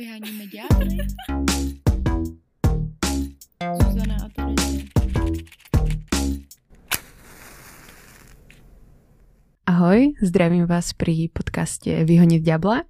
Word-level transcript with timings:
Vyháníme 0.00 0.48
ďábly. 0.48 0.96
Zuzana 3.60 4.16
a 4.16 4.28
Terezie. 4.32 4.88
Ahoj, 9.68 10.16
zdravím 10.24 10.64
vás 10.64 10.96
pri 10.96 11.28
podcaste 11.28 11.92
Vyhoniť 12.08 12.40
ďabla 12.40 12.88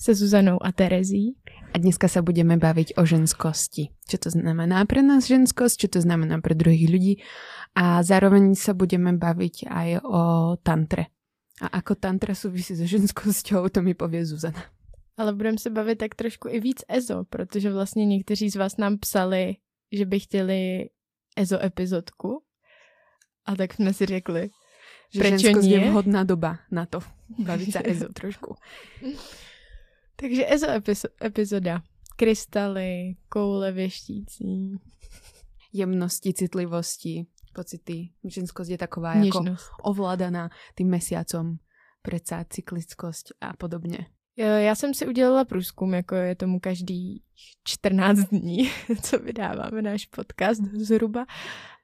Se 0.00 0.16
Zuzanou 0.16 0.56
a 0.56 0.72
Terezí. 0.72 1.36
a 1.44 1.76
dneska 1.76 2.08
sa 2.08 2.24
budeme 2.24 2.56
baviť 2.56 2.96
o 2.96 3.04
ženskosti. 3.04 3.92
Čo 4.08 4.16
to 4.16 4.28
znamená 4.32 4.80
pre 4.88 5.04
nás 5.04 5.28
ženskosť, 5.28 5.76
čo 5.76 5.88
to 5.92 6.00
znamená 6.00 6.40
pre 6.40 6.56
druhých 6.56 6.88
ľudí 6.88 7.14
a 7.76 8.00
zároveň 8.00 8.56
sa 8.56 8.72
budeme 8.72 9.12
baviť 9.12 9.68
aj 9.68 9.88
o 10.08 10.56
tantre. 10.64 11.12
A 11.60 11.84
ako 11.84 12.00
tantra 12.00 12.32
súvisí 12.32 12.72
so 12.72 12.88
ženskosťou, 12.88 13.68
to 13.68 13.84
mi 13.84 13.92
povie 13.92 14.24
Zuzana. 14.24 14.75
Ale 15.16 15.32
budeme 15.34 15.58
se 15.58 15.70
bavit 15.70 15.96
tak 15.98 16.14
trošku 16.14 16.48
i 16.48 16.60
víc 16.60 16.84
EZO, 16.88 17.24
protože 17.24 17.72
vlastně 17.72 18.06
někteří 18.06 18.50
z 18.50 18.56
vás 18.56 18.76
nám 18.76 18.98
psali, 18.98 19.56
že 19.92 20.04
by 20.06 20.20
chtěli 20.20 20.88
EZO 21.36 21.64
epizodku. 21.64 22.42
A 23.44 23.56
tak 23.56 23.74
jsme 23.74 23.92
si 23.94 24.06
řekli, 24.06 24.50
Že 25.14 25.20
Prečo 25.22 25.38
ženskosť 25.38 25.68
je 25.70 25.78
nie? 25.78 25.90
vhodná 25.90 26.24
doba 26.26 26.58
na 26.70 26.82
to. 26.86 26.98
Baviť 27.38 27.68
sa 27.72 27.80
ezo 27.86 28.10
trošku. 28.10 28.58
takže 30.18 30.42
EZO 30.50 30.66
epizo- 30.66 31.14
epizoda. 31.22 31.82
Krystaly, 32.16 33.14
koule 33.28 33.72
věštící, 33.72 34.74
Jemnosti, 35.72 36.34
citlivosti, 36.34 37.26
pocity. 37.54 38.08
Ženskosť 38.24 38.70
je 38.70 38.78
taková 38.78 39.14
jako 39.14 39.22
něžnost. 39.42 39.70
ovládaná 39.82 40.50
tým 40.74 40.88
mesiacom, 40.90 41.56
predsa 42.02 42.44
cyklickosť 42.50 43.32
a 43.40 43.52
podobne. 43.56 44.06
Já 44.36 44.74
jsem 44.74 44.94
si 44.94 45.06
udělala 45.06 45.44
průzkum, 45.44 45.94
jako 45.94 46.14
je 46.14 46.34
tomu 46.34 46.60
každý 46.60 47.22
14 47.64 48.18
dní, 48.18 48.70
co 49.02 49.18
vydáváme 49.18 49.82
náš 49.82 50.06
podcast 50.06 50.62
zhruba. 50.62 51.26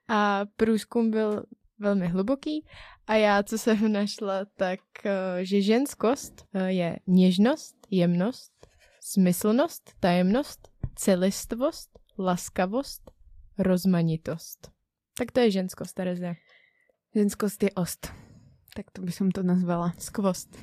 A 0.08 0.44
průzkum 0.56 1.10
byl 1.10 1.44
velmi 1.78 2.08
hluboký 2.08 2.66
a 3.06 3.14
já, 3.14 3.42
co 3.42 3.58
jsem 3.58 3.92
našla, 3.92 4.44
tak, 4.56 4.80
eh, 5.04 5.44
že 5.44 5.62
ženskost 5.62 6.46
eh, 6.54 6.72
je 6.72 6.98
něžnost, 7.06 7.76
jemnost, 7.90 8.52
smyslnost, 9.00 9.92
tajemnost, 10.00 10.68
celistvost, 10.94 11.98
laskavost, 12.18 13.10
rozmanitost. 13.58 14.70
Tak 15.18 15.32
to 15.32 15.40
je 15.40 15.50
ženskost, 15.50 15.94
Tereze. 15.94 16.34
Ženskosť 17.14 17.62
je 17.62 17.70
ost. 17.70 18.12
Tak 18.74 18.90
to 18.90 19.02
by 19.02 19.12
som 19.12 19.28
to 19.30 19.42
nazvala. 19.42 19.92
Skvost. 19.98 20.56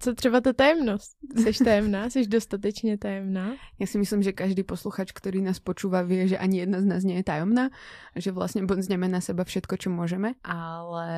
Co 0.00 0.14
třeba 0.14 0.40
ta 0.40 0.52
tajemnost? 0.52 1.16
Jsi 1.36 1.64
tajemná? 1.64 2.10
Jsi 2.10 2.26
dostatečně 2.26 2.98
tajemná? 2.98 3.54
Ja 3.80 3.86
si 3.86 3.98
myslím, 3.98 4.22
že 4.22 4.32
každý 4.32 4.62
posluchač, 4.62 5.12
ktorý 5.12 5.42
nás 5.42 5.60
počúva, 5.60 6.02
vie, 6.02 6.28
že 6.28 6.38
ani 6.38 6.64
jedna 6.64 6.80
z 6.80 6.86
nás 6.86 7.02
nie 7.04 7.16
je 7.20 7.24
tajomná, 7.24 7.70
že 8.16 8.32
vlastne 8.32 8.64
bonzneme 8.64 9.08
na 9.08 9.20
seba 9.20 9.44
všetko, 9.44 9.76
čo 9.76 9.88
môžeme, 9.90 10.34
ale 10.44 11.08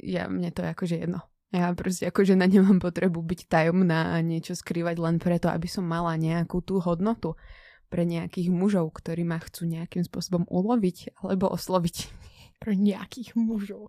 ja, 0.00 0.28
mne 0.28 0.50
to 0.52 0.62
je 0.64 0.68
akože 0.68 0.96
jedno. 1.00 1.20
Ja 1.54 1.70
proste 1.76 2.10
ako 2.10 2.26
žena 2.26 2.50
nemám 2.50 2.82
potrebu 2.82 3.22
byť 3.22 3.46
tajomná 3.46 4.16
a 4.16 4.24
niečo 4.24 4.58
skrývať 4.58 4.98
len 4.98 5.22
preto, 5.22 5.46
aby 5.46 5.70
som 5.70 5.86
mala 5.86 6.18
nejakú 6.18 6.64
tú 6.66 6.82
hodnotu 6.82 7.38
pre 7.86 8.02
nejakých 8.02 8.50
mužov, 8.50 8.90
ktorí 8.90 9.22
ma 9.22 9.38
chcú 9.38 9.70
nejakým 9.70 10.02
spôsobom 10.02 10.50
uloviť 10.50 11.22
alebo 11.22 11.46
osloviť. 11.54 11.96
Pro 12.58 12.72
nějakých 12.72 13.36
mužů. 13.36 13.86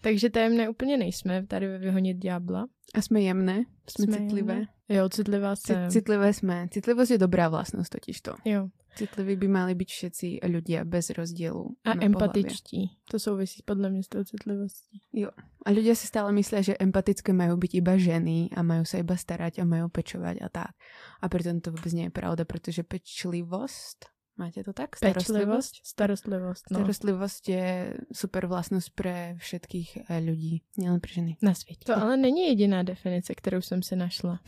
Takže 0.00 0.30
tajemné 0.30 0.68
úplně 0.68 0.96
nejsme 0.96 1.46
tady 1.46 1.66
ve 1.68 1.78
Vyhonit 1.78 2.16
ďábla. 2.18 2.66
A 2.90 2.98
sme 2.98 3.22
jemné, 3.22 3.70
sme, 3.86 4.10
sme 4.10 4.16
citlivé. 4.18 4.54
jemné. 4.54 4.68
Jo, 4.90 5.06
citlivá 5.08 5.54
Cit, 5.56 5.66
jsem. 5.66 5.90
citlivé 5.90 6.34
sme. 6.34 6.66
Citlivosť 6.74 7.10
je 7.14 7.18
dobrá 7.22 7.46
vlastnosť 7.46 7.90
totižto. 7.94 8.30
Jo. 8.42 8.74
Citliví 8.98 9.38
by 9.38 9.48
mali 9.48 9.72
byť 9.78 9.86
všetci 9.86 10.26
ľudia 10.50 10.82
bez 10.82 11.14
rozdielu. 11.14 11.62
A 11.86 11.94
empatičtí. 11.94 13.06
To 13.10 13.18
souvisí 13.18 13.62
podle 13.62 13.90
mě 13.90 14.02
s 14.02 14.08
tou 14.08 14.24
citlivostí. 14.24 14.98
pohlavie. 15.14 15.30
A 15.66 15.68
ľudia 15.70 15.94
si 15.94 16.10
stále 16.10 16.32
myslia, 16.34 16.66
že 16.66 16.74
empatické 16.74 17.30
majú 17.30 17.54
byť 17.54 17.72
iba 17.78 17.94
ženy 17.94 18.50
a 18.50 18.66
majú 18.66 18.82
sa 18.82 18.98
iba 18.98 19.14
starať 19.14 19.62
a 19.62 19.64
majú 19.64 19.86
pečovať 19.86 20.42
a 20.42 20.48
tak. 20.50 20.74
A 21.22 21.28
pritom 21.30 21.60
to 21.62 21.70
vôbec 21.70 21.92
nie 21.94 22.10
je 22.10 22.16
pravda, 22.16 22.42
pretože 22.42 22.82
pečlivosť, 22.82 24.10
máte 24.40 24.64
to 24.64 24.72
tak? 24.72 24.96
Pečlivost, 24.96 25.84
starostlivost. 25.84 26.72
No. 26.72 26.80
Starostlivosť 26.80 27.42
je 27.44 27.66
super 28.08 28.48
vlastnosť 28.48 28.88
pre 28.96 29.36
všetkých 29.36 30.08
eh, 30.08 30.20
ľudí, 30.24 30.64
nielen 30.80 31.00
pre 31.04 31.12
ženy. 31.12 31.36
Na 31.42 31.54
světě. 31.54 31.84
To 31.84 31.96
ale 32.00 32.16
není 32.16 32.48
jediná 32.48 32.82
definice, 32.82 33.34
kterou 33.34 33.60
jsem 33.60 33.82
si 33.82 33.96
našla. 33.96 34.40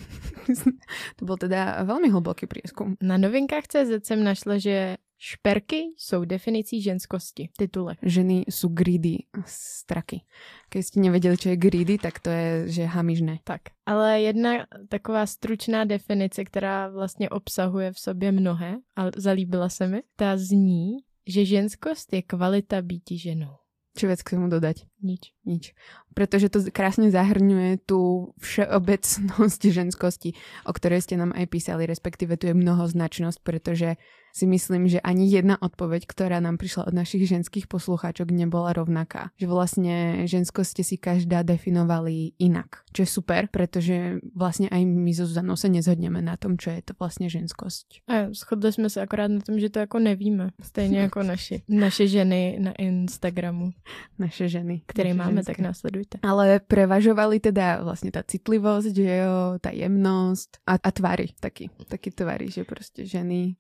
to 1.17 1.23
bol 1.29 1.37
teda 1.37 1.85
veľmi 1.85 2.09
hlboký 2.09 2.49
prieskum. 2.49 2.97
Na 3.03 3.21
novinkách 3.21 3.69
CZ 3.69 4.03
jsem 4.03 4.25
našla, 4.25 4.59
že 4.59 4.97
šperky 5.23 5.95
jsou 5.97 6.25
definicí 6.25 6.83
ženskosti. 6.83 7.49
Titulek. 7.59 7.99
Ženy 8.03 8.51
sú 8.51 8.75
greedy, 8.75 9.31
straky. 9.47 10.27
Keď 10.67 10.83
ste 10.83 10.99
nevedeli, 10.99 11.37
čo 11.39 11.55
je 11.55 11.63
greedy, 11.63 11.95
tak 12.03 12.19
to 12.19 12.31
je, 12.31 12.83
že 12.83 12.91
hamižné. 12.91 13.39
Tak, 13.47 13.71
ale 13.87 14.21
jedna 14.21 14.67
taková 14.89 15.27
stručná 15.27 15.85
definice, 15.85 16.45
která 16.45 16.89
vlastně 16.89 17.31
obsahuje 17.31 17.93
v 17.93 17.99
sobě 17.99 18.33
mnohé, 18.33 18.77
a 18.97 19.03
zalíbila 19.17 19.69
se 19.69 19.87
mi, 19.87 20.03
ta 20.17 20.37
zní, 20.37 21.07
že 21.27 21.45
ženskost 21.45 22.13
je 22.13 22.23
kvalita 22.23 22.83
býti 22.83 23.19
ženou. 23.19 23.63
Čo 23.93 24.09
viac 24.09 24.25
k 24.25 24.41
tomu 24.41 24.49
dodať? 24.49 24.89
Nič. 25.05 25.37
Nič. 25.45 25.77
Pretože 26.17 26.49
to 26.49 26.65
krásne 26.73 27.13
zahrňuje 27.13 27.85
tú 27.85 28.33
všeobecnosť 28.41 29.61
ženskosti, 29.79 30.33
o 30.65 30.73
ktorej 30.73 31.05
ste 31.05 31.21
nám 31.21 31.37
aj 31.37 31.47
písali, 31.53 31.85
respektíve 31.85 32.41
tu 32.41 32.49
je 32.49 32.57
mnohoznačnosť, 32.57 33.39
pretože 33.45 34.01
si 34.33 34.49
myslím, 34.49 34.89
že 34.89 34.99
ani 35.01 35.29
jedna 35.29 35.61
odpoveď, 35.61 36.09
ktorá 36.09 36.41
nám 36.41 36.57
prišla 36.57 36.89
od 36.89 36.95
našich 36.97 37.29
ženských 37.29 37.69
poslucháčok, 37.69 38.33
nebola 38.33 38.73
rovnaká. 38.73 39.31
Že 39.37 39.47
vlastne 39.47 39.95
ženskosť 40.25 40.69
ste 40.73 40.83
si 40.83 40.97
každá 40.97 41.45
definovali 41.45 42.33
inak. 42.41 42.83
Čo 42.97 43.05
je 43.05 43.11
super, 43.13 43.43
pretože 43.53 44.19
vlastne 44.33 44.73
aj 44.73 44.83
my 44.83 45.13
so 45.13 45.29
Zuzanou 45.29 45.57
sa 45.57 45.69
nezhodneme 45.69 46.25
na 46.25 46.41
tom, 46.41 46.57
čo 46.57 46.73
je 46.73 46.81
to 46.83 46.93
vlastne 46.97 47.29
ženskosť. 47.29 48.09
A 48.09 48.33
shodli 48.33 48.73
jsme 48.73 48.91
se 48.91 49.01
akorát 49.01 49.29
na 49.29 49.41
tom, 49.41 49.61
že 49.61 49.71
to 49.71 49.79
jako 49.79 49.99
nevíme. 49.99 50.51
Stejně 50.63 50.99
jako 50.99 51.23
naši, 51.33 51.63
naše 51.69 52.07
ženy 52.09 52.59
na 52.61 52.73
Instagramu, 52.79 53.71
Naše 54.19 54.49
ženy. 54.49 54.83
které 54.87 55.09
naše 55.15 55.19
máme, 55.19 55.37
ženské. 55.37 55.53
tak 55.53 55.59
následujte. 55.59 56.19
Ale 56.23 56.61
prevažovali 56.61 57.41
teda 57.41 57.85
vlastne 57.85 58.09
tá 58.15 58.23
citlivosť, 58.25 58.95
že 58.97 59.11
jo, 59.25 59.37
tá 59.61 59.71
jemnosť 59.75 60.65
a, 60.67 60.79
a 60.81 60.91
tvary, 60.95 61.35
taky, 61.41 61.69
taky 61.89 62.11
tvary, 62.15 62.49
že 62.49 62.65
proste 62.65 63.05
ženy 63.05 63.57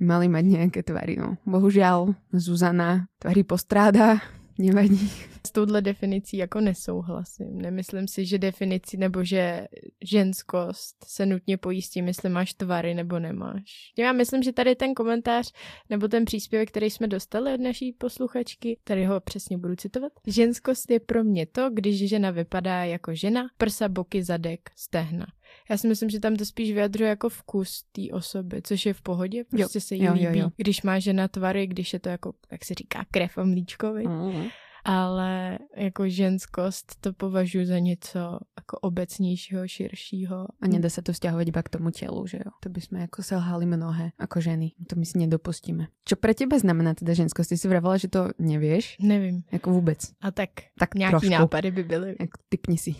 mali 0.00 0.26
mať 0.30 0.44
nejaké 0.46 0.80
tvary, 0.82 1.18
no. 1.18 1.36
Bohužiaľ, 1.46 2.14
Zuzana 2.32 3.10
tvary 3.18 3.42
postráda, 3.44 4.22
nevadí. 4.58 5.10
S 5.46 5.50
touhle 5.50 5.80
definicí 5.82 6.36
jako 6.36 6.60
nesouhlasím. 6.60 7.58
Nemyslím 7.58 8.08
si, 8.08 8.26
že 8.26 8.38
definici 8.38 8.96
nebo 8.96 9.24
že 9.24 9.66
ženskost 10.04 10.96
se 11.06 11.26
nutně 11.26 11.58
tím, 11.92 12.06
jestli 12.06 12.28
máš 12.28 12.54
tvary 12.54 12.94
nebo 12.94 13.18
nemáš. 13.18 13.62
Já 13.98 14.12
myslím, 14.12 14.42
že 14.42 14.52
tady 14.52 14.74
ten 14.74 14.94
komentář 14.94 15.52
nebo 15.90 16.08
ten 16.08 16.24
příspěvek, 16.24 16.68
který 16.68 16.90
jsme 16.90 17.08
dostali 17.08 17.54
od 17.54 17.60
naší 17.60 17.92
posluchačky, 17.92 18.78
tady 18.84 19.04
ho 19.04 19.20
přesně 19.20 19.58
budu 19.58 19.76
citovat. 19.76 20.12
Ženskost 20.26 20.90
je 20.90 21.00
pro 21.00 21.24
mě 21.24 21.46
to, 21.46 21.70
když 21.70 22.08
žena 22.08 22.30
vypadá 22.30 22.84
jako 22.84 23.14
žena, 23.14 23.46
prsa, 23.58 23.88
boky, 23.88 24.22
zadek, 24.22 24.70
stehna. 24.76 25.26
Já 25.70 25.76
si 25.76 25.88
myslím, 25.88 26.10
že 26.10 26.20
tam 26.20 26.36
to 26.36 26.44
spíš 26.44 26.72
vyjadřuje 26.72 27.10
jako 27.10 27.28
vkus 27.28 27.84
té 27.92 28.02
osoby, 28.12 28.62
což 28.62 28.86
je 28.86 28.94
v 28.94 29.02
pohodě, 29.02 29.44
prostě 29.44 29.80
se 29.80 29.94
jí 29.94 30.04
jo, 30.04 30.14
jo, 30.16 30.28
líbí. 30.28 30.38
jo. 30.38 30.50
Když 30.56 30.82
má 30.82 30.98
žena 30.98 31.28
tvary, 31.28 31.66
když 31.66 31.92
je 31.92 31.98
to 32.00 32.08
jako, 32.08 32.32
jak 32.50 32.64
se 32.64 32.74
říká, 32.74 33.04
krev 33.10 33.38
a 33.38 33.44
mlíčko? 33.44 33.92
Mm. 33.92 34.48
Ale 34.88 35.58
jako 35.76 36.08
ženskost 36.08 36.96
to 37.00 37.12
považuji 37.12 37.66
za 37.66 37.78
něco 37.78 38.18
jako 38.56 38.78
obecnějšího, 38.78 39.68
širšího. 39.68 40.46
A 40.60 40.64
nedá 40.64 40.88
sa 40.88 41.04
to 41.04 41.12
vzťahovať 41.12 41.46
iba 41.52 41.60
k 41.60 41.68
tomu 41.76 41.92
telu, 41.92 42.24
že 42.24 42.40
jo. 42.40 42.50
To 42.64 42.72
by 42.72 42.80
sme 42.80 42.98
ako 43.04 43.20
selhali 43.20 43.68
mnohé, 43.68 44.16
ako 44.16 44.40
ženy. 44.40 44.72
To 44.88 44.96
my 44.96 45.04
si 45.04 45.20
nedopustíme. 45.20 45.92
Čo 46.08 46.16
pre 46.16 46.32
teba 46.32 46.56
znamená 46.56 46.96
teda 46.96 47.12
ženskosť? 47.12 47.48
Ty 47.52 47.56
si 47.60 47.66
vravala, 47.68 48.00
že 48.00 48.08
to 48.08 48.32
nevieš? 48.40 48.96
Nevím. 49.04 49.44
Jako 49.52 49.70
vůbec. 49.76 50.00
A 50.24 50.30
tak, 50.32 50.50
Tak 50.80 50.94
nějaký 50.94 51.28
trošku. 51.28 51.30
nápady 51.36 51.70
by 51.70 51.82
byly. 51.84 52.16
Jak 52.20 52.30
typni 52.48 52.78
si. 52.78 52.96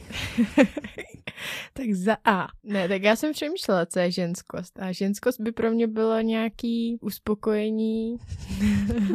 tak 1.73 1.88
za 1.96 2.17
A. 2.25 2.49
Ne, 2.64 2.88
tak 2.88 3.02
já 3.02 3.17
jsem 3.17 3.32
přemýšlela, 3.32 3.87
co 3.87 3.99
je 3.99 4.11
ženskost. 4.12 4.79
A 4.79 4.93
ženskost 4.93 5.41
by 5.41 5.52
pro 5.52 5.70
mě 5.70 5.87
bylo 5.87 6.20
nějaký 6.20 6.99
uspokojení, 7.00 8.17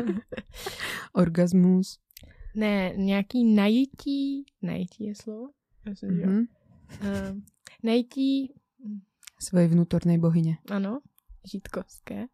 Orgasmus. 1.13 2.02
Ne, 2.55 2.93
nějaký 2.95 3.43
najítí, 3.43 4.45
najítí 4.61 5.05
je 5.05 5.15
slovo? 5.15 5.49
Myslím, 5.89 6.15
že 6.15 6.21
jo. 6.21 6.27
Mhm. 6.29 6.45
Uh, 7.01 7.37
najítí, 7.83 8.53
Svojej 9.39 9.67
vnútornej 9.67 10.17
bohyne. 10.17 10.57
ano, 10.71 10.99
žítkovské. 11.43 12.25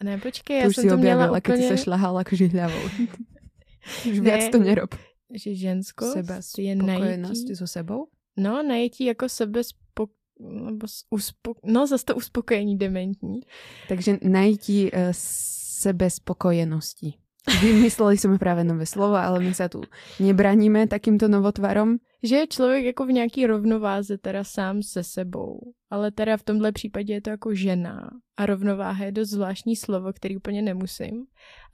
A 0.00 0.04
ne, 0.04 0.18
počkej, 0.18 0.56
já 0.56 0.62
to 0.62 0.68
už 0.68 0.74
jsem 0.74 0.82
si 0.82 0.88
to 0.88 0.96
měla 0.96 1.14
objavila, 1.14 1.40
keď 1.40 1.54
úplně... 1.54 1.62
si 1.62 1.68
sa 1.68 1.76
šľahala 1.84 2.18
ako 2.20 2.34
žihľavou. 2.36 2.84
už 4.10 4.16
Ne. 4.18 4.24
viac 4.24 4.44
to 4.52 4.58
nerob. 4.58 4.92
že 5.32 5.54
ženskost 5.54 6.12
Seba 6.12 6.38
je 6.58 6.76
najítí, 6.76 7.54
so 7.56 7.66
sebou? 7.66 8.06
no, 8.36 8.62
najítí 8.62 9.04
jako 9.04 9.28
sebe 9.28 9.64
spo, 9.64 10.06
nebo 10.40 10.86
uspo, 11.10 11.54
no 11.64 11.86
zase 11.86 12.04
to 12.04 12.14
uspokojení 12.16 12.78
dementní. 12.78 13.40
Takže 13.88 14.18
najti 14.22 14.92
uh, 14.92 14.98
sebe 15.82 16.10
spokojenosti. 16.10 17.14
Vymysleli 17.62 18.18
jsme 18.18 18.38
právě 18.38 18.64
nové 18.64 18.86
slovo, 18.86 19.14
ale 19.14 19.40
my 19.40 19.54
se 19.54 19.68
tu 19.68 19.82
nebraníme 20.20 20.86
takýmto 20.86 21.28
novotvarom. 21.28 21.96
Že 22.22 22.36
je 22.36 22.46
člověk 22.46 22.84
jako 22.84 23.06
v 23.06 23.12
nějaký 23.12 23.46
rovnováze 23.46 24.18
teda 24.18 24.44
sám 24.44 24.82
se 24.82 25.04
sebou. 25.04 25.60
Ale 25.90 26.10
teda 26.10 26.36
v 26.36 26.42
tomhle 26.42 26.72
případě 26.72 27.14
je 27.14 27.20
to 27.20 27.30
jako 27.30 27.54
žena. 27.54 28.10
A 28.36 28.46
rovnováha 28.46 29.04
je 29.04 29.12
dost 29.12 29.28
zvláštní 29.28 29.76
slovo, 29.76 30.12
který 30.12 30.36
úplně 30.36 30.62
nemusím. 30.62 31.24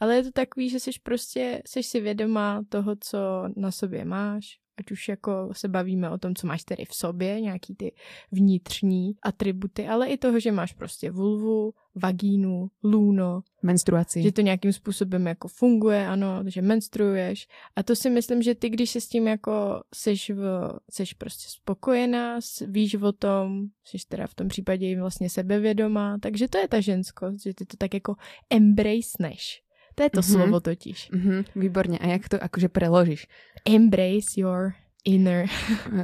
Ale 0.00 0.16
je 0.16 0.22
to 0.22 0.32
takový, 0.32 0.70
že 0.70 0.80
jsi 0.80 0.90
prostě, 1.02 1.62
jsi 1.66 1.82
si 1.82 2.00
vědomá 2.00 2.62
toho, 2.68 2.96
co 3.00 3.18
na 3.56 3.70
sobě 3.70 4.04
máš, 4.04 4.44
ať 4.78 4.90
už 4.90 5.08
jako 5.08 5.48
se 5.52 5.68
bavíme 5.68 6.10
o 6.10 6.18
tom, 6.18 6.34
co 6.34 6.46
máš 6.46 6.64
tedy 6.64 6.84
v 6.84 6.94
sobě, 6.94 7.40
nějaký 7.40 7.74
ty 7.74 7.92
vnitřní 8.32 9.12
atributy, 9.22 9.88
ale 9.88 10.06
i 10.06 10.16
toho, 10.16 10.40
že 10.40 10.52
máš 10.52 10.72
prostě 10.72 11.10
vulvu, 11.10 11.72
vagínu, 11.94 12.70
lůno. 12.84 13.42
Menstruaci. 13.62 14.22
Že 14.22 14.32
to 14.32 14.40
nějakým 14.40 14.72
způsobem 14.72 15.26
jako 15.26 15.48
funguje, 15.48 16.06
ano, 16.06 16.42
že 16.46 16.62
menstruuješ. 16.62 17.48
A 17.76 17.82
to 17.82 17.96
si 17.96 18.10
myslím, 18.10 18.42
že 18.42 18.54
ty, 18.54 18.70
když 18.70 18.90
se 18.90 19.00
s 19.00 19.08
tím 19.08 19.28
jako 19.28 19.82
seš, 19.94 20.30
v, 20.30 20.72
seš 20.90 21.12
prostě 21.12 21.48
spokojená, 21.48 22.38
víš 22.66 22.94
o 22.94 23.12
tom, 23.12 23.66
jsi 23.84 23.98
teda 24.08 24.26
v 24.26 24.34
tom 24.34 24.48
případě 24.48 24.90
i 24.90 25.00
vlastně 25.00 25.30
sebevědomá, 25.30 26.18
takže 26.18 26.48
to 26.48 26.58
je 26.58 26.68
ta 26.68 26.80
ženskost, 26.80 27.42
že 27.42 27.54
ty 27.54 27.66
to 27.66 27.76
tak 27.76 27.94
jako 27.94 28.14
embraceneš. 28.50 29.67
To 29.98 30.06
je 30.06 30.10
to 30.10 30.22
mm-hmm. 30.22 30.34
slovo 30.38 30.60
totiž. 30.60 31.10
Mm-hmm, 31.10 31.44
výborně. 31.58 31.98
A 31.98 32.06
jak 32.06 32.28
to 32.28 32.38
akože 32.38 32.68
preložíš? 32.70 33.26
Embrace 33.66 34.38
your 34.38 34.78
inner 35.02 35.50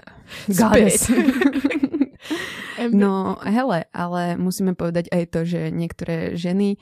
goddess. 0.58 1.06
no 2.91 3.38
hele, 3.46 3.87
ale 3.94 4.35
musíme 4.35 4.75
povedať 4.75 5.14
aj 5.14 5.23
to, 5.31 5.41
že 5.46 5.70
niektoré 5.70 6.35
ženy 6.35 6.75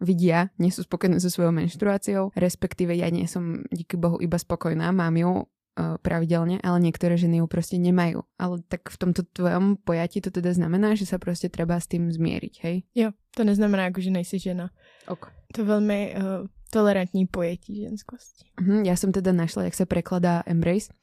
vidia, 0.00 0.48
nie 0.56 0.72
sú 0.72 0.86
spokojné 0.86 1.20
so 1.20 1.28
svojou 1.28 1.52
menštruáciou, 1.52 2.32
respektíve 2.32 2.96
ja 2.96 3.12
nie 3.12 3.28
som 3.28 3.66
díky 3.68 4.00
Bohu 4.00 4.16
iba 4.22 4.40
spokojná, 4.40 4.88
mám 4.96 5.12
ju 5.12 5.44
uh, 5.44 6.00
pravidelne, 6.00 6.56
ale 6.64 6.80
niektoré 6.80 7.20
ženy 7.20 7.44
ju 7.44 7.46
proste 7.46 7.76
nemajú. 7.76 8.24
Ale 8.40 8.64
tak 8.64 8.88
v 8.88 8.96
tomto 8.96 9.28
tvojom 9.28 9.76
pojatí 9.84 10.24
to 10.24 10.32
teda 10.32 10.56
znamená, 10.56 10.96
že 10.96 11.04
sa 11.04 11.20
proste 11.20 11.52
treba 11.52 11.76
s 11.76 11.84
tým 11.84 12.08
zmieriť, 12.08 12.54
hej? 12.64 12.76
Jo, 12.96 13.12
to 13.36 13.44
neznamená 13.44 13.92
jako, 13.92 14.00
že 14.00 14.10
nejsi 14.10 14.36
žena. 14.40 14.72
Ok. 15.04 15.28
To 15.52 15.64
velmi 15.64 16.16
uh, 16.16 16.48
tolerantní 16.70 17.26
pojetí 17.26 17.82
ženskosti. 17.82 18.46
Uh-huh, 18.56 18.86
ja 18.86 18.94
som 18.94 19.10
teda 19.10 19.34
našla, 19.34 19.66
jak 19.68 19.74
sa 19.74 19.86
prekladá 19.90 20.46
embrace 20.46 20.94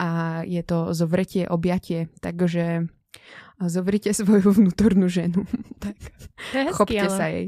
a 0.00 0.40
je 0.48 0.62
to 0.64 0.96
zovretie, 0.96 1.44
objatie, 1.48 2.08
takže 2.24 2.88
zovrite 3.60 4.16
svoju 4.16 4.50
vnútornú 4.56 5.06
ženu. 5.12 5.44
tak. 5.84 5.96
To 6.52 6.54
je 6.56 6.64
hezký, 6.64 6.76
Chopte 6.76 7.00
ale... 7.04 7.16
sa 7.16 7.26
jej. 7.28 7.46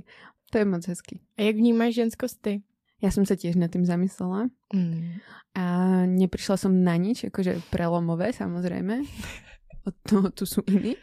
To 0.52 0.54
je 0.60 0.66
moc 0.69 0.82
hezký. 0.84 1.16
A 1.40 1.48
jak 1.48 1.56
vnímáš 1.56 1.96
ženskost 1.96 2.36
ty? 2.44 2.60
Ja 3.02 3.10
som 3.10 3.24
sa 3.26 3.34
tiež 3.34 3.58
nad 3.58 3.72
tým 3.72 3.82
zamyslela 3.82 4.52
Mm. 4.72 5.20
a 5.52 5.64
neprišla 6.08 6.56
som 6.56 6.72
na 6.72 6.96
nič, 6.96 7.28
akože 7.28 7.60
prelomové 7.68 8.32
samozrejme. 8.32 9.04
Od 9.88 9.94
toho 10.00 10.32
tu 10.32 10.48
sú 10.48 10.64
iní. 10.64 10.96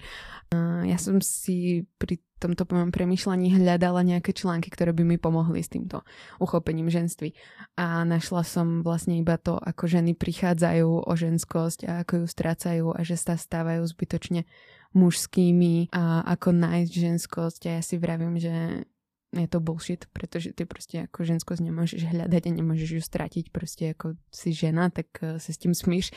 A 0.49 0.81
ja 0.89 0.97
som 0.97 1.21
si 1.21 1.85
pri 2.01 2.17
tomto 2.41 2.65
mojom 2.65 2.89
premyšľaní 2.89 3.53
hľadala 3.59 4.01
nejaké 4.01 4.33
články, 4.33 4.73
ktoré 4.73 4.95
by 4.95 5.03
mi 5.05 5.17
pomohli 5.21 5.61
s 5.61 5.69
týmto 5.69 6.01
uchopením 6.41 6.89
ženství. 6.89 7.35
A 7.77 8.01
našla 8.01 8.41
som 8.41 8.81
vlastne 8.81 9.19
iba 9.19 9.37
to, 9.37 9.59
ako 9.61 9.85
ženy 9.85 10.17
prichádzajú 10.17 11.05
o 11.05 11.13
ženskosť 11.13 11.79
a 11.85 11.91
ako 12.01 12.23
ju 12.23 12.25
strácajú 12.25 12.85
a 12.95 12.99
že 13.05 13.19
sa 13.19 13.37
stávajú 13.37 13.85
zbytočne 13.85 14.49
mužskými 14.97 15.93
a 15.93 16.25
ako 16.25 16.49
nájsť 16.55 16.91
ženskosť. 16.97 17.61
A 17.69 17.69
ja 17.77 17.81
si 17.85 18.01
vravím, 18.01 18.41
že 18.41 18.87
je 19.29 19.47
to 19.47 19.59
bullshit, 19.59 20.05
pretože 20.13 20.53
ty 20.53 20.65
prostě 20.65 20.97
jako 20.97 21.23
ženskost 21.23 21.61
nemůžeš 21.61 22.03
hľadať 22.03 22.47
a 22.47 22.53
nemůžeš 22.53 22.89
ju 22.89 23.01
ztratit, 23.01 23.49
prostě 23.49 23.85
jako 23.85 24.13
si 24.33 24.53
žena, 24.53 24.89
tak 24.89 25.05
eh, 25.21 25.39
se 25.39 25.53
s 25.53 25.57
tím 25.57 25.73
smíš. 25.73 26.11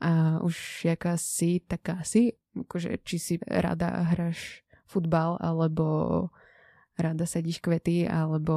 A 0.00 0.40
už 0.42 0.84
jaká 0.84 1.16
si, 1.16 1.60
taká 1.66 2.02
si, 2.02 2.32
akože 2.56 2.98
či 3.04 3.16
si 3.18 3.34
rada 3.46 4.06
hráš 4.10 4.64
futbal, 4.90 5.38
alebo 5.38 6.28
rada 7.00 7.24
sadíš 7.24 7.64
kvety, 7.64 8.04
alebo 8.04 8.54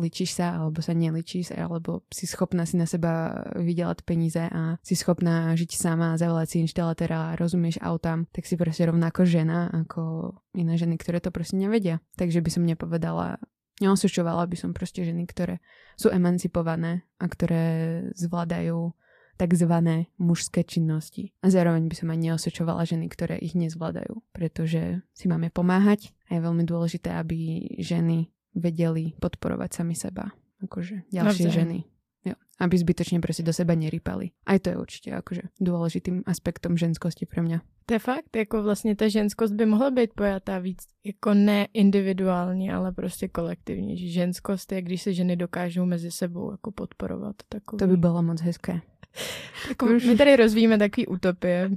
ličíš 0.00 0.40
sa, 0.40 0.56
alebo 0.56 0.80
sa 0.80 0.96
neličíš, 0.96 1.52
alebo 1.52 2.02
si 2.08 2.24
schopná 2.24 2.64
si 2.64 2.80
na 2.80 2.88
seba 2.88 3.44
vydelať 3.54 4.02
peníze 4.02 4.40
a 4.40 4.80
si 4.80 4.96
schopná 4.96 5.52
žiť 5.52 5.76
sama, 5.76 6.16
zavolať 6.16 6.48
si 6.48 6.56
inštalatéra, 6.64 7.36
rozumieš 7.36 7.78
autám, 7.84 8.24
tak 8.32 8.46
si 8.46 8.56
prostě 8.56 8.86
rovnako 8.86 9.24
žena, 9.24 9.68
ako 9.68 10.32
iné 10.56 10.78
ženy, 10.78 10.96
ktoré 10.96 11.20
to 11.20 11.30
prostě 11.30 11.56
nevedia. 11.56 12.00
Takže 12.16 12.40
by 12.40 12.50
som 12.50 12.66
nepovedala, 12.66 13.36
neosučovala 13.80 14.46
by 14.46 14.56
som 14.56 14.72
prostě 14.72 15.04
ženy, 15.04 15.26
ktoré 15.26 15.58
sú 16.00 16.08
emancipované 16.10 17.02
a 17.20 17.28
ktoré 17.28 18.02
zvládajú 18.16 18.92
takzvané 19.38 20.10
mužské 20.18 20.66
činnosti. 20.66 21.30
A 21.46 21.54
zároveň 21.54 21.86
by 21.86 21.94
som 21.94 22.10
aj 22.10 22.18
neosočovala 22.18 22.82
ženy, 22.82 23.06
ktoré 23.06 23.38
ich 23.38 23.54
nezvládajú, 23.54 24.18
pretože 24.34 24.98
si 25.14 25.30
máme 25.30 25.54
pomáhať 25.54 26.10
a 26.26 26.36
je 26.36 26.40
veľmi 26.42 26.66
dôležité, 26.66 27.14
aby 27.14 27.70
ženy 27.78 28.26
vedeli 28.58 29.14
podporovať 29.22 29.70
sami 29.72 29.94
seba. 29.94 30.34
Akože 30.58 31.06
ďalšie 31.14 31.46
Navzájem. 31.46 31.54
ženy. 31.54 31.78
Jo. 32.26 32.34
Aby 32.58 32.78
zbytočne 32.78 33.20
prostě 33.20 33.42
do 33.42 33.52
seba 33.52 33.74
nerýpali. 33.74 34.30
Aj 34.46 34.58
to 34.58 34.70
je 34.70 34.76
určitě 34.76 35.12
akože 35.14 35.42
důležitým 35.60 36.22
aspektom 36.26 36.76
ženskosti 36.76 37.26
pro 37.26 37.42
mě. 37.42 37.60
To 37.86 37.94
je 37.94 37.98
fakt, 37.98 38.36
jako 38.36 38.62
vlastně 38.62 38.96
ta 38.96 39.08
ženskost 39.08 39.54
by 39.54 39.66
mohla 39.66 39.90
být 39.90 40.10
pojatá 40.14 40.58
víc, 40.58 40.78
jako 41.04 41.34
ne 41.34 41.66
individuálně, 41.72 42.74
ale 42.74 42.92
prostě 42.92 43.28
kolektivně, 43.28 43.96
že 43.96 44.08
ženskost 44.08 44.72
je, 44.72 44.82
když 44.82 45.02
se 45.02 45.12
ženy 45.12 45.36
dokážou 45.36 45.86
mezi 45.86 46.10
sebou 46.10 46.50
jako 46.50 46.72
podporovat. 46.72 47.36
Takový. 47.48 47.78
To 47.78 47.86
by 47.86 47.96
bylo 47.96 48.22
moc 48.22 48.40
hezké. 48.40 48.80
Jako, 49.68 49.86
my 49.86 50.16
tady 50.16 50.36
rozvíjíme 50.36 50.78
takový 50.78 51.06
utopie. 51.06 51.70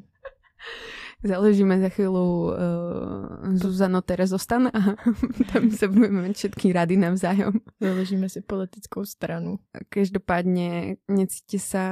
Založíme 1.21 1.77
za 1.77 1.89
chvíľu 1.93 2.49
uh, 2.49 2.55
Zuzano 3.53 4.01
Terezostan 4.01 4.73
a 4.73 4.97
tam 5.53 5.69
se 5.71 5.87
budeme 5.87 6.21
mít 6.21 6.37
všetky 6.37 6.73
rady 6.73 6.97
navzájom. 6.97 7.53
Založíme 7.81 8.29
si 8.29 8.41
politickou 8.41 9.05
stranu. 9.05 9.61
Každopádne 9.89 10.97
necíte 11.05 11.61
sa 11.61 11.85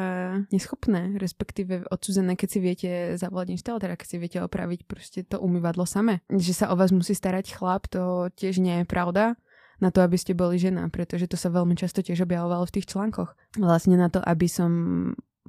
neschopné, 0.50 1.14
respektíve 1.22 1.86
odsúzené, 1.94 2.34
keď 2.34 2.50
si 2.50 2.60
viete 2.60 2.90
zavolať 3.22 3.54
inštalatéra, 3.54 4.02
keď 4.02 4.08
si 4.10 4.18
viete 4.18 4.40
opraviť 4.42 4.84
prostě 4.84 5.24
to 5.24 5.40
umývadlo 5.40 5.86
same. 5.86 6.26
Že 6.34 6.54
sa 6.54 6.66
o 6.74 6.76
vás 6.76 6.90
musí 6.90 7.14
starať 7.14 7.54
chlap, 7.54 7.86
to 7.88 8.34
tiež 8.34 8.58
nie 8.58 8.82
je 8.82 8.86
pravda 8.86 9.38
na 9.82 9.92
to, 9.92 10.02
aby 10.02 10.18
ste 10.18 10.34
boli 10.34 10.60
žena, 10.60 10.90
pretože 10.90 11.28
to 11.28 11.38
sa 11.38 11.54
veľmi 11.54 11.78
často 11.78 12.02
tiež 12.02 12.28
objavovalo 12.28 12.68
v 12.68 12.76
tých 12.82 12.90
článkoch. 12.92 13.32
Vlastne 13.62 13.96
na 13.96 14.10
to, 14.10 14.20
aby 14.20 14.50
som 14.50 14.72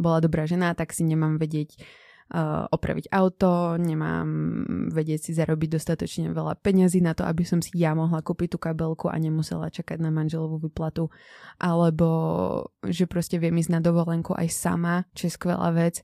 bola 0.01 0.25
dobrá 0.25 0.49
žena, 0.49 0.73
tak 0.73 0.97
si 0.97 1.05
nemám 1.05 1.37
vedieť 1.37 1.77
uh, 2.33 2.65
opraviť 2.73 3.13
auto, 3.13 3.77
nemám 3.77 4.29
vedieť 4.89 5.29
si 5.29 5.31
zarobiť 5.37 5.77
dostatočne 5.77 6.33
veľa 6.33 6.57
peňazí 6.65 7.05
na 7.05 7.13
to, 7.13 7.29
aby 7.29 7.45
som 7.45 7.61
si 7.61 7.77
ja 7.77 7.93
mohla 7.93 8.25
kúpiť 8.25 8.57
tú 8.57 8.59
kabelku 8.59 9.13
a 9.13 9.21
nemusela 9.21 9.69
čakať 9.69 10.01
na 10.01 10.09
manželovú 10.09 10.65
vyplatu, 10.65 11.13
alebo 11.61 12.09
že 12.89 13.05
proste 13.05 13.37
viem 13.37 13.55
ísť 13.61 13.77
na 13.77 13.81
dovolenku 13.85 14.33
aj 14.33 14.49
sama, 14.49 15.05
čo 15.13 15.29
je 15.29 15.37
skvelá 15.37 15.69
vec. 15.77 16.01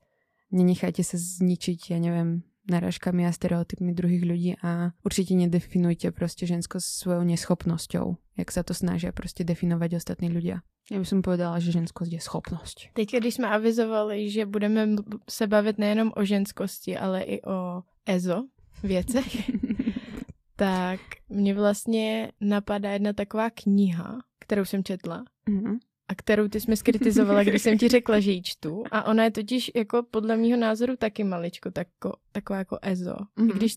Nenechajte 0.53 1.03
sa 1.03 1.17
zničiť, 1.17 1.97
ja 1.97 1.99
neviem, 1.99 2.47
narážkami 2.70 3.26
a 3.26 3.32
stereotypmi 3.32 3.92
druhých 3.92 4.25
ľudí 4.25 4.50
a 4.62 4.90
určite 5.04 5.35
nedefinujte 5.35 6.11
prostě 6.12 6.46
žensko 6.46 6.80
svojou 6.80 7.23
neschopnosťou, 7.23 8.16
jak 8.38 8.52
sa 8.52 8.62
to 8.62 8.75
snažia 8.75 9.12
prostě 9.12 9.44
definovať 9.44 9.94
ostatní 9.96 10.30
ľudia. 10.30 10.61
Ja 10.90 10.99
by 11.02 11.06
som 11.06 11.18
povedala, 11.23 11.58
že 11.58 11.73
ženskost 11.75 12.12
je 12.12 12.20
schopnosť. 12.20 12.94
Teď, 12.94 13.16
když 13.18 13.35
jsme 13.35 13.49
avizovali, 13.49 14.30
že 14.30 14.46
budeme 14.46 14.88
se 15.30 15.46
bavit 15.46 15.78
nejenom 15.78 16.12
o 16.16 16.25
ženskosti, 16.25 16.96
ale 16.96 17.23
i 17.23 17.42
o 17.42 17.82
EZO 18.06 18.44
věcech, 18.82 19.50
tak 20.56 21.00
mě 21.28 21.54
vlastně 21.54 22.32
napadá 22.40 22.90
jedna 22.90 23.12
taková 23.12 23.50
kniha, 23.50 24.18
kterou 24.38 24.64
jsem 24.64 24.85
četla 24.85 25.25
Mhm. 25.49 25.78
A 26.08 26.14
kterou 26.14 26.48
ty 26.48 26.60
jsi 26.60 26.70
mi 26.70 26.76
skritizovala, 26.76 27.42
když 27.42 27.62
jsem 27.62 27.78
ti 27.78 27.88
řekla, 27.88 28.20
že 28.20 28.30
ji 28.30 28.42
čtu. 28.42 28.84
A 28.90 29.06
ona 29.06 29.25
je 29.25 29.30
totiž 29.30 29.70
jako 29.75 30.02
podle 30.10 30.36
mýho 30.36 30.58
názoru 30.58 30.96
taky 30.96 31.25
maličko 31.25 31.70
tako, 31.70 32.12
taková 32.32 32.58
jako 32.58 32.78
EZO. 32.82 33.16
Mhm. 33.36 33.50
I 33.50 33.52
když 33.52 33.75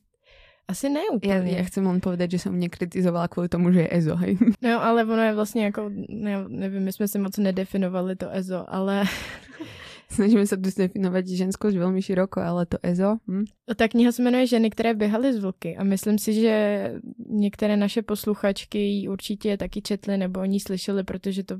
asi 0.69 0.89
ne 0.89 1.01
úplně. 1.13 1.57
ja 1.57 1.63
chcem 1.65 1.81
len 1.81 1.97
povedať, 1.97 2.37
že 2.37 2.45
som 2.45 2.53
nekritizovala 2.53 3.25
kvôli 3.25 3.49
tomu, 3.49 3.73
že 3.73 3.89
je 3.89 3.89
EZO, 3.89 4.15
hej. 4.21 4.37
No, 4.61 4.77
ale 4.77 5.01
ono 5.01 5.23
je 5.23 5.33
vlastně 5.33 5.65
jako, 5.65 5.89
ne, 6.09 6.45
nevím, 6.47 6.83
my 6.83 6.91
jsme 6.93 7.07
si 7.07 7.19
moc 7.19 7.37
nedefinovali 7.37 8.15
to 8.15 8.29
EZO, 8.29 8.65
ale 8.69 9.03
Snažíme 10.15 10.41
sa 10.49 10.57
tu 10.57 10.73
definovať 10.73 11.37
ženskosť 11.37 11.77
veľmi 11.77 12.01
široko, 12.01 12.41
ale 12.41 12.65
to 12.65 12.81
EZO, 12.81 13.21
hm? 13.29 13.45
ta 13.75 13.87
kniha 13.87 14.11
se 14.11 14.23
jmenuje 14.23 14.47
Ženy, 14.47 14.69
které 14.69 14.93
běhaly 14.93 15.33
z 15.33 15.39
vlky 15.39 15.77
a 15.77 15.83
myslím 15.83 16.17
si, 16.17 16.33
že 16.33 16.55
některé 17.29 17.77
naše 17.77 18.01
posluchačky 18.01 18.79
ji 18.79 19.07
určitě 19.07 19.57
taky 19.57 19.81
četly 19.81 20.17
nebo 20.17 20.39
o 20.39 20.45
ní 20.45 20.59
protože 21.03 21.43
to 21.43 21.55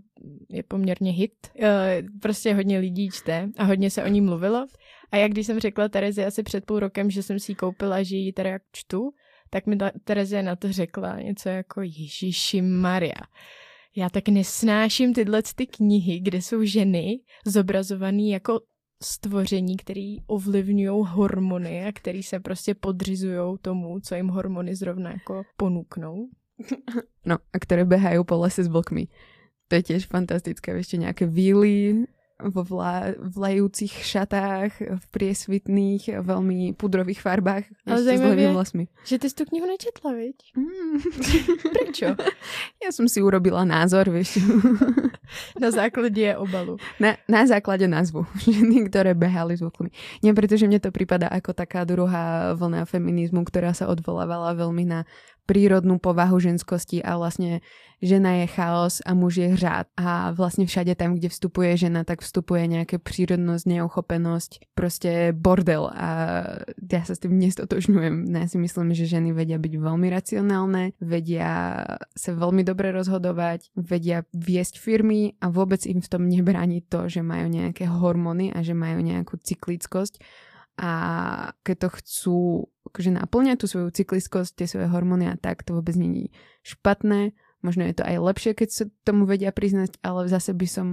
je 0.50 0.64
poměrně 0.64 1.12
hit. 1.12 1.34
Eh, 1.62 2.04
prostě 2.22 2.54
hodně 2.54 2.80
lidí 2.80 3.10
čte 3.10 3.50
a 3.58 3.64
hodně 3.64 3.90
se 3.90 4.04
o 4.04 4.08
ní 4.08 4.22
mluvilo. 4.22 4.66
A 5.12 5.18
jak 5.18 5.32
když 5.32 5.46
jsem 5.46 5.60
řekla 5.60 5.90
Terezi 5.90 6.26
asi 6.26 6.44
před 6.44 6.66
půl 6.66 6.80
rokem, 6.80 7.10
že 7.10 7.24
jsem 7.24 7.40
si 7.40 7.52
ji 7.52 7.56
koupila, 7.56 8.04
že 8.04 8.16
ji 8.16 8.34
teda 8.34 8.50
jak 8.50 8.62
čtu, 8.72 9.10
tak 9.50 9.68
mi 9.68 9.78
ta 9.78 9.92
Terezie 10.04 10.44
na 10.44 10.56
to 10.56 10.72
řekla 10.72 11.20
něco 11.20 11.50
jako 11.50 11.82
Ježíši 11.82 12.62
Maria. 12.62 13.22
Já 13.96 14.10
tak 14.10 14.30
nesnáším 14.30 15.14
tyhle 15.14 15.42
ty 15.56 15.68
knihy, 15.68 16.20
kde 16.20 16.42
jsou 16.42 16.64
ženy 16.64 17.20
zobrazované 17.46 18.24
jako 18.24 18.60
stvoření, 19.04 19.78
které 19.78 20.16
ovlivňují 20.28 21.06
hormony 21.08 21.86
a 21.86 21.92
který 21.92 22.24
se 22.24 22.40
prostě 22.40 22.76
podřizují 22.76 23.58
tomu, 23.62 24.00
co 24.00 24.16
jim 24.16 24.28
hormony 24.28 24.76
zrovna 24.76 25.12
jako 25.12 25.44
ponúknou. 25.58 26.30
No 27.26 27.38
a 27.54 27.60
které 27.60 27.86
běhají 27.86 28.20
po 28.26 28.38
lese 28.38 28.64
s 28.64 28.68
vlkmi. 28.68 29.08
To 29.68 29.76
je 29.76 29.84
tiež 29.84 30.10
fantastické. 30.10 30.74
Ešte 30.74 30.98
nejaké 30.98 31.30
víly 31.30 32.10
vo 32.40 32.64
vla, 32.64 33.12
vlajúcich 33.20 33.92
šatách, 33.92 34.72
v 34.80 35.06
priesvitných, 35.12 36.24
veľmi 36.24 36.72
pudrových 36.80 37.20
farbách. 37.20 37.68
Ale 37.84 38.00
zajímavé, 38.00 38.56
vlasmi. 38.56 38.88
že 39.04 39.20
ty 39.20 39.30
jsi 39.30 39.36
tu 39.36 39.44
knihu 39.46 39.68
nečetla, 39.68 40.12
viď? 40.16 40.38
Mm. 40.56 40.98
Prečo? 41.76 42.08
Ja 42.80 42.90
som 42.96 43.12
si 43.12 43.20
urobila 43.20 43.68
názor, 43.68 44.08
vieš. 44.08 44.40
na 45.60 45.72
základě 45.72 46.38
obalu. 46.38 46.78
Na, 47.00 47.16
na 47.28 47.48
základě 47.48 47.88
názvu. 47.88 48.26
Ženy, 48.52 48.90
ktoré 48.90 49.14
behali 49.14 49.58
s 49.58 49.62
vlkmi. 49.62 49.92
Nie, 50.24 50.32
pretože 50.34 50.64
mne 50.64 50.80
to 50.80 50.96
prípada 50.96 51.28
ako 51.28 51.52
taká 51.54 51.84
druhá 51.84 52.56
vlna 52.56 52.88
feminizmu, 52.88 53.44
ktorá 53.44 53.76
sa 53.76 53.92
odvolávala 53.92 54.56
veľmi 54.56 54.88
na 54.88 55.04
prírodnú 55.50 55.98
povahu 55.98 56.38
ženskosti 56.38 57.02
a 57.02 57.18
vlastne 57.18 57.66
žena 58.06 58.46
je 58.46 58.54
chaos 58.54 59.02
a 59.02 59.18
muž 59.18 59.42
je 59.42 59.50
hřád. 59.58 59.90
A 59.98 60.30
vlastne 60.38 60.70
všade 60.70 60.94
tam, 60.94 61.18
kde 61.18 61.34
vstupuje 61.34 61.74
žena, 61.74 62.06
tak 62.06 62.22
vstupuje 62.22 62.70
nejaké 62.70 63.02
prírodnosť, 63.02 63.66
neuchopenosť, 63.66 64.52
proste 64.78 65.34
bordel. 65.34 65.90
A 65.90 66.08
ja 66.78 67.02
sa 67.02 67.18
s 67.18 67.24
tým 67.26 67.42
nestotožňujem. 67.42 68.30
Ja 68.30 68.46
si 68.46 68.62
myslím, 68.62 68.94
že 68.94 69.10
ženy 69.10 69.34
vedia 69.34 69.58
byť 69.58 69.74
veľmi 69.74 70.08
racionálne, 70.14 70.94
vedia 71.02 71.82
sa 72.14 72.32
veľmi 72.38 72.62
dobre 72.62 72.94
rozhodovať, 72.94 73.74
vedia 73.74 74.30
viesť 74.38 74.78
firmy 74.78 75.34
a 75.42 75.50
vôbec 75.50 75.82
im 75.90 76.00
v 76.00 76.12
tom 76.14 76.30
nebráni 76.30 76.86
to, 76.86 77.10
že 77.10 77.26
majú 77.26 77.50
nejaké 77.50 77.90
hormóny 77.90 78.54
a 78.54 78.62
že 78.62 78.78
majú 78.78 79.02
nejakú 79.02 79.42
cyklickosť 79.42 80.22
a 80.80 80.92
keď 81.68 81.76
to 81.76 81.90
chcú 82.00 82.38
akože 82.88 83.12
naplňať 83.20 83.58
tú 83.60 83.66
svoju 83.68 83.92
cykliskosť, 83.92 84.64
tie 84.64 84.68
svoje 84.72 84.88
hormóny 84.88 85.28
a 85.28 85.36
tak, 85.36 85.68
to 85.68 85.76
vôbec 85.76 86.00
není 86.00 86.32
špatné. 86.64 87.36
Možno 87.60 87.84
je 87.84 88.00
to 88.00 88.08
aj 88.08 88.24
lepšie, 88.24 88.52
keď 88.56 88.70
sa 88.72 88.84
tomu 89.04 89.28
vedia 89.28 89.52
priznať, 89.52 90.00
ale 90.00 90.32
zase 90.32 90.56
by 90.56 90.68
som 90.72 90.88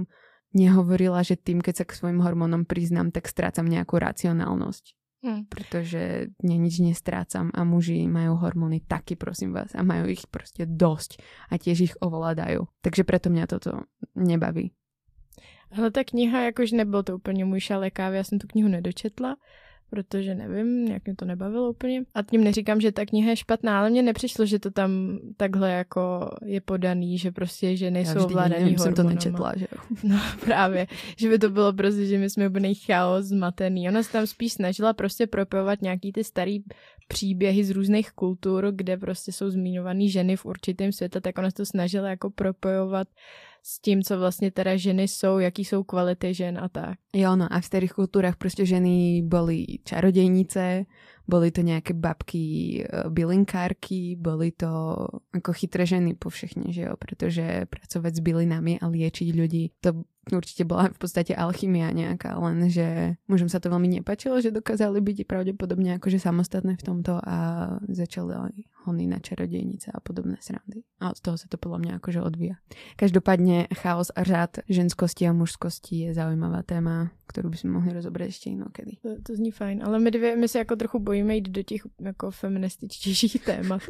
nehovorila, 0.51 1.23
že 1.23 1.39
tým, 1.39 1.63
keď 1.63 1.83
sa 1.83 1.85
k 1.87 1.95
svojim 1.95 2.19
hormónom 2.19 2.67
priznám, 2.67 3.15
tak 3.15 3.31
strácam 3.31 3.63
nejakú 3.63 3.95
racionálnosť. 3.95 4.91
Hmm. 5.23 5.49
Protože 5.49 6.29
ne, 6.45 6.57
nič 6.61 6.77
nestrácam 6.77 7.49
a 7.49 7.65
muži 7.65 8.05
majú 8.05 8.37
hormóny 8.37 8.85
taky, 8.85 9.17
prosím 9.17 9.49
vás, 9.49 9.73
a 9.73 9.81
majú 9.81 10.05
ich 10.05 10.27
prostě 10.29 10.69
dosť 10.69 11.23
a 11.49 11.57
tiež 11.57 11.77
ich 11.81 11.95
ovládajú. 11.97 12.67
Takže 12.85 13.03
preto 13.03 13.33
mňa 13.33 13.45
toto 13.47 13.89
nebaví. 14.13 14.71
Ale 15.71 15.91
ta 15.91 16.03
kniha, 16.03 16.41
jakož 16.41 16.71
nebyl 16.71 17.03
to 17.03 17.15
úplně 17.15 17.45
můj 17.45 17.59
šalé 17.59 17.91
kávy, 17.91 18.17
já 18.17 18.23
jsem 18.23 18.39
tu 18.39 18.47
knihu 18.47 18.69
nedočetla, 18.69 19.35
protože 19.89 20.35
nevím, 20.35 20.87
jak 20.87 21.05
mě 21.05 21.15
to 21.15 21.25
nebavilo 21.25 21.69
úplně. 21.69 22.03
A 22.13 22.21
tím 22.21 22.43
neříkám, 22.43 22.81
že 22.81 22.91
ta 22.91 23.05
kniha 23.05 23.29
je 23.29 23.35
špatná, 23.35 23.79
ale 23.79 23.89
mně 23.89 24.03
nepřišlo, 24.03 24.45
že 24.45 24.59
to 24.59 24.71
tam 24.71 25.19
takhle 25.37 25.71
jako 25.71 26.29
je 26.45 26.61
podaný, 26.61 27.17
že 27.17 27.31
prostě 27.31 27.77
že 27.77 27.91
nejsou 27.91 28.23
ovládaný 28.25 28.77
jsem 28.77 28.93
to 28.93 29.03
nečetla, 29.03 29.53
že 29.55 29.67
jo. 29.71 29.81
No 30.03 30.19
právě, 30.45 30.87
že 31.17 31.29
by 31.29 31.39
to 31.39 31.49
bylo 31.49 31.73
prostě, 31.73 32.05
že 32.05 32.17
my 32.17 32.29
jsme 32.29 32.49
úplný 32.49 32.75
chaos, 32.75 33.25
zmatený. 33.25 33.89
Ona 33.89 34.03
se 34.03 34.11
tam 34.11 34.27
spíš 34.27 34.53
snažila 34.53 34.93
prostě 34.93 35.27
propojovat 35.27 35.81
nějaký 35.81 36.11
ty 36.11 36.23
starý 36.23 36.63
příběhy 37.07 37.63
z 37.63 37.71
různých 37.71 38.11
kultur, 38.11 38.71
kde 38.71 38.97
prostě 38.97 39.31
jsou 39.31 39.49
zmiňované 39.49 40.07
ženy 40.07 40.35
v 40.35 40.45
určitém 40.45 40.91
světě, 40.91 41.21
tak 41.21 41.37
ona 41.37 41.49
se 41.49 41.55
to 41.55 41.65
snažila 41.65 42.09
jako 42.09 42.29
propojovat 42.29 43.07
s 43.63 43.81
tím, 43.81 44.03
co 44.03 44.19
vlastně 44.19 44.51
teda 44.51 44.77
ženy 44.77 45.07
jsou, 45.07 45.39
jaký 45.39 45.65
jsou 45.65 45.83
kvality 45.83 46.33
žen 46.33 46.57
a 46.57 46.69
tak. 46.69 46.97
Jo, 47.13 47.35
no 47.35 47.47
a 47.49 47.59
v 47.59 47.65
starých 47.65 47.93
kultúrach 47.93 48.35
prostě 48.35 48.65
ženy 48.65 49.21
byly 49.25 49.65
čarodejnice, 49.83 50.85
byly 51.27 51.51
to 51.51 51.61
nějaké 51.61 51.93
babky 51.93 52.47
eh, 52.89 53.09
bylinkárky, 53.09 54.15
byly 54.19 54.51
to 54.51 54.97
jako 55.35 55.53
chytré 55.53 55.85
ženy 55.85 56.13
po 56.13 56.29
všechny, 56.29 56.73
že 56.73 56.81
jo, 56.81 56.93
protože 56.99 57.65
pracovat 57.69 58.15
s 58.15 58.19
bylinami 58.19 58.79
a 58.79 58.87
liečiť 58.87 59.35
ľudí, 59.35 59.71
to 59.81 60.03
určitě 60.35 60.65
byla 60.65 60.87
v 60.87 60.97
podstatě 60.97 61.35
alchymia 61.35 61.91
nějaká, 61.91 62.39
len 62.39 62.69
že 62.69 63.15
mužom 63.27 63.49
sa 63.49 63.59
to 63.59 63.69
veľmi 63.69 63.87
nepačilo, 63.87 64.41
že 64.41 64.51
dokázali 64.51 65.01
byť 65.01 65.27
pravděpodobně 65.27 65.91
jakože 65.91 66.19
samostatné 66.19 66.75
v 66.75 66.83
tomto 66.83 67.19
a 67.23 67.37
začali 67.89 68.33
hony 68.87 69.07
na 69.07 69.19
čarodejnice 69.19 69.91
a 69.93 69.99
podobné 69.99 70.37
srandy. 70.39 70.83
A 70.99 71.09
od 71.09 71.19
toho 71.19 71.37
se 71.37 71.47
to 71.47 71.57
podle 71.57 71.79
mě 71.79 71.91
jakože 71.91 72.21
odvíja. 72.21 72.55
Každopádně 72.95 73.67
chaos 73.75 74.11
a 74.15 74.23
řád 74.23 74.57
ženskosti 74.69 75.27
a 75.27 75.33
mužskosti 75.33 75.95
je 75.95 76.13
zaujímavá 76.13 76.63
téma, 76.63 77.11
kterou 77.27 77.49
bychom 77.49 77.71
mohli 77.71 77.93
rozobrať 77.93 78.27
ještě 78.27 78.49
jinokedy. 78.49 78.91
To, 79.01 79.09
to 79.23 79.35
zní 79.35 79.51
fajn, 79.51 79.83
ale 79.83 79.99
my 79.99 80.11
dvě, 80.11 80.35
my 80.35 80.47
se 80.47 80.57
jako 80.57 80.75
trochu 80.75 80.99
bojíme 80.99 81.35
jít 81.35 81.49
do 81.49 81.63
těch 81.63 81.81
jako 82.01 82.31
feminističtějších 82.31 83.37
témat. 83.45 83.81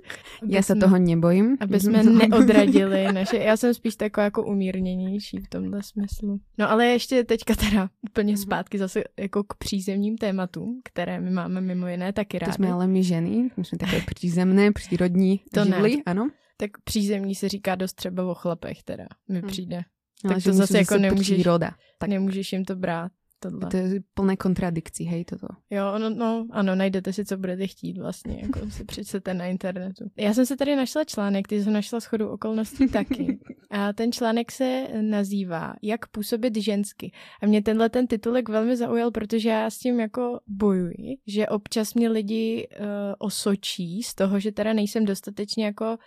Já 0.48 0.62
se 0.62 0.76
toho 0.76 0.98
nebojím. 0.98 1.58
Aby 1.60 1.80
jsme 1.80 2.04
neodradili 2.28 3.14
naše, 3.14 3.38
já 3.38 3.58
jsem 3.58 3.74
spíš 3.74 3.96
taková 3.96 4.24
jako 4.24 4.46
umírněnější 4.46 5.38
v 5.38 5.50
tomhle 5.50 5.84
smyslu. 5.84 6.27
No 6.58 6.72
ale 6.72 6.86
ještě 6.86 7.24
teďka 7.24 7.56
teda 7.56 7.90
úplně 8.02 8.34
mhm. 8.34 8.42
zpátky 8.42 8.78
zase 8.78 9.04
jako 9.20 9.44
k 9.44 9.54
přízemním 9.54 10.18
tématům, 10.18 10.82
které 10.84 11.20
my 11.20 11.30
máme 11.30 11.62
mimo 11.62 11.88
jiné 11.88 12.14
taky 12.14 12.40
rádi. 12.40 12.52
To 12.52 12.56
jsme 12.56 12.72
ale 12.72 12.88
my 12.88 13.04
ženy, 13.04 13.50
my 13.58 13.66
jsme 13.66 13.78
takové 13.78 14.02
přízemné, 14.16 14.72
přírodní 14.72 15.42
to 15.54 15.66
živly, 15.66 15.96
ne. 15.96 16.04
ano. 16.06 16.30
Tak 16.58 16.72
přízemní 16.84 17.36
se 17.36 17.50
říká 17.50 17.76
dost 17.76 17.94
třeba 17.94 18.32
o 18.32 18.34
chlapech 18.34 18.84
teda, 18.84 19.08
mi 19.28 19.40
hmm. 19.40 19.48
přijde. 19.48 19.82
No, 20.24 20.34
tak 20.34 20.44
to 20.44 20.54
zase 20.54 20.78
jako 20.78 20.98
nemůžeš, 20.98 21.34
příroda. 21.34 21.72
Tak. 21.98 22.10
nemůžeš 22.10 22.54
jim 22.54 22.66
to 22.66 22.76
brát 22.76 23.12
tohle. 23.40 23.70
To 23.70 23.78
je 23.78 24.00
plné 24.14 24.38
kontradikcí, 24.38 25.04
hej, 25.04 25.26
toto. 25.26 25.48
Jo, 25.70 26.00
no, 26.00 26.10
no, 26.10 26.48
ano, 26.52 26.76
najdete 26.76 27.14
si, 27.14 27.26
co 27.26 27.38
budete 27.38 27.68
chtít 27.68 27.98
vlastně, 27.98 28.40
jako 28.42 28.70
si 28.70 28.86
přečtete 28.86 29.34
na 29.34 29.46
internetu. 29.46 30.06
Já 30.18 30.34
jsem 30.34 30.46
se 30.46 30.58
tady 30.58 30.76
našla 30.76 31.04
článek, 31.04 31.48
ty 31.48 31.64
jsem 31.64 31.74
našla 31.74 32.00
schodu 32.00 32.30
okolností 32.30 32.88
taky. 32.92 33.40
A 33.70 33.94
ten 33.94 34.12
článek 34.12 34.52
se 34.52 34.88
nazývá 35.02 35.74
Jak 35.82 36.08
působit 36.08 36.58
žensky. 36.58 37.12
A 37.42 37.46
mě 37.46 37.64
tenhle 37.64 37.90
ten 37.90 38.08
titulek 38.08 38.50
velmi 38.50 38.78
zaujal, 38.78 39.12
protože 39.12 39.50
já 39.50 39.70
s 39.70 39.78
tím 39.78 40.00
jako 40.00 40.40
bojuji, 40.48 41.18
že 41.28 41.48
občas 41.48 41.94
mě 41.94 42.10
lidi 42.10 42.68
uh, 42.80 42.86
osočí 43.20 44.04
z 44.04 44.16
toho, 44.16 44.40
že 44.40 44.52
teda 44.52 44.74
nejsem 44.74 45.06
dostatečně 45.06 45.66
jako 45.66 45.98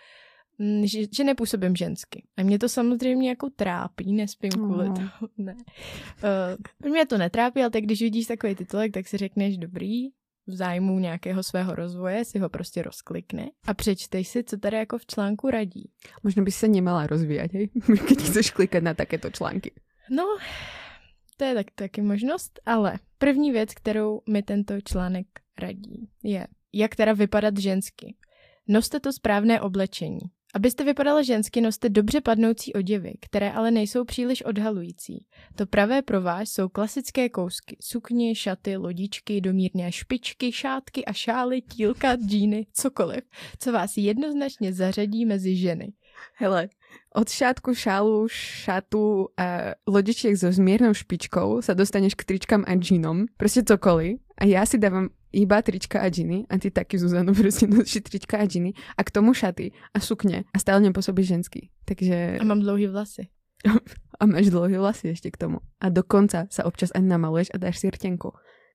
že, 0.85 1.01
že 1.17 1.25
nepůsobím 1.25 1.77
žensky. 1.77 2.27
A 2.37 2.43
mě 2.43 2.59
to 2.59 2.69
samozřejmě 2.69 3.29
jako 3.29 3.51
trápí, 3.57 4.13
nespím 4.13 4.51
kvůli 4.51 4.89
mm. 4.89 4.95
tomu, 4.95 5.09
ne. 5.39 5.57
Uh, 6.83 6.91
mě 6.91 7.07
to 7.07 7.19
netrápí, 7.19 7.61
ale 7.61 7.71
tak 7.71 7.83
když 7.83 8.03
vidíš 8.03 8.27
takový 8.27 8.55
titulek, 8.55 8.93
tak 8.93 9.09
si 9.09 9.17
řekneš 9.17 9.59
dobrý, 9.59 10.09
v 10.47 10.55
zájmu 10.55 10.99
nějakého 10.99 11.43
svého 11.43 11.75
rozvoje 11.75 12.25
si 12.25 12.39
ho 12.39 12.49
prostě 12.49 12.83
rozklikne 12.83 13.51
a 13.67 13.75
přečteš 13.75 14.29
si, 14.29 14.45
co 14.45 14.57
tady 14.57 14.77
jako 14.77 14.99
v 14.99 15.07
článku 15.07 15.51
radí. 15.51 15.91
Možná 16.23 16.43
by 16.43 16.51
se 16.51 16.69
nemala 16.69 17.07
rozvíjet, 17.07 17.53
hej? 17.53 17.71
Když 18.07 18.29
chceš 18.29 18.51
klikat 18.51 18.83
na 18.83 18.95
takéto 18.95 19.31
články. 19.31 19.73
No, 20.11 20.25
to 21.37 21.45
je 21.45 21.55
tak, 21.55 21.67
taky 21.75 22.03
možnost, 22.03 22.61
ale 22.67 22.99
první 23.19 23.53
věc, 23.53 23.75
kterou 23.75 24.21
mi 24.29 24.43
tento 24.43 24.81
článek 24.81 25.27
radí, 25.59 26.09
je, 26.23 26.47
jak 26.73 26.97
teda 26.97 27.13
vypadat 27.13 27.59
žensky. 27.59 28.17
Noste 28.69 29.01
to 29.01 29.13
správné 29.13 29.61
oblečení. 29.61 30.21
Abyste 30.55 30.85
vypadala 30.85 31.23
žensky, 31.23 31.61
noste 31.61 31.89
dobře 31.89 32.21
padnoucí 32.21 32.73
oděvy, 32.73 33.13
které 33.21 33.53
ale 33.53 33.71
nejsou 33.71 34.05
příliš 34.05 34.43
odhalující. 34.43 35.27
To 35.57 35.67
pravé 35.67 36.03
pro 36.03 36.21
vás 36.21 36.51
jsou 36.51 36.69
klasické 36.69 37.29
kousky, 37.29 37.77
sukně, 37.81 38.35
šaty, 38.35 38.77
lodičky, 38.77 39.41
domírné 39.41 39.93
špičky, 39.93 40.53
šátky 40.53 41.05
a 41.05 41.13
šály, 41.13 41.61
tílka, 41.61 42.17
džíny, 42.17 42.67
cokoliv, 42.73 43.21
co 43.59 43.73
vás 43.73 43.97
jednoznačně 43.97 44.73
zařadí 44.73 45.27
mezi 45.27 45.57
ženy. 45.57 45.93
Hele, 46.35 46.69
od 47.15 47.29
šátku, 47.29 47.75
šálu, 47.75 48.29
šatu 48.29 49.29
a 49.37 49.75
lodičiek 49.87 50.37
so 50.37 50.53
zmiernou 50.53 50.95
špičkou 50.95 51.63
sa 51.63 51.73
dostaneš 51.75 52.15
k 52.15 52.25
tričkám 52.25 52.65
a 52.67 52.75
džínom. 52.75 53.27
Proste 53.37 53.63
cokoliv. 53.63 54.19
A 54.41 54.45
ja 54.45 54.67
si 54.67 54.79
dávam 54.79 55.11
iba 55.33 55.63
trička 55.63 56.01
a 56.01 56.09
džiny 56.09 56.47
a 56.51 56.59
ty 56.59 56.71
taky 56.71 56.99
Zuzano 56.99 57.35
prostě 57.41 57.67
nosíš 57.67 58.03
trička 58.03 58.39
a 58.39 58.45
džiny 58.45 58.73
a 58.97 59.05
k 59.05 59.11
tomu 59.11 59.35
šaty 59.35 59.73
a 59.95 60.01
sukně 60.01 60.45
a 60.55 60.59
stále 60.59 60.81
nepůsobíš 60.81 61.27
ženský. 61.27 61.71
Takže... 61.85 62.39
A 62.41 62.45
mám 62.45 62.61
dlouhý 62.61 62.87
vlasy. 62.87 63.29
a 64.21 64.27
máš 64.27 64.51
dlouhé 64.51 64.79
vlasy 64.79 65.09
ještě 65.09 65.31
k 65.31 65.37
tomu. 65.37 65.59
A 65.81 65.89
dokonce 65.89 66.47
se 66.51 66.65
občas 66.65 66.91
ani 66.95 67.09
namaluješ 67.09 67.49
a 67.55 67.59
dáš 67.59 67.79
si 67.79 67.91
rtěnku. 67.91 68.33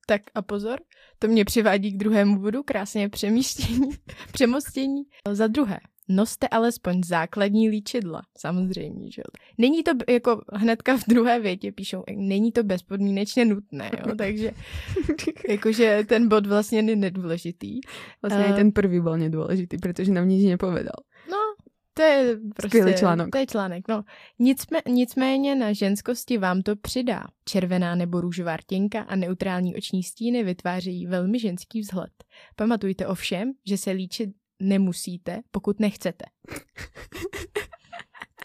Tak 0.08 0.22
a 0.36 0.42
pozor, 0.42 0.80
to 1.20 1.28
mě 1.28 1.46
přivádí 1.46 1.92
k 1.92 1.98
druhému 1.98 2.42
bodu, 2.42 2.64
krásně 2.64 3.10
přemístění, 3.10 3.90
přemostění. 4.32 5.04
Za 5.32 5.48
druhé, 5.48 5.80
Noste 6.08 6.48
alespoň 6.48 7.02
základní 7.04 7.70
líčidla, 7.70 8.22
samozřejmě, 8.38 9.12
že 9.12 9.22
jo. 9.22 9.46
Není 9.58 9.84
to 9.84 9.92
jako 10.10 10.42
hnedka 10.54 10.98
v 10.98 11.04
druhé 11.08 11.40
větě 11.40 11.72
píšou, 11.72 12.04
není 12.16 12.52
to 12.52 12.64
bezpodmínečně 12.64 13.46
nutné, 13.46 13.92
jo, 14.08 14.16
takže 14.18 14.52
jakože 15.50 16.04
ten 16.08 16.30
bod 16.30 16.46
vlastně 16.46 16.80
je 16.80 16.96
nedůležitý. 16.96 17.80
Vlastně 18.22 18.46
uh, 18.46 18.56
ten 18.56 18.72
prvý 18.72 19.02
byl 19.02 19.18
nedůležitý, 19.18 19.78
protože 19.78 20.12
nám 20.12 20.30
nic 20.30 20.46
nepovedal. 20.46 20.96
No, 21.32 21.38
to 21.94 22.02
je 22.02 22.38
prostě... 22.56 22.78
Skvělý 22.78 22.98
článek. 22.98 23.30
To 23.32 23.38
je 23.38 23.46
článek, 23.46 23.88
no. 23.88 24.04
Nicmé, 24.40 24.80
nicméně 24.88 25.56
na 25.56 25.74
ženskosti 25.74 26.38
vám 26.38 26.62
to 26.62 26.76
přidá. 26.76 27.24
Červená 27.46 27.96
nebo 27.96 28.22
růžová 28.22 28.58
rtěnka 28.58 29.02
a 29.02 29.16
neutrální 29.16 29.76
oční 29.76 30.04
stíny 30.04 30.44
vytvářejí 30.44 31.08
velmi 31.08 31.40
ženský 31.40 31.82
vzhled. 31.82 32.12
Pamatujte 32.56 33.08
ovšem, 33.08 33.54
že 33.66 33.78
se 33.78 33.92
líčit 33.92 34.30
nemusíte, 34.60 35.42
pokud 35.52 35.80
nechcete. 35.80 36.26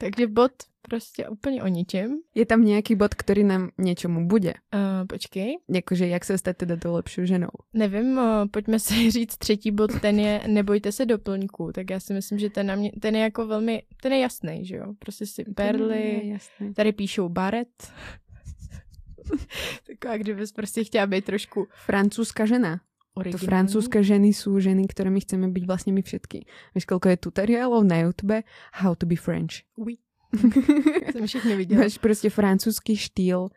Takže 0.00 0.26
bod 0.26 0.52
prostě 0.82 1.28
úplně 1.28 1.62
o 1.62 1.66
ničem. 1.66 2.18
Je 2.34 2.46
tam 2.46 2.64
nějaký 2.64 2.94
bod, 2.94 3.14
který 3.14 3.44
nám 3.44 3.70
něčemu 3.78 4.26
bude? 4.28 4.54
Uh, 4.74 5.06
počkej, 5.06 5.58
Jakože 5.70 6.06
jak 6.06 6.24
se 6.24 6.38
stát 6.38 6.56
teda 6.56 6.76
tou 6.76 6.94
lepší 6.94 7.26
ženou? 7.26 7.48
nevím, 7.72 8.18
uh, 8.18 8.24
pojďme 8.50 8.78
si 8.78 9.10
říct 9.16 9.36
třetí 9.36 9.70
bod, 9.70 10.00
ten 10.00 10.20
je 10.20 10.40
nebojte 10.46 10.92
se 10.92 11.06
doplňků, 11.06 11.72
tak 11.72 11.90
já 11.90 12.00
si 12.00 12.12
myslím, 12.12 12.38
že 12.38 12.50
ten, 12.50 12.66
na 12.66 12.74
mě, 12.74 12.92
ten 13.00 13.16
je 13.16 13.22
jako 13.22 13.46
velmi, 13.46 13.82
ten 14.02 14.12
je 14.12 14.18
jasný, 14.18 14.64
že 14.64 14.76
jo, 14.76 14.94
prostě 14.98 15.26
si 15.26 15.44
perly. 15.44 16.38
Tady 16.76 16.92
píšou 16.92 17.28
baret. 17.28 17.92
Taková, 19.86 20.16
kdybys 20.16 20.52
prostě 20.52 20.84
chtěla 20.84 21.06
být 21.06 21.24
trošku 21.24 21.66
Francúzska 21.86 22.46
žena. 22.46 22.80
To 23.20 23.28
originální. 23.28 23.46
francúzske 23.46 23.98
ženy 24.02 24.32
sú 24.32 24.60
ženy, 24.60 24.88
ktoré 24.88 25.10
my 25.10 25.20
chceme 25.20 25.46
byť 25.52 25.64
vlastne 25.66 25.92
my 25.92 26.02
všetky. 26.02 26.38
Vieš, 26.74 26.84
koľko 26.88 27.06
je 27.12 27.16
tutoriálov 27.16 27.84
na 27.84 28.00
YouTube? 28.02 28.42
How 28.72 28.94
to 28.94 29.06
be 29.06 29.16
French. 29.16 29.62
Oui. 29.76 29.98
Jsem 31.12 31.26
všechny 31.26 31.56
viděla. 31.56 31.82
Máš 31.82 31.98
prostě 31.98 32.30
francouzský 32.30 32.96
štýl, 32.96 33.48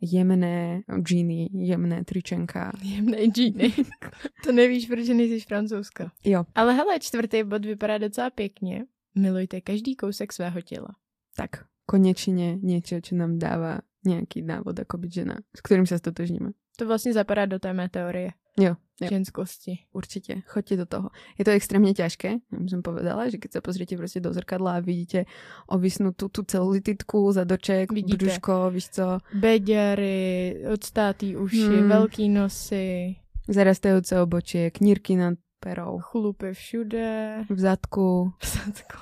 jemné 0.00 0.82
džíny, 1.02 1.48
jemné 1.52 2.04
tričenka. 2.04 2.72
Jemnej 2.82 3.26
džíny. 3.30 3.72
to 4.44 4.52
nevíš, 4.52 4.86
protože 4.86 5.14
nejsi 5.14 5.40
francouzska. 5.40 6.12
Jo, 6.24 6.44
Ale 6.54 6.74
hele, 6.74 6.98
čtvrtý 6.98 7.42
bod 7.42 7.64
vypadá 7.64 7.98
docela 7.98 8.30
pěkně. 8.30 8.84
Milujte 9.14 9.60
každý 9.60 9.96
kousek 9.96 10.32
svého 10.32 10.60
těla. 10.60 10.88
tak 11.36 11.66
konečne 11.86 12.56
niečo, 12.62 13.02
čo 13.04 13.12
nám 13.18 13.36
dáva 13.38 13.84
nejaký 14.06 14.40
návod, 14.46 14.80
ako 14.80 14.96
byť 15.02 15.10
žena, 15.12 15.36
s 15.52 15.60
ktorým 15.60 15.86
sa 15.86 15.98
stotožníme. 15.98 16.50
To 16.78 16.86
vlastně 16.86 17.12
zapadá 17.12 17.46
do 17.46 17.58
té 17.58 17.72
mé 17.72 17.88
teorie 17.88 18.32
Jo, 18.58 18.76
jo. 19.00 19.08
ženskosti. 19.08 19.86
Určite, 19.90 20.42
choďte 20.46 20.76
do 20.76 20.86
toho. 20.86 21.06
Je 21.34 21.44
to 21.44 21.50
extrémne 21.50 21.90
ťažké, 21.90 22.28
ja 22.30 22.58
by 22.58 22.68
som 22.68 22.80
povedala, 22.80 23.26
že 23.26 23.38
keď 23.38 23.50
sa 23.52 23.60
pozriete 23.60 23.94
proste 23.94 24.18
do 24.18 24.30
zrkadla 24.30 24.78
a 24.78 24.84
vidíte 24.84 25.26
ovisnutú 25.66 26.28
tú 26.28 26.42
celulititku, 26.42 27.32
zadoček, 27.32 27.90
Vidíte. 27.90 28.16
brúško, 28.18 28.70
víš 28.70 28.88
co, 28.90 29.18
Beďary, 29.34 30.20
odstátý 30.68 31.36
uši, 31.36 31.66
Hmm. 31.80 31.88
velký 31.88 32.28
nosy, 32.28 33.16
zarastajúce 33.44 34.20
obočie, 34.20 34.70
knírky 34.70 35.16
nad 35.16 35.34
perou, 35.60 35.98
chlupy 35.98 36.52
všude. 36.52 37.08
v 37.50 37.58
zadku. 37.60 38.32
v 38.38 38.46
zadku. 38.46 38.98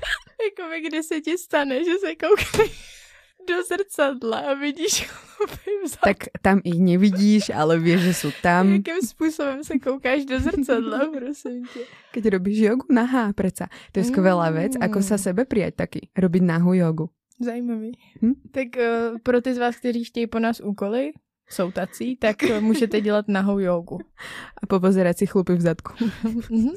jako 0.44 0.62
by 0.70 0.80
kdy 0.80 1.02
se 1.02 1.20
ti 1.20 1.38
stane, 1.38 1.84
že 1.84 1.94
se 2.00 2.14
koukneš 2.14 3.03
do 3.48 3.62
zrcadla 3.62 4.38
a 4.38 4.54
vidíš 4.54 5.06
chlupy 5.08 5.70
v 5.84 5.88
zadku. 5.88 6.04
Tak 6.04 6.18
tam 6.42 6.60
ich 6.64 6.80
nevidíš, 6.80 7.50
ale 7.50 7.78
vieš, 7.78 8.00
že 8.00 8.14
sú 8.14 8.30
tam. 8.42 8.72
Jakým 8.72 9.02
způsobem 9.02 9.64
se 9.64 9.78
koukáš 9.78 10.24
do 10.24 10.40
zrcadla, 10.40 10.98
prosím 11.18 11.64
tě. 11.74 11.80
Keď 12.12 12.24
robíš 12.28 12.58
jogu, 12.58 12.86
nahá, 12.90 13.32
preca. 13.32 13.66
To 13.92 14.00
je 14.00 14.04
skvelá 14.04 14.50
vec, 14.50 14.76
Mm. 14.76 14.82
ako 14.86 14.98
sa 15.02 15.18
sebe 15.18 15.44
prijať 15.44 15.74
taky. 15.74 16.00
Robiť 16.16 16.42
nahú 16.42 16.72
jogu. 16.74 17.10
Zajímavý. 17.40 17.92
Hm? 18.22 18.34
Tak 18.54 18.68
uh, 18.78 19.18
pro 19.22 19.40
ty 19.42 19.54
z 19.54 19.58
vás, 19.58 19.76
kteří 19.76 20.04
chtějí 20.04 20.26
po 20.26 20.38
nás 20.38 20.60
úkoly, 20.60 21.12
jsou 21.50 21.70
tací, 21.70 22.16
tak 22.16 22.36
uh, 22.42 22.60
můžete 22.60 23.00
dělat 23.00 23.28
nahou 23.28 23.58
jogu. 23.58 23.98
A 24.62 24.66
popozerať 24.66 25.18
si 25.18 25.26
chlupy 25.26 25.54
v 25.54 25.60
zadku. 25.60 25.92
Mhm. 26.50 26.70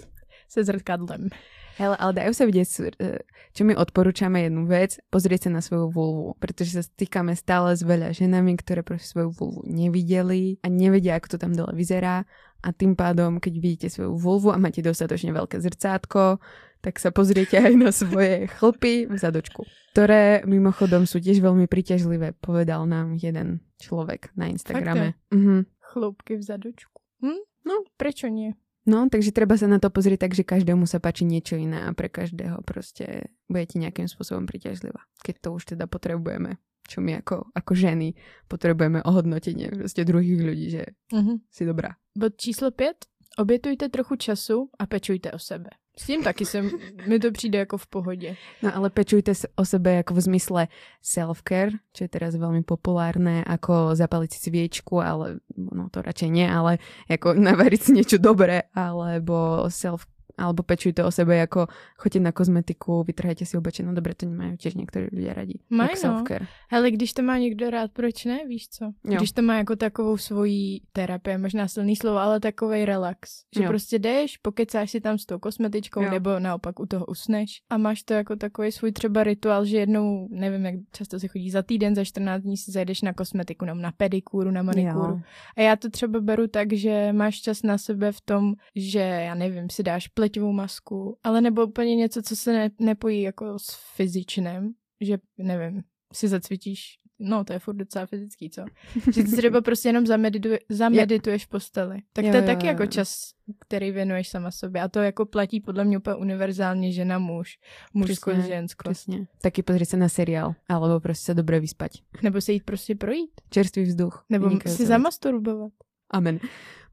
Se 0.50 0.64
zrkadlem. 0.64 1.30
Hele, 1.78 1.94
ale 1.94 2.12
dajú 2.18 2.34
sa 2.34 2.44
vidieť, 2.50 2.68
eh, 2.98 3.22
čo 3.54 3.62
my 3.62 3.78
odporúčame 3.78 4.50
jednu 4.50 4.66
vec, 4.66 4.98
pozrieť 5.14 5.48
sa 5.48 5.50
na 5.54 5.62
svoju 5.62 5.94
vulvu, 5.94 6.34
pretože 6.42 6.74
sa 6.74 6.84
stýkame 6.84 7.38
stále 7.38 7.78
s 7.78 7.86
veľa 7.86 8.18
ženami, 8.18 8.58
ktoré 8.58 8.82
proste 8.82 9.14
svoju 9.14 9.30
vulvu 9.38 9.62
nevideli 9.70 10.58
a 10.66 10.68
nevedia, 10.74 11.18
ako 11.18 11.38
to 11.38 11.38
tam 11.38 11.54
dole 11.54 11.72
vyzerá 11.78 12.26
a 12.66 12.70
tým 12.74 12.98
pádom, 12.98 13.38
keď 13.38 13.54
vidíte 13.62 13.88
svoju 13.94 14.18
vulvu 14.18 14.50
a 14.50 14.58
máte 14.58 14.82
dostatočne 14.82 15.30
veľké 15.30 15.62
zrcátko, 15.62 16.42
tak 16.82 16.98
sa 16.98 17.14
pozriete 17.14 17.58
aj 17.58 17.74
na 17.78 17.90
svoje 17.94 18.46
chlpy 18.58 19.06
v 19.06 19.18
zadočku, 19.18 19.62
ktoré 19.94 20.42
mimochodom 20.50 21.06
sú 21.06 21.22
tiež 21.22 21.42
veľmi 21.42 21.70
príťažlivé, 21.70 22.34
povedal 22.42 22.90
nám 22.90 23.14
jeden 23.18 23.62
človek 23.78 24.34
na 24.34 24.50
Instagrame. 24.50 25.14
Mhm. 25.30 25.70
Chloupky 25.94 26.36
v 26.36 26.44
zadočku. 26.44 27.00
Hm? 27.24 27.42
No, 27.64 27.88
prečo 27.96 28.28
nie? 28.28 28.54
No, 28.88 29.04
takže 29.12 29.36
treba 29.36 29.60
sa 29.60 29.68
na 29.68 29.84
to 29.84 29.92
pozrieť 29.92 30.20
tak, 30.24 30.34
že 30.34 30.48
každému 30.48 30.88
sa 30.88 31.04
páči 31.04 31.28
niečo 31.28 31.60
iné 31.60 31.84
a 31.84 31.92
pre 31.92 32.08
každého 32.08 32.64
proste 32.64 33.28
bude 33.46 33.68
ti 33.68 33.84
nejakým 33.84 34.08
spôsobom 34.08 34.48
priťažlivá. 34.48 35.04
Keď 35.20 35.36
to 35.44 35.50
už 35.52 35.76
teda 35.76 35.92
potrebujeme, 35.92 36.56
čo 36.88 37.04
my 37.04 37.20
ako, 37.20 37.52
ako 37.52 37.72
ženy 37.76 38.16
potrebujeme 38.48 39.04
ohodnotenie 39.04 39.68
proste 39.76 40.08
druhých 40.08 40.40
ľudí, 40.40 40.68
že 40.72 40.84
Mhm. 41.12 41.52
si 41.52 41.68
dobrá. 41.68 42.00
Bod 42.16 42.40
číslo 42.40 42.72
pět. 42.72 43.06
Obětujte 43.38 43.90
trochu 43.90 44.16
času 44.16 44.70
a 44.80 44.86
pečujte 44.88 45.32
o 45.32 45.40
sebe. 45.40 45.70
S 45.98 46.06
tím 46.06 46.24
taky 46.24 46.46
se 46.46 46.62
mi 47.08 47.20
to 47.20 47.32
přijde 47.32 47.60
jako 47.60 47.78
v 47.78 47.88
pohodě. 47.88 48.36
No 48.62 48.76
ale 48.76 48.90
pečujte 48.90 49.34
o 49.56 49.66
sebe 49.66 50.00
ako 50.00 50.14
v 50.14 50.22
zmysle 50.22 50.62
self-care, 51.02 51.74
čo 51.94 52.06
je 52.06 52.10
teraz 52.10 52.38
veľmi 52.38 52.62
populárne, 52.62 53.42
ako 53.42 53.98
zapaliť 53.98 54.30
si 54.30 54.40
sviečku, 54.40 55.02
ale 55.02 55.42
no 55.58 55.90
to 55.90 56.06
radšej 56.06 56.30
nie, 56.30 56.46
ale 56.46 56.78
ako 57.10 57.34
navariť 57.34 57.82
si 57.82 57.92
niečo 57.98 58.18
dobré, 58.22 58.70
alebo 58.78 59.66
self 59.74 60.06
alebo 60.38 60.64
pečujte 60.64 61.04
o 61.04 61.12
sebe, 61.12 61.42
ako 61.42 61.68
choďte 61.98 62.20
na 62.20 62.32
kozmetiku, 62.32 63.04
vytrhajte 63.04 63.46
si 63.46 63.58
obače, 63.58 63.84
no 63.84 63.94
dobre, 63.94 64.14
to 64.14 64.30
nemajú 64.30 64.58
tiež 64.62 64.78
niektorí 64.78 65.10
ľudia 65.10 65.34
radi. 65.34 65.60
Mají, 65.70 65.98
no. 66.06 66.24
Hele, 66.70 66.92
když 66.92 67.14
to 67.14 67.22
má 67.22 67.38
někdo 67.38 67.70
rád, 67.70 67.92
proč 67.92 68.26
ne, 68.26 68.46
víš 68.48 68.70
co? 68.70 68.86
Jo. 68.86 69.18
Když 69.18 69.32
to 69.32 69.42
má 69.42 69.58
jako 69.58 69.76
takovou 69.76 70.18
svoji 70.18 70.82
terapii, 70.94 71.38
možná 71.38 71.68
silný 71.68 71.96
slovo, 71.96 72.18
ale 72.18 72.40
takový 72.40 72.86
relax. 72.86 73.30
Že 73.56 73.64
Jo. 73.64 73.70
prostě 73.70 74.00
jdeš, 74.00 74.38
pokecáš 74.38 74.92
si 74.92 75.02
tam 75.02 75.18
s 75.18 75.26
tou 75.26 75.40
kosmetičkou, 75.40 76.02
Jo. 76.02 76.12
nebo 76.12 76.40
naopak 76.40 76.80
u 76.80 76.86
toho 76.86 77.06
usneš 77.06 77.62
a 77.70 77.78
máš 77.78 78.04
to 78.04 78.14
jako 78.14 78.36
takový 78.36 78.72
svůj 78.72 78.92
třeba 78.92 79.24
rituál, 79.24 79.66
že 79.66 79.78
jednou, 79.78 80.28
nevím, 80.32 80.66
jak 80.66 80.76
často 80.92 81.20
se 81.20 81.28
chodí 81.28 81.52
za 81.52 81.62
týden, 81.62 81.96
za 81.96 82.04
14 82.04 82.42
dní 82.42 82.58
si 82.58 82.72
zajdeš 82.72 83.02
na 83.02 83.14
kosmetiku, 83.14 83.66
nebo 83.66 83.82
na 83.82 83.92
pedikúru, 83.92 84.52
na 84.52 84.62
manikúru. 84.64 85.14
Jo. 85.14 85.22
A 85.58 85.62
já 85.62 85.76
to 85.76 85.90
třeba 85.90 86.20
beru 86.20 86.48
tak, 86.48 86.74
že 86.74 87.14
máš 87.14 87.42
čas 87.42 87.64
na 87.64 87.78
sebe 87.78 88.12
v 88.12 88.22
tom, 88.22 88.54
že 88.76 89.00
já 89.00 89.36
nevím, 89.36 89.70
si 89.70 89.84
dáš 89.84 90.08
pleťovou 90.28 90.52
masku, 90.52 91.18
ale 91.24 91.42
nebo 91.42 91.66
úplně 91.66 91.96
něco, 91.96 92.22
co 92.22 92.36
se 92.36 92.54
ne, 92.54 92.70
nepojí 92.80 93.22
jako 93.22 93.60
s 93.60 93.80
fyzičnem, 93.96 94.74
že 95.02 95.18
nevím, 95.38 95.84
si 96.14 96.28
zacvičíš, 96.28 97.00
no 97.20 97.44
to 97.44 97.54
je 97.54 97.60
furt 97.60 97.76
docela 97.76 98.06
fyzický, 98.06 98.50
co? 98.50 98.66
Že 99.14 99.24
ty 99.24 99.32
třeba 99.38 99.62
prostě 99.62 99.90
jenom 99.90 100.08
zamedituje, 100.08 100.60
zamedituješ 100.70 101.46
v 101.46 101.50
posteli. 101.50 101.98
Tak 102.14 102.26
Jo, 102.26 102.32
to 102.32 102.38
je 102.38 102.44
jo, 102.44 102.48
taky 102.48 102.66
jo. 102.68 102.72
jako 102.72 102.86
čas, 102.86 103.32
který 103.60 103.92
věnuješ 103.92 104.30
sama 104.30 104.52
sobě. 104.52 104.82
A 104.82 104.88
to 104.88 105.00
jako 105.00 105.26
platí 105.26 105.62
podle 105.62 105.84
mě 105.84 105.98
úplně 105.98 106.16
univerzálně 106.16 106.92
žena, 106.92 107.20
muž, 107.20 107.60
mužsko, 107.94 108.32
Presne, 108.32 108.48
žensko. 108.48 108.84
Presne. 108.84 109.28
Taky 109.42 109.64
pozrieť 109.64 109.90
sa 109.90 109.98
na 109.98 110.10
seriál, 110.10 110.56
alebo 110.70 111.00
proste 111.00 111.32
sa 111.32 111.34
dobre 111.34 111.60
vyspať. 111.60 112.04
Nebo 112.22 112.42
se 112.42 112.52
jít 112.52 112.64
prostě 112.64 112.96
projít. 112.96 113.32
Čerstvý 113.50 113.84
vzduch. 113.84 114.26
Nebo 114.30 114.50
si 114.68 114.86
zamasturbovat. 114.86 115.72
Amen. 116.12 116.40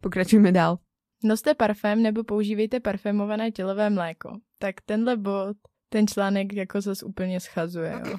Pokračujme 0.00 0.52
dál. 0.52 0.78
Noste 1.24 1.54
parfém 1.54 2.02
nebo 2.02 2.24
používejte 2.24 2.80
parfémované 2.80 3.50
tělové 3.50 3.90
mléko. 3.90 4.38
Tak 4.58 4.74
tenhle 4.84 5.16
bod, 5.16 5.56
ten 5.88 6.06
článek 6.06 6.52
jako 6.52 6.80
zase 6.80 7.06
úplně 7.06 7.40
schazuje. 7.40 7.94
Jo. 8.10 8.18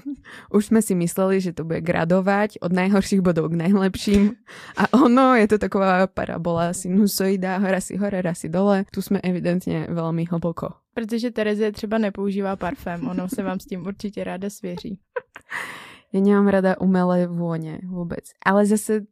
Už 0.52 0.66
sme 0.66 0.82
si 0.82 0.96
mysleli, 0.96 1.42
že 1.42 1.54
to 1.54 1.68
bude 1.68 1.82
gradovať 1.86 2.58
od 2.64 2.72
najhorších 2.74 3.22
bodov 3.22 3.52
k 3.52 3.62
najlepším. 3.68 4.34
A 4.78 4.90
ono, 4.96 5.36
je 5.36 5.48
to 5.48 5.58
taková 5.58 6.08
parabola 6.08 6.74
sinusoida, 6.74 7.58
hora 7.62 7.84
si 7.84 8.00
hore, 8.00 8.22
raz 8.22 8.40
si 8.42 8.50
dole. 8.50 8.88
Tu 8.90 9.02
sme 9.06 9.20
evidentne 9.22 9.86
veľmi 9.92 10.26
hlboko. 10.26 10.74
Protože 10.94 11.32
Terezie 11.32 11.72
třeba 11.72 11.98
nepoužívá 11.98 12.56
parfém, 12.56 13.08
ono 13.08 13.30
se 13.30 13.44
vám 13.44 13.60
s 13.60 13.66
tím 13.66 13.86
určitě 13.86 14.24
ráda 14.24 14.50
svěří. 14.50 15.00
Ja 16.16 16.24
nemám 16.24 16.48
rada 16.48 16.80
umelé 16.80 17.28
vône 17.28 17.84
vôbec. 17.84 18.32
Ale 18.40 18.64
zase 18.64 19.04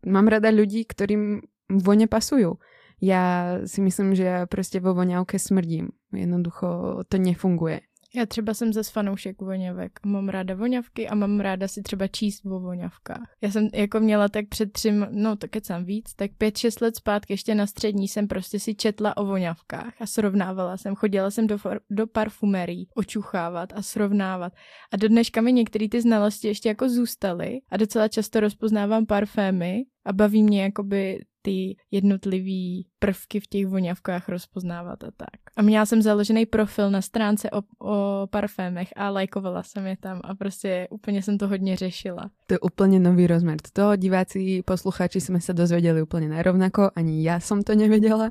mám 0.00 0.32
rada 0.32 0.48
ľudí, 0.48 0.88
ktorým 0.88 1.44
vône 1.68 2.08
pasujú. 2.08 2.56
Ja 2.98 3.58
si 3.62 3.78
myslím, 3.80 4.14
že 4.14 4.24
ja 4.24 4.38
proste 4.50 4.82
vo 4.82 4.94
voňavke 4.94 5.38
smrdím. 5.38 5.94
Jednoducho 6.12 7.02
to 7.08 7.18
nefunguje. 7.18 7.80
Já 8.14 8.26
třeba 8.26 8.54
jsem 8.54 8.72
ze 8.72 8.82
fanoušek 8.82 9.40
voňavek. 9.42 10.00
Mám 10.06 10.28
ráda 10.28 10.54
voňavky 10.54 11.08
a 11.08 11.14
mám 11.14 11.40
ráda 11.40 11.68
si 11.68 11.82
třeba 11.82 12.06
číst 12.06 12.46
o 12.46 12.60
voňavkách. 12.60 13.34
Já 13.40 13.50
jsem 13.50 13.68
jako 13.74 14.00
měla 14.00 14.28
tak 14.28 14.48
před 14.48 14.72
třím, 14.72 15.06
no 15.10 15.36
to 15.36 15.48
kecám 15.48 15.84
víc, 15.84 16.14
tak 16.14 16.30
pět, 16.38 16.56
šest 16.56 16.80
let 16.80 16.96
zpátky 16.96 17.32
ještě 17.32 17.54
na 17.54 17.66
střední 17.66 18.08
jsem 18.08 18.28
prostě 18.28 18.60
si 18.60 18.74
četla 18.74 19.16
o 19.16 19.24
voňavkách 19.24 19.92
a 20.00 20.06
srovnávala 20.06 20.76
jsem. 20.76 20.94
Chodila 20.94 21.30
jsem 21.30 21.46
do, 21.46 21.58
do 21.90 22.06
parfumerí 22.06 22.88
očuchávat 22.94 23.72
a 23.74 23.82
srovnávat. 23.82 24.52
A 24.92 24.96
do 24.96 25.08
dneška 25.08 25.40
mi 25.40 25.52
některé 25.52 25.88
ty 25.88 26.00
znalosti 26.00 26.48
ještě 26.48 26.68
jako 26.68 26.88
zůstaly 26.88 27.60
a 27.70 27.76
docela 27.76 28.08
často 28.08 28.40
rozpoznávám 28.40 29.06
parfémy 29.06 29.84
a 30.04 30.12
baví 30.12 30.42
mě 30.42 30.62
jakoby 30.62 31.18
ty 31.48 31.76
jednotlivý 31.90 32.86
prvky 32.98 33.40
v 33.40 33.46
těch 33.46 33.66
voňavkách 33.66 34.28
rozpoznávat 34.28 35.04
a 35.04 35.10
tak. 35.16 35.40
A 35.56 35.62
měla 35.62 35.86
jsem 35.86 36.02
založený 36.02 36.46
profil 36.46 36.90
na 36.90 37.00
stránce 37.02 37.50
o, 37.50 37.62
o 37.80 38.26
parfémech 38.26 38.88
a 38.96 39.10
lajkovala 39.10 39.62
jsem 39.62 39.86
je 39.86 39.96
tam 39.96 40.20
a 40.24 40.34
prostě 40.34 40.88
úplně 40.90 41.22
jsem 41.22 41.38
to 41.38 41.48
hodně 41.48 41.76
řešila. 41.76 42.30
To 42.46 42.54
je 42.54 42.60
úplně 42.60 43.00
nový 43.00 43.26
rozmer. 43.26 43.56
Toho 43.72 43.96
diváci, 43.96 44.62
posluchači 44.62 45.20
jsme 45.20 45.40
se 45.40 45.52
dozvěděli 45.54 46.02
úplně 46.02 46.28
nerovnako, 46.28 46.90
ani 46.96 47.24
já 47.24 47.40
jsem 47.40 47.62
to 47.62 47.74
nevěděla, 47.74 48.30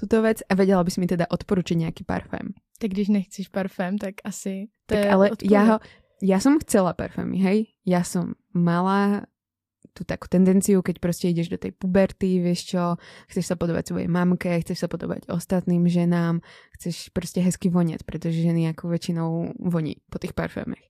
tuto 0.00 0.22
věc 0.22 0.38
a 0.48 0.54
věděla 0.54 0.84
bys 0.84 0.96
mi 0.96 1.06
teda 1.06 1.26
odporučit 1.30 1.78
nějaký 1.78 2.04
parfém. 2.04 2.48
Tak 2.78 2.90
když 2.90 3.08
nechceš 3.08 3.48
parfém, 3.48 3.98
tak 3.98 4.14
asi 4.24 4.68
to 4.86 4.94
tak 4.94 5.04
je 5.04 5.10
ale 5.10 5.30
odpověd. 5.30 5.52
já, 5.52 5.62
ho, 5.62 5.78
já 6.22 6.40
som 6.40 6.58
chcela 6.58 6.92
parfémy, 6.92 7.38
hej? 7.38 7.66
Ja 7.86 8.02
som 8.02 8.34
mala 8.54 9.22
tú 9.98 10.06
takú 10.06 10.30
tendenciu, 10.30 10.78
keď 10.78 11.02
proste 11.02 11.34
ideš 11.34 11.50
do 11.50 11.58
tej 11.58 11.74
puberty, 11.74 12.38
vieš 12.38 12.70
čo, 12.70 12.94
chceš 13.26 13.50
sa 13.50 13.58
podobať 13.58 13.90
svojej 13.90 14.06
mamke, 14.06 14.62
chceš 14.62 14.86
sa 14.86 14.88
podobať 14.88 15.26
ostatným 15.26 15.90
ženám, 15.90 16.38
chceš 16.78 17.10
proste 17.10 17.42
hezky 17.42 17.66
vonieť, 17.66 18.06
pretože 18.06 18.38
ženy 18.38 18.70
ako 18.70 18.94
väčšinou 18.94 19.58
voní 19.58 19.98
po 20.06 20.22
tých 20.22 20.38
parfémech. 20.38 20.86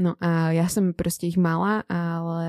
No 0.00 0.16
a 0.24 0.56
ja 0.56 0.72
som 0.72 0.96
proste 0.96 1.28
ich 1.28 1.36
mala, 1.36 1.84
ale 1.92 2.48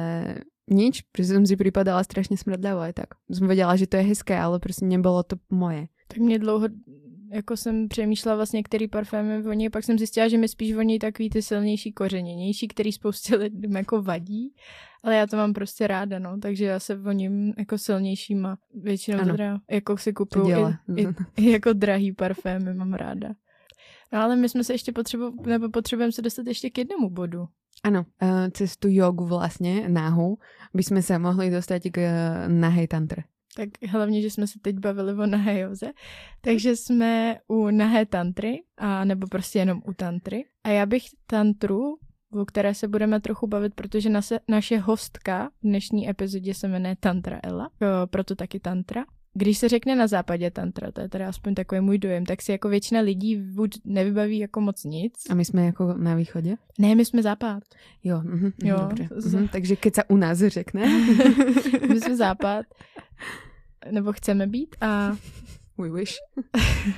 nič, 0.71 1.03
protože 1.11 1.35
som 1.35 1.43
si 1.43 1.59
pripadala 1.59 1.99
strašne 2.07 2.39
smrdľavo 2.39 2.79
aj 2.87 2.93
tak. 2.95 3.09
Som 3.27 3.51
vedela, 3.51 3.75
že 3.75 3.83
to 3.83 3.99
je 3.99 4.15
hezké, 4.15 4.39
ale 4.39 4.63
prostě 4.63 4.87
nebolo 4.87 5.23
to 5.23 5.35
moje. 5.51 5.91
Tak 6.07 6.17
mě 6.17 6.39
dlouho 6.39 6.67
jako 7.33 7.57
jsem 7.57 7.87
přemýšlela 7.87 8.35
vlastně, 8.35 8.63
který 8.63 8.87
parfémy 8.87 9.41
voní, 9.41 9.69
pak 9.69 9.83
jsem 9.83 9.97
zjistila, 9.97 10.27
že 10.27 10.37
mi 10.37 10.47
spíš 10.47 10.73
voní 10.75 10.99
takový 10.99 11.29
ty 11.29 11.41
silnější 11.41 11.91
kořeněnější, 11.91 12.67
který 12.67 12.91
spoustě 12.91 13.35
lidem 13.35 13.71
jako 13.71 14.01
vadí, 14.01 14.55
ale 15.03 15.15
já 15.15 15.27
to 15.27 15.37
mám 15.37 15.53
prostě 15.53 15.87
ráda, 15.87 16.19
no, 16.19 16.37
takže 16.39 16.65
já 16.65 16.79
se 16.79 16.95
voním 16.95 17.53
jako 17.57 17.77
silnějšíma, 17.77 18.57
většinou 18.73 19.19
ano. 19.19 19.31
teda, 19.31 19.59
jako 19.71 19.97
si 19.97 20.13
kupuju 20.13 20.67
i, 20.95 21.01
i, 21.01 21.07
i, 21.37 21.51
jako 21.51 21.73
drahý 21.73 22.11
parfémy, 22.11 22.73
mám 22.73 22.93
ráda. 22.93 23.29
No 24.13 24.19
ale 24.19 24.35
my 24.35 24.49
jsme 24.49 24.63
se 24.63 24.73
ještě 24.73 24.91
potřebu, 24.91 25.43
nebo 25.45 25.69
potřebujeme 25.69 26.11
se 26.11 26.21
dostat 26.21 26.47
ještě 26.47 26.69
k 26.69 26.77
jednomu 26.77 27.09
bodu. 27.09 27.45
Ano, 27.83 28.05
uh, 28.21 28.29
cez 28.51 28.77
tu 28.77 28.87
jogu 28.91 29.25
vlastně, 29.25 29.89
náhu, 29.89 30.37
by 30.73 30.83
jsme 30.83 31.01
se 31.01 31.19
mohli 31.19 31.49
dostat 31.49 31.81
k 31.91 31.97
uh, 31.97 32.51
nahej 32.53 32.87
tantre 32.87 33.23
tak 33.55 33.69
hlavně, 33.89 34.21
že 34.21 34.29
jsme 34.29 34.47
se 34.47 34.59
teď 34.61 34.75
bavili 34.79 35.13
o 35.13 35.25
nahé 35.25 35.59
joze, 35.59 35.91
takže 36.41 36.75
jsme 36.75 37.39
u 37.47 37.69
nahé 37.69 38.05
tantry, 38.05 38.63
a 38.77 39.05
nebo 39.05 39.27
prostě 39.27 39.59
jenom 39.59 39.81
u 39.85 39.93
tantry. 39.93 40.45
A 40.63 40.69
já 40.69 40.85
bych 40.85 41.03
tantru, 41.27 41.97
o 42.31 42.45
které 42.45 42.73
se 42.73 42.87
budeme 42.87 43.19
trochu 43.19 43.47
bavit, 43.47 43.73
protože 43.75 44.09
naše, 44.09 44.39
naše 44.47 44.77
hostka 44.77 45.49
v 45.49 45.67
dnešní 45.67 46.09
epizodě 46.09 46.53
se 46.53 46.67
jmenuje 46.67 46.95
Tantra 46.99 47.39
Ella, 47.43 47.69
proto 48.05 48.35
taky 48.35 48.59
tantra. 48.59 49.05
Když 49.33 49.57
se 49.57 49.69
řekne 49.69 49.95
na 49.95 50.07
západě 50.07 50.51
tantra, 50.51 50.91
to 50.91 51.01
je 51.01 51.09
teda 51.09 51.29
aspoň 51.29 51.55
takový 51.55 51.81
můj 51.81 51.97
dojem, 51.97 52.25
tak 52.25 52.41
si 52.41 52.51
jako 52.51 52.69
většina 52.69 53.01
lidí 53.01 53.35
buď 53.35 53.79
nevybaví 53.85 54.39
jako 54.39 54.61
moc 54.61 54.83
nic. 54.83 55.13
A 55.29 55.35
my 55.35 55.45
jsme 55.45 55.65
jako 55.65 55.93
na 55.93 56.15
východě? 56.15 56.55
Ne, 56.79 56.95
my 56.95 57.05
jsme 57.05 57.21
západ. 57.21 57.63
Jo, 58.03 58.21
mm, 58.23 58.51
jo 58.63 58.77
dobře. 58.77 59.37
Mm, 59.37 59.47
takže 59.47 59.75
keď 59.75 59.95
se 59.95 60.03
u 60.03 60.17
nás 60.17 60.37
řekne. 60.37 60.85
my 61.89 62.01
jsme 62.01 62.15
západ 62.15 62.65
nebo 63.91 64.13
chceme 64.13 64.47
být 64.47 64.75
a... 64.81 65.17
We 65.77 65.89
wish. 65.89 66.13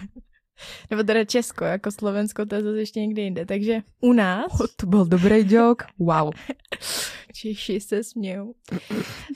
nebo 0.91 1.03
teda 1.03 1.25
Česko, 1.25 1.65
jako 1.65 1.91
Slovensko, 1.91 2.45
to 2.45 2.55
je 2.55 2.63
zase 2.63 2.77
ještě 2.77 2.99
někde 2.99 3.21
jinde. 3.21 3.45
Takže 3.45 3.81
u 4.01 4.13
nás... 4.13 4.59
Oh, 4.59 4.67
to 4.75 4.85
byl 4.85 5.05
dobrý 5.05 5.53
joke. 5.53 5.85
Wow. 5.99 6.31
Češi 7.33 7.79
se 7.79 8.03
smějou. 8.03 8.53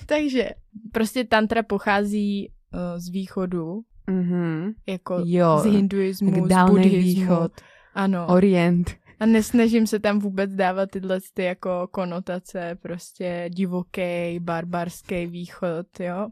Takže 0.06 0.50
prostě 0.92 1.24
tantra 1.24 1.64
pochází 1.64 2.52
z 2.98 3.10
východu, 3.10 3.82
mm-hmm. 4.08 4.74
jako 4.88 5.22
jo, 5.26 5.60
z 5.60 5.66
hinduismu, 5.66 6.32
z 6.32 6.66
buddhismu. 6.70 7.02
východ. 7.02 7.52
Ano. 7.94 8.28
Orient. 8.30 8.92
A 9.20 9.26
nesnažím 9.26 9.88
se 9.88 10.00
tam 10.00 10.20
vůbec 10.20 10.54
dávat 10.54 10.90
tyhle 10.90 11.20
ty 11.34 11.44
jako 11.44 11.88
konotace, 11.92 12.78
prostě 12.82 13.50
divoký, 13.50 14.40
barbarský 14.40 15.26
východ, 15.28 16.00
jo. 16.00 16.30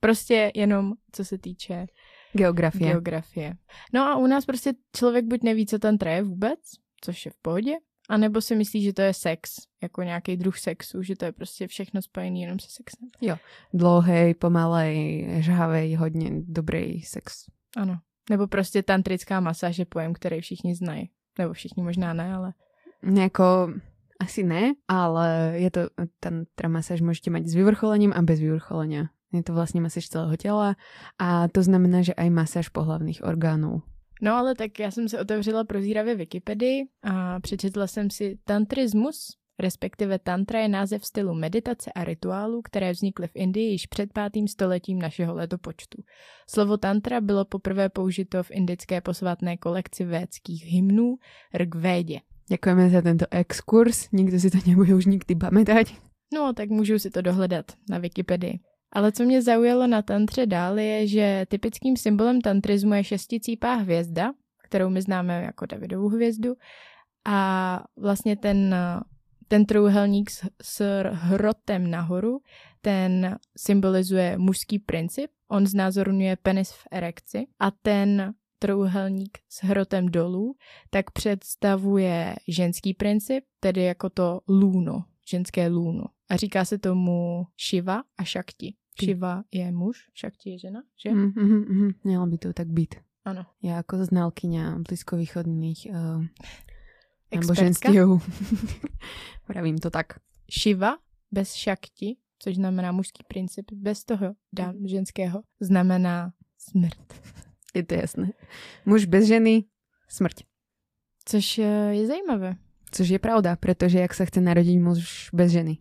Prostě 0.00 0.52
jenom 0.54 0.92
co 1.12 1.24
se 1.24 1.38
týče 1.38 1.86
geografie. 2.32 2.90
geografie. 2.90 3.54
No 3.92 4.02
a 4.02 4.16
u 4.16 4.26
nás 4.26 4.46
prostě 4.46 4.72
člověk 4.96 5.24
buď 5.24 5.42
neví, 5.42 5.66
co 5.66 5.78
tam 5.78 5.96
je 6.06 6.22
vůbec, 6.22 6.60
což 7.00 7.26
je 7.26 7.30
v 7.30 7.36
pohodě, 7.42 7.74
anebo 8.08 8.40
si 8.40 8.56
myslí, 8.56 8.82
že 8.82 8.92
to 8.92 9.02
je 9.02 9.14
sex, 9.14 9.56
jako 9.82 10.02
nějaký 10.02 10.36
druh 10.36 10.58
sexu, 10.58 11.02
že 11.02 11.16
to 11.16 11.24
je 11.24 11.32
prostě 11.32 11.66
všechno 11.66 12.02
spojené 12.02 12.38
jenom 12.38 12.58
se 12.58 12.66
sexem. 12.70 13.08
Jo, 13.20 13.36
dlouhý, 13.74 14.34
pomalej, 14.34 15.26
žhavý, 15.38 15.96
hodně 15.96 16.30
dobrý 16.34 17.02
sex. 17.02 17.44
Ano. 17.76 17.98
Nebo 18.30 18.46
prostě 18.46 18.82
tantrická 18.82 19.40
masáž 19.40 19.78
je 19.78 19.84
pojem, 19.84 20.12
který 20.12 20.40
všichni 20.40 20.74
znají. 20.74 21.10
Nebo 21.38 21.52
všichni 21.52 21.82
možná 21.82 22.12
ne, 22.12 22.34
ale... 22.34 22.52
Jako 23.20 23.72
asi 24.20 24.42
ne, 24.42 24.74
ale 24.88 25.52
je 25.54 25.70
to, 25.70 25.80
tantra 26.20 26.68
masáž 26.68 27.00
můžete 27.00 27.30
mít 27.30 27.48
s 27.48 27.54
vyvrcholením 27.54 28.12
a 28.16 28.22
bez 28.22 28.40
vyvrcholenia. 28.40 29.04
Je 29.32 29.42
to 29.42 29.52
vlastně 29.52 29.80
masáž 29.80 30.08
celého 30.08 30.36
těla 30.36 30.76
a 31.18 31.48
to 31.48 31.62
znamená, 31.62 32.02
že 32.02 32.14
aj 32.14 32.30
masáž 32.30 32.68
pohlavných 32.68 33.24
orgánů. 33.24 33.82
No 34.22 34.34
ale 34.34 34.54
tak 34.54 34.78
já 34.78 34.90
jsem 34.90 35.08
se 35.08 35.20
otevřela 35.20 35.64
prozíravě 35.64 36.14
Wikipedii 36.14 36.84
a 37.02 37.40
přečetla 37.40 37.86
jsem 37.86 38.10
si 38.10 38.38
tantrismus, 38.44 39.36
respektive 39.58 40.18
tantra 40.18 40.60
je 40.60 40.68
název 40.68 41.04
stylu 41.04 41.34
meditace 41.34 41.92
a 41.92 42.04
rituálu, 42.04 42.62
které 42.62 42.92
vznikly 42.92 43.26
v 43.26 43.32
Indii 43.34 43.70
již 43.70 43.86
před 43.86 44.12
pátým 44.12 44.48
stoletím 44.48 44.98
našeho 44.98 45.34
letopočtu. 45.34 46.02
Slovo 46.50 46.76
tantra 46.76 47.20
bylo 47.20 47.44
poprvé 47.44 47.88
použito 47.88 48.42
v 48.42 48.50
indické 48.50 49.00
posvátné 49.00 49.56
kolekci 49.56 50.04
védských 50.04 50.64
hymnů 50.64 51.16
Rigvédě. 51.54 52.20
Děkujeme 52.48 52.90
za 52.90 53.02
tento 53.02 53.24
exkurs, 53.30 54.10
nikdo 54.12 54.40
si 54.40 54.50
to 54.50 54.58
nebude 54.66 54.94
už 54.94 55.06
nikdy 55.06 55.34
pamatovat. 55.34 55.86
No, 56.34 56.52
tak 56.52 56.68
můžu 56.68 56.98
si 56.98 57.10
to 57.10 57.22
dohledat 57.22 57.66
na 57.90 57.98
Wikipedii. 57.98 58.60
Ale 58.96 59.12
co 59.12 59.24
mě 59.24 59.42
zaujalo 59.42 59.86
na 59.86 60.02
tantře 60.02 60.46
dál 60.46 60.78
je, 60.78 61.06
že 61.06 61.46
typickým 61.48 61.96
symbolem 61.96 62.40
tantrismu 62.40 62.94
je 62.94 63.04
šesticípá 63.04 63.74
hvězda, 63.74 64.32
kterou 64.62 64.90
my 64.90 65.02
známe 65.02 65.42
jako 65.42 65.66
Davidovu 65.66 66.08
hvězdu. 66.08 66.54
A 67.24 67.84
vlastně 67.96 68.36
ten, 68.36 68.76
ten 69.48 69.66
trouhelník 69.66 70.30
s, 70.30 70.48
s 70.62 71.02
hrotem 71.12 71.90
nahoru, 71.90 72.38
ten 72.80 73.38
symbolizuje 73.56 74.38
mužský 74.38 74.78
princip. 74.78 75.30
On 75.48 75.66
znázorňuje 75.66 76.36
penis 76.36 76.72
v 76.72 76.86
erekci. 76.92 77.46
A 77.58 77.70
ten 77.70 78.34
trouhelník 78.58 79.38
s 79.48 79.64
hrotem 79.64 80.08
dolů, 80.08 80.56
tak 80.90 81.10
představuje 81.10 82.34
ženský 82.48 82.94
princip, 82.94 83.44
tedy 83.60 83.82
jako 83.82 84.10
to 84.10 84.40
lůno, 84.48 85.04
ženské 85.28 85.68
lůno. 85.68 86.04
A 86.28 86.36
říká 86.36 86.64
se 86.64 86.78
tomu 86.78 87.46
Shiva 87.68 88.02
a 88.18 88.24
Shakti. 88.24 88.74
Shiva 89.04 89.44
je 89.52 89.72
muž, 89.72 90.10
Shakti 90.20 90.50
je 90.50 90.58
žena, 90.58 90.82
že? 91.02 91.10
Mm, 91.10 91.32
mm, 91.36 91.64
mm, 91.68 91.90
měla 92.04 92.26
by 92.26 92.38
to 92.38 92.52
tak 92.52 92.68
být. 92.68 92.94
Ano. 93.24 93.46
Já 93.62 93.76
jako 93.76 94.04
znalkyňa 94.04 94.78
blízkovýchodných 94.88 95.86
uh, 95.90 96.24
náboženství. 97.34 97.98
Pravím 99.46 99.78
to 99.78 99.90
tak. 99.90 100.06
Shiva 100.50 100.98
bez 101.32 101.54
Shakti, 101.54 102.16
což 102.38 102.54
znamená 102.54 102.92
mužský 102.92 103.24
princip, 103.28 103.72
bez 103.72 104.04
toho 104.04 104.34
dám 104.52 104.74
ženského, 104.86 105.42
znamená 105.60 106.32
smrt. 106.58 107.14
Je 107.74 107.84
to 107.84 107.94
jasné. 107.94 108.32
Muž 108.86 109.04
bez 109.04 109.26
ženy, 109.26 109.64
smrť. 110.08 110.44
Což 111.24 111.58
je 111.90 112.06
zajímavé. 112.06 112.56
Což 112.90 113.08
je 113.08 113.18
pravda, 113.18 113.56
protože 113.56 113.98
jak 113.98 114.14
se 114.14 114.26
chce 114.26 114.40
narodit 114.40 114.80
muž 114.80 115.30
bez 115.32 115.52
ženy? 115.52 115.78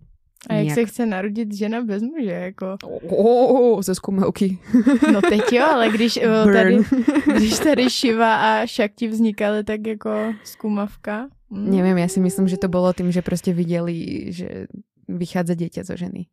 A 0.49 0.53
jak 0.53 0.63
Nijak. 0.63 0.75
se 0.75 0.85
chce 0.85 1.05
narodit 1.05 1.53
žena 1.53 1.81
bez 1.81 2.03
muže, 2.03 2.31
jako? 2.31 2.77
Oh, 3.09 3.81
ze 3.81 3.95
zkumavky. 3.95 4.59
no 5.13 5.21
teď 5.21 5.53
jo, 5.53 5.65
ale 5.65 5.89
když 5.89 6.19
tady, 6.53 6.77
když 7.35 7.59
tady 7.59 7.89
Shiva 7.89 8.35
a 8.35 8.67
Shakti 8.67 9.07
vznikaly, 9.07 9.63
tak 9.63 9.87
jako 9.87 10.33
zkumavka. 10.43 11.27
Mm. 11.49 11.69
Nevím, 11.69 11.97
já 11.97 12.07
si 12.07 12.19
myslím, 12.19 12.47
že 12.47 12.57
to 12.57 12.67
bylo 12.67 12.93
tím, 12.93 13.11
že 13.11 13.21
prostě 13.21 13.53
viděli, 13.53 14.25
že 14.33 14.67
vychádza 15.07 15.53
dieťa 15.53 15.83
zo 15.85 15.95
ženy. 15.95 16.25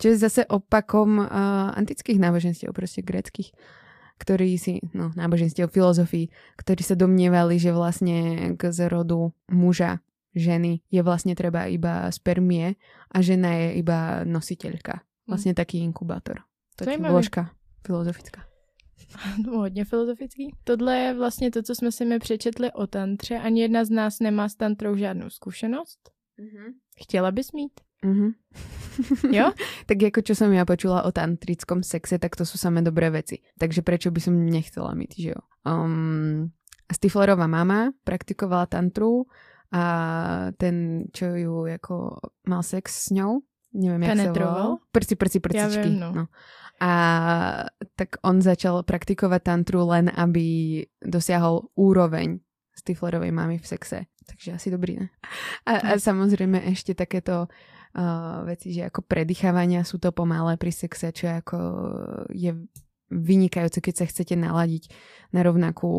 Čo 0.00 0.08
je 0.08 0.16
zase 0.16 0.46
opakom 0.48 1.18
uh, 1.18 1.28
antických 1.76 2.18
náboženstiev, 2.18 2.72
prostě 2.72 3.02
greckých. 3.02 3.52
ktorí 4.18 4.58
si, 4.58 4.78
no 4.94 5.10
náboženstiev, 5.18 5.70
filozofii, 5.70 6.30
ktorí 6.56 6.82
sa 6.86 6.94
domnievali, 6.94 7.58
že 7.58 7.74
vlastne 7.74 8.50
k 8.54 8.70
zrodu 8.70 9.34
muža 9.50 9.98
ženy 10.34 10.82
je 10.90 11.00
vlastne 11.02 11.34
treba 11.34 11.66
iba 11.70 12.10
spermie 12.10 12.74
a 13.10 13.16
žena 13.22 13.54
je 13.54 13.68
iba 13.80 14.26
nositeľka. 14.26 15.00
Vlastne 15.24 15.56
taký 15.56 15.80
inkubátor. 15.80 16.44
Taká 16.76 16.98
vložka 16.98 17.54
filozofická. 17.86 18.44
No, 19.46 19.58
hodně 19.58 19.84
filozofický. 19.84 20.54
Tohle 20.64 20.98
je 20.98 21.14
vlastně 21.14 21.50
to, 21.50 21.62
co 21.62 21.74
jsme 21.74 21.92
si 21.92 22.04
mi 22.04 22.18
přečetli 22.18 22.72
o 22.72 22.86
tantře. 22.86 23.38
Ani 23.38 23.60
jedna 23.60 23.84
z 23.84 23.90
nás 23.90 24.20
nemá 24.20 24.48
s 24.48 24.54
tantrou 24.54 24.96
žádnou 24.96 25.30
zkušenost. 25.30 26.10
Mm-hmm. 26.38 26.72
Chtěla 27.02 27.30
bys 27.30 27.52
mít? 27.52 27.72
Mm-hmm. 28.04 28.32
Jo? 29.30 29.52
tak 29.86 30.02
jako 30.02 30.20
čo 30.22 30.34
som 30.34 30.52
ja 30.52 30.64
počula 30.64 31.02
o 31.02 31.12
tantrickom 31.12 31.82
sexe, 31.82 32.18
tak 32.18 32.36
to 32.36 32.44
sú 32.46 32.58
samé 32.58 32.82
dobré 32.82 33.10
veci. 33.10 33.42
Takže 33.58 33.82
prečo 33.82 34.10
by 34.10 34.20
som 34.20 34.34
nechcela 34.46 34.94
mít, 34.94 35.14
že 35.18 35.28
jo? 35.34 35.40
Um, 35.66 36.52
Stiflerová 36.92 37.46
mama 37.46 37.90
praktikovala 38.04 38.66
tantru 38.66 39.26
a 39.74 39.84
ten, 40.54 41.06
čo 41.10 41.34
ju 41.34 41.66
jako 41.66 42.22
mal 42.46 42.62
sex 42.62 43.10
s 43.10 43.10
ňou, 43.10 43.42
neviem, 43.74 44.06
jak 44.06 44.18
sa 44.18 44.32
volal. 44.32 44.78
Prci, 44.94 45.14
prci, 45.18 45.38
prcičky. 45.42 45.82
Ja 45.82 45.82
viem, 45.82 45.98
no. 45.98 46.10
no. 46.14 46.24
A 46.78 46.92
tak 47.98 48.22
on 48.22 48.38
začal 48.38 48.86
praktikovať 48.86 49.42
tantru 49.42 49.82
len, 49.90 50.10
aby 50.14 50.78
dosiahol 51.02 51.74
úroveň 51.74 52.38
Stiflerovej 52.74 53.30
mamy 53.34 53.58
v 53.58 53.66
sexe. 53.66 53.98
Takže 54.26 54.58
asi 54.58 54.70
dobrý, 54.70 54.98
ne? 54.98 55.06
A, 55.66 55.94
a 55.94 55.98
samozrejme 55.98 56.70
ešte 56.70 56.94
takéto 56.94 57.46
uh, 57.46 58.42
veci, 58.46 58.74
že 58.74 58.90
ako 58.90 59.06
predýchávania 59.06 59.86
sú 59.86 59.98
to 59.98 60.10
pomalé 60.10 60.54
pri 60.58 60.70
sexe, 60.74 61.10
čo 61.14 61.34
ako 61.34 61.58
je 62.30 62.54
vynikajúce, 63.14 63.78
keď 63.78 63.94
sa 63.94 64.06
chcete 64.10 64.34
naladiť 64.34 64.90
na, 65.30 65.46
rovnakú, 65.46 65.92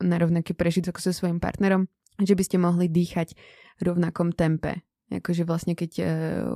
na 0.00 0.16
rovnaký 0.16 0.56
prežitok 0.56 0.96
so 1.02 1.12
svojím 1.12 1.42
partnerom, 1.42 1.90
že 2.18 2.34
by 2.34 2.42
ste 2.44 2.56
mohli 2.58 2.90
dýchať 2.90 3.34
v 3.78 3.82
rovnakom 3.82 4.34
tempe 4.34 4.82
akože 5.08 5.48
vlastne 5.48 5.72
keď 5.72 5.92
uh, 5.98 6.06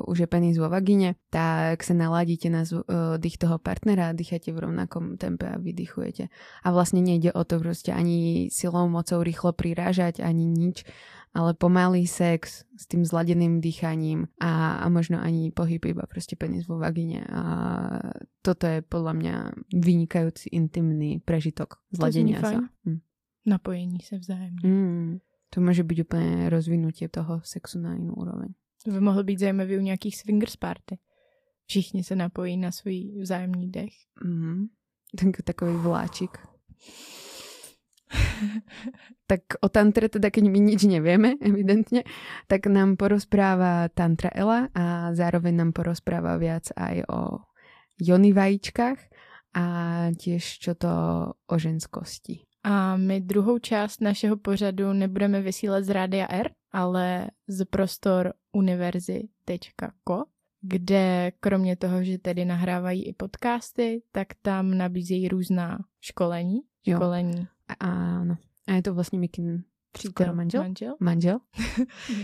už 0.05 0.25
je 0.25 0.29
penis 0.29 0.61
vo 0.61 0.68
vagíne, 0.68 1.16
tak 1.33 1.81
sa 1.81 1.96
naladíte 1.96 2.53
na 2.53 2.68
uh, 2.68 3.16
dých 3.16 3.40
toho 3.40 3.57
partnera 3.57 4.12
a 4.12 4.16
dýchate 4.16 4.53
v 4.53 4.68
rovnakom 4.68 5.16
tempe 5.16 5.48
a 5.48 5.57
vydychujete. 5.57 6.29
A 6.61 6.68
vlastne 6.68 7.01
nejde 7.01 7.33
o 7.33 7.42
to 7.48 7.57
proste 7.57 7.96
ani 7.96 8.48
silou, 8.53 8.92
mocou 8.92 9.25
rýchlo 9.25 9.57
prirážať, 9.57 10.20
ani 10.20 10.44
nič, 10.44 10.85
ale 11.33 11.57
pomalý 11.57 12.05
sex 12.05 12.68
s 12.77 12.85
tým 12.85 13.09
zladeným 13.09 13.64
dýchaním 13.64 14.29
a, 14.37 14.85
a 14.85 14.87
možno 14.92 15.16
ani 15.16 15.48
pohyb 15.48 15.81
iba 15.88 16.05
proste 16.05 16.37
penis 16.37 16.68
vo 16.68 16.77
vagíne. 16.77 17.25
A 17.33 17.42
toto 18.44 18.68
je 18.68 18.85
podľa 18.85 19.12
mňa 19.16 19.35
vynikajúci 19.72 20.53
intimný 20.53 21.25
prežitok 21.25 21.81
zladenia 21.88 22.44
sa. 22.44 22.61
Hm. 22.85 23.01
Napojení 23.46 23.98
se 24.01 24.18
vzájemně. 24.18 24.61
Mm. 24.62 25.18
To 25.54 25.60
může 25.60 25.82
být 25.82 26.00
úplně 26.00 26.50
rozvinutie 26.50 27.08
toho 27.08 27.40
sexu 27.44 27.78
na 27.78 27.94
jinou 27.94 28.14
úroveň. 28.14 28.48
To 28.84 28.90
by 28.90 29.00
mohlo 29.00 29.22
být 29.22 29.38
zajímavý 29.38 29.76
u 29.76 29.80
nějakých 29.80 30.16
swingers 30.16 30.56
party. 30.56 30.98
Všichni 31.66 32.04
se 32.04 32.16
napojí 32.16 32.56
na 32.56 32.72
svůj 32.72 33.20
vzájemný 33.20 33.70
dech. 33.70 33.92
Mm. 34.24 34.66
Tak, 35.18 35.42
takový 35.44 35.76
vláčik. 35.76 36.38
tak 39.26 39.40
o 39.60 39.68
tantre 39.68 40.08
teda, 40.08 40.30
keď 40.30 40.44
my 40.48 40.58
nič 40.60 40.84
nevieme, 40.84 41.38
evidentne, 41.40 42.04
tak 42.48 42.66
nám 42.68 42.96
porozpráva 42.96 43.88
Tantra 43.88 44.30
Ela 44.34 44.68
a 44.74 45.14
zároveň 45.14 45.56
nám 45.56 45.70
porozpráva 45.72 46.36
viac 46.36 46.68
aj 46.76 47.04
o 47.08 47.20
jony 48.00 48.32
vajíčkách 48.32 48.98
a 49.56 49.64
tiež 50.16 50.42
čo 50.60 50.72
to 50.74 50.92
o 51.32 51.54
ženskosti. 51.56 52.51
A 52.64 52.96
my 52.96 53.20
druhou 53.20 53.59
část 53.59 54.01
našeho 54.01 54.37
pořadu 54.37 54.92
nebudeme 54.92 55.40
vysílat 55.40 55.85
z 55.85 55.88
Rádia 55.88 56.27
R, 56.31 56.51
ale 56.72 57.31
z 57.48 57.64
prostor 57.64 58.33
univerzy.co, 58.53 60.25
kde 60.61 61.33
kromě 61.40 61.77
toho, 61.77 62.05
že 62.05 62.18
tedy 62.18 62.44
nahrávají 62.44 63.07
i 63.07 63.12
podcasty, 63.12 64.03
tak 64.12 64.29
tam 64.42 64.79
nabízejí 64.79 65.29
různá 65.29 65.79
školení. 66.01 66.61
Jo. 66.87 66.96
Školení. 66.96 67.46
A, 67.68 67.75
ano. 68.20 68.37
A 68.68 68.72
je 68.72 68.83
to 68.83 68.94
vlastně 68.94 69.18
Mikin 69.18 69.64
přítel 69.92 70.35
manžel? 70.35 70.62
Manžel. 70.62 70.96
manžel. 71.01 71.38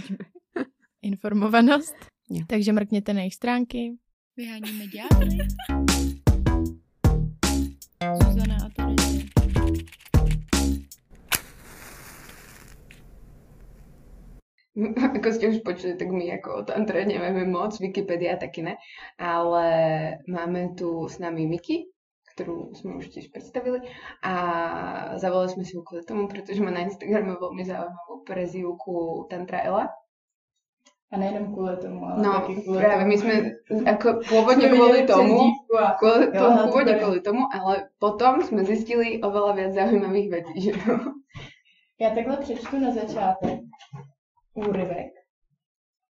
Informovanost. 1.03 1.96
Jo. 2.31 2.44
Takže 2.46 2.72
mrkněte 2.72 3.14
na 3.14 3.20
jejich 3.20 3.35
stránky. 3.35 3.98
Vyháníme 4.37 4.85
ďábly. 4.87 5.38
Zuzana 8.24 8.57
ako 15.16 15.28
ste 15.34 15.50
už 15.50 15.58
počuli, 15.66 15.98
tak 15.98 16.08
my 16.10 16.24
ako 16.38 16.50
o 16.50 16.62
tantre 16.62 17.02
nevieme 17.02 17.44
moc, 17.44 17.74
Wikipedia 17.82 18.38
taky 18.38 18.62
ne, 18.62 18.74
ale 19.18 19.66
máme 20.30 20.78
tu 20.78 21.10
s 21.10 21.18
nami 21.18 21.50
Miki, 21.50 21.90
ktorú 22.38 22.70
sme 22.78 23.02
už 23.02 23.10
tiež 23.10 23.34
predstavili 23.34 23.82
a 24.22 24.34
zavolali 25.18 25.50
sme 25.50 25.64
si 25.66 25.74
ju 25.74 25.82
kvôli 25.82 26.06
tomu, 26.06 26.30
pretože 26.30 26.62
má 26.62 26.70
na 26.70 26.86
Instagrame 26.86 27.34
veľmi 27.34 27.62
zaujímavú 27.66 28.22
prezivku 28.22 29.26
Tantra 29.26 29.66
Ela. 29.66 29.90
A 31.08 31.16
nejenom 31.16 31.54
kvůli 31.54 31.76
tomu, 31.76 32.04
ale 32.04 32.22
no, 32.22 32.32
taky 32.32 32.54
kvůli 32.54 32.78
právě 32.78 32.98
tomu. 32.98 33.08
my 33.08 33.18
jsme 33.18 33.34
jako 33.86 34.20
původně 34.28 34.68
kvůli 34.68 35.06
tomu, 35.06 35.38
kvůli, 35.98 36.36
jo, 36.36 36.58
původně 36.64 36.94
kvůli 36.94 37.20
tomu, 37.20 37.40
ale 37.52 37.88
potom 37.98 38.42
jsme 38.42 38.64
zjistili 38.64 39.20
oveľa 39.24 39.54
viac 39.56 39.72
zaujímavých 39.74 40.30
věcí, 40.30 40.60
že 40.60 40.70
jo. 40.70 40.98
Já 42.00 42.10
takhle 42.14 42.36
přečtu 42.36 42.78
na 42.78 42.90
začátek 42.90 43.60
úryvek. 44.58 45.12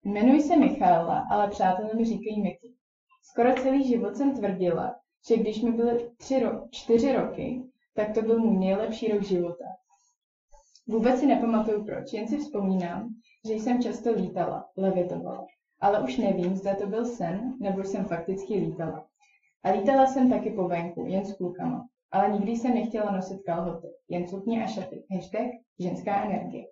Jmenuji 0.05 0.43
se 0.43 0.57
Michaela, 0.57 1.27
ale 1.31 1.51
přátelé 1.51 1.95
mi 1.95 2.05
říkají 2.05 2.43
Miky. 2.43 2.75
Skoro 3.23 3.55
celý 3.55 3.89
život 3.89 4.17
jsem 4.17 4.35
tvrdila, 4.37 4.97
že 5.29 5.37
když 5.37 5.63
mi 5.63 5.73
byly 5.73 6.11
tři 6.17 6.35
ro- 6.35 6.69
čtyři 6.71 7.13
roky, 7.13 7.63
tak 7.95 8.15
to 8.15 8.23
byl 8.23 8.39
můj 8.39 8.59
nejlepší 8.59 9.09
rok 9.09 9.23
života. 9.23 9.65
Vůbec 10.89 11.21
si 11.21 11.27
nepamatuju 11.27 11.85
proč, 11.85 12.13
jen 12.13 12.29
si 12.29 12.39
vzpomínám, 12.39 13.15
že 13.49 13.55
jsem 13.55 13.83
často 13.83 14.13
lítala, 14.13 14.69
levitovala. 14.77 15.47
Ale 15.81 16.03
už 16.03 16.17
nevím, 16.17 16.57
zda 16.57 16.75
to 16.75 16.87
byl 16.87 17.05
sen, 17.05 17.57
nebo 17.61 17.85
jsem 17.85 18.05
fakticky 18.05 18.55
lítala. 18.55 19.07
A 19.63 19.71
lítala 19.71 20.07
jsem 20.07 20.31
taky 20.31 20.51
po 20.51 20.69
venku, 20.69 21.07
jen 21.07 21.25
s 21.25 21.37
klukama. 21.37 21.87
Ale 22.11 22.29
nikdy 22.29 22.53
jsem 22.53 22.75
nechtěla 22.75 23.13
nosit 23.13 23.43
kalhoty, 23.43 23.89
jen 24.09 24.29
sukně 24.29 24.65
a 24.65 24.67
šaty. 24.67 25.05
Hashtag 25.15 25.47
ženská 25.79 26.25
energie. 26.25 26.67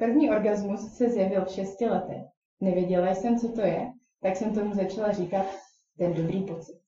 První 0.00 0.30
orgasmus 0.30 0.96
se 0.96 1.08
zjevil 1.08 1.44
v 1.44 1.50
šesti 1.50 1.86
letech. 1.86 2.22
Nevěděla 2.60 3.14
jsem, 3.14 3.38
co 3.38 3.52
to 3.52 3.60
je, 3.60 3.92
tak 4.22 4.36
jsem 4.36 4.54
tomu 4.54 4.74
začala 4.74 5.12
říkat 5.12 5.46
ten 5.98 6.14
dobrý 6.14 6.44
pocit. 6.44 6.80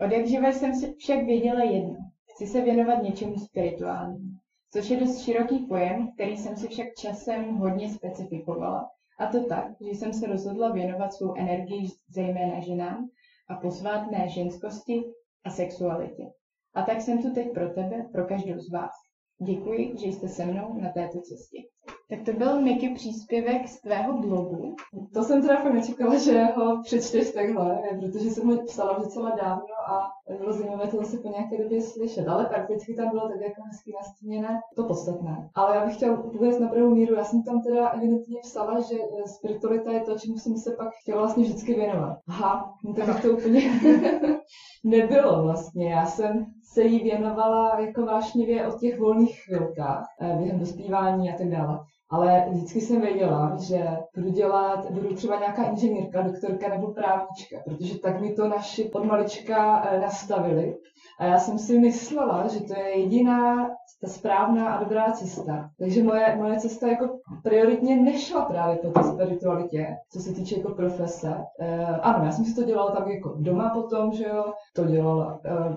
Od 0.00 0.12
jak 0.12 0.26
živa 0.26 0.48
jsem 0.48 0.72
však 0.98 1.24
věděla 1.24 1.62
jedno. 1.62 1.96
Chci 2.30 2.46
se 2.46 2.60
věnovat 2.60 3.02
něčemu 3.02 3.38
spirituálnímu, 3.38 4.28
což 4.72 4.90
je 4.90 5.00
dost 5.00 5.18
široký 5.18 5.58
pojem, 5.58 6.12
který 6.12 6.36
jsem 6.36 6.56
si 6.56 6.68
však 6.68 6.86
časem 6.98 7.56
hodně 7.56 7.90
specifikovala. 7.90 8.90
A 9.18 9.26
to 9.26 9.44
tak, 9.44 9.66
že 9.80 9.90
jsem 9.90 10.12
se 10.12 10.26
rozhodla 10.26 10.72
věnovat 10.72 11.12
svou 11.12 11.34
energii 11.34 11.88
zejména 12.08 12.60
ženám 12.60 13.08
a 13.48 13.54
posvátné 13.54 14.28
ženskosti 14.28 15.04
a 15.44 15.50
sexualitě. 15.50 16.22
A 16.74 16.82
tak 16.82 17.00
jsem 17.00 17.22
tu 17.22 17.34
teď 17.34 17.52
pro 17.54 17.68
tebe, 17.68 18.08
pro 18.12 18.26
každou 18.26 18.58
z 18.58 18.72
vás. 18.72 18.92
Děkuji, 19.42 19.94
že 19.98 20.06
jste 20.06 20.28
se 20.28 20.46
mnou 20.46 20.74
na 20.80 20.92
této 20.92 21.20
cestě. 21.20 21.58
Tak 22.10 22.22
to 22.24 22.32
byl 22.32 22.60
Miky 22.60 22.94
příspěvek 22.94 23.68
z 23.68 23.80
tvého 23.80 24.18
blogu. 24.18 24.76
To 25.14 25.22
jsem 25.22 25.42
teda 25.42 25.56
fakt 25.56 25.72
nečekala, 25.72 26.18
že 26.18 26.44
ho 26.44 26.82
přečteš 26.82 27.30
takhle, 27.30 27.82
protože 28.00 28.30
jsem 28.30 28.48
ho 28.48 28.64
psala 28.64 28.98
docela 28.98 29.30
dávno 29.30 29.74
a 29.88 30.10
bylo 30.38 30.52
zajímavé 30.52 30.86
to 30.86 30.96
zase 30.96 31.18
po 31.18 31.28
nějaké 31.28 31.62
době 31.62 31.82
slyšet, 31.82 32.28
ale 32.28 32.46
prakticky 32.46 32.94
tam 32.94 33.10
bylo 33.10 33.28
tak 33.28 33.40
jako 33.40 33.62
hezky 33.62 33.92
nastíněné 34.00 34.60
to 34.76 34.84
podstatné. 34.84 35.50
Ale 35.54 35.76
já 35.76 35.84
bych 35.84 35.96
chtěla 35.96 36.24
uvést 36.24 36.58
na 36.58 36.68
pravou 36.68 36.94
míru, 36.94 37.14
já 37.14 37.24
jsem 37.24 37.42
tam 37.42 37.62
teda 37.62 37.88
evidentně 37.88 38.40
psala, 38.42 38.80
že 38.80 38.94
eh, 38.94 39.28
spiritualita 39.28 39.92
je 39.92 40.00
to, 40.00 40.18
čemu 40.18 40.38
jsem 40.38 40.56
se 40.56 40.70
pak 40.78 40.88
chtěla 41.02 41.18
vlastně 41.18 41.44
vždycky 41.44 41.74
věnovat. 41.74 42.18
Aha, 42.28 42.74
no 42.84 42.94
tak 42.94 43.22
to 43.22 43.30
úplně 43.30 43.60
nebylo 44.84 45.42
vlastně. 45.42 45.90
Já 45.90 46.06
jsem 46.06 46.46
se 46.64 46.82
jí 46.82 47.02
věnovala 47.02 47.80
jako 47.80 48.06
vášnivě 48.06 48.66
o 48.66 48.78
těch 48.78 48.98
volných 48.98 49.40
chvilkách 49.44 50.06
eh, 50.20 50.36
během 50.36 50.58
dospívání 50.58 51.30
a 51.30 51.36
tak 51.38 51.48
dále. 51.48 51.78
Ale 52.10 52.46
vždycky 52.50 52.80
jsem 52.80 53.00
věděla, 53.00 53.56
že 53.60 53.88
budu 54.16 54.30
dělat, 54.30 54.90
budu 54.90 55.14
třeba 55.14 55.38
nějaká 55.38 55.64
inženýrka, 55.64 56.22
doktorka 56.22 56.68
nebo 56.68 56.92
právnička, 56.92 57.56
protože 57.64 57.98
tak 57.98 58.20
mi 58.20 58.34
to 58.34 58.48
naši 58.48 58.90
od 58.92 59.04
malička 59.04 59.84
eh, 59.84 60.00
nastavili. 60.00 60.76
A 61.20 61.24
já 61.24 61.38
jsem 61.38 61.58
si 61.58 61.78
myslela, 61.78 62.48
že 62.48 62.60
to 62.60 62.80
je 62.80 62.98
jediná 62.98 63.68
ta 64.00 64.10
správná 64.10 64.74
a 64.74 64.82
dobrá 64.82 65.12
cesta. 65.12 65.70
Takže 65.78 66.02
moje, 66.02 66.36
moje 66.36 66.60
cesta 66.60 66.88
jako 66.88 67.18
prioritně 67.42 67.96
nešla 67.96 68.44
právě 68.44 68.76
po 68.76 68.90
té 68.90 69.02
spiritualitě, 69.02 69.96
co 70.12 70.20
se 70.20 70.34
týče 70.34 70.56
jako 70.56 70.74
profese. 70.74 71.34
E, 71.60 71.86
ano, 71.86 72.24
já 72.24 72.32
jsem 72.32 72.44
si 72.44 72.54
to 72.54 72.62
dělala 72.62 72.90
tak 72.90 73.06
jako 73.06 73.34
doma 73.38 73.70
potom, 73.70 74.12
že 74.12 74.24
jo, 74.24 74.52
to 74.74 74.84
dělala. 74.84 75.40
E, 75.44 75.76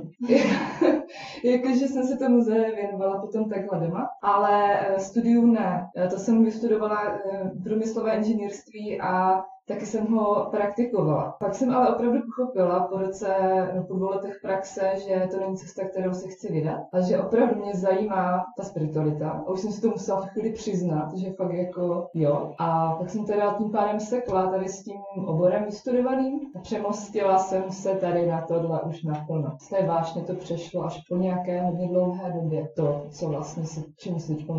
jakože 1.50 1.88
jsem 1.88 2.04
se 2.04 2.18
tomu 2.18 2.44
věnovala 2.44 3.22
potom 3.22 3.50
takhle 3.50 3.80
doma, 3.80 4.08
ale 4.24 4.78
studium 4.98 5.54
ne. 5.54 5.88
To 6.10 6.17
jsem 6.18 6.44
vystudovala 6.44 7.18
průmyslové 7.64 8.16
inženýrství 8.16 9.02
a 9.02 9.42
taky 9.68 9.86
jsem 9.86 10.08
ho 10.08 10.48
praktikovala. 10.52 11.36
Pak 11.40 11.56
jsem 11.56 11.72
ale 11.72 11.96
opravdu 11.96 12.20
pochopila 12.22 12.88
po 12.88 12.98
roce, 12.98 13.28
no, 13.76 13.84
po 13.84 13.94
dvou 13.94 14.10
letech 14.10 14.40
praxe, 14.42 14.92
že 15.08 15.28
to 15.32 15.40
není 15.40 15.58
cesta, 15.58 15.88
kterou 15.88 16.14
se 16.14 16.28
chci 16.28 16.52
vydat 16.52 16.82
a 16.94 17.02
že 17.02 17.20
opravdu 17.20 17.56
mě 17.56 17.74
zajímá 17.74 18.46
ta 18.58 18.64
spiritualita. 18.64 19.30
A 19.30 19.50
už 19.50 19.60
jsem 19.60 19.72
si 19.72 19.82
to 19.82 19.90
musela 19.90 20.22
v 20.22 20.30
chvíli 20.30 20.52
přiznat, 20.52 21.14
že 21.14 21.32
fakt 21.32 21.54
jako 21.54 22.08
jo. 22.14 22.54
A 22.60 22.96
pak 23.00 23.10
jsem 23.10 23.26
teda 23.26 23.54
tím 23.54 23.72
pádem 23.72 24.00
sekla 24.00 24.52
tady 24.52 24.68
s 24.68 24.84
tím 24.84 25.02
oborem 25.26 25.66
vystudovaným 25.66 26.40
a 26.56 26.60
přemostila 26.60 27.38
jsem 27.38 27.72
se 27.72 27.96
tady 27.96 28.28
na 28.28 28.42
tohle 28.42 28.82
už 28.82 29.04
naplno. 29.04 29.58
Z 29.62 29.70
té 29.70 29.86
vášně 29.86 30.22
to 30.22 30.34
přešlo 30.34 30.86
až 30.86 31.02
po 31.10 31.16
nějaké 31.16 31.62
hodně 31.62 31.88
dlouhé 31.88 32.34
době 32.42 32.70
to, 32.76 33.06
co 33.10 33.28
vlastně 33.28 33.64
se, 33.64 33.82
čemu 33.98 34.20
se 34.20 34.36
teď 34.36 34.50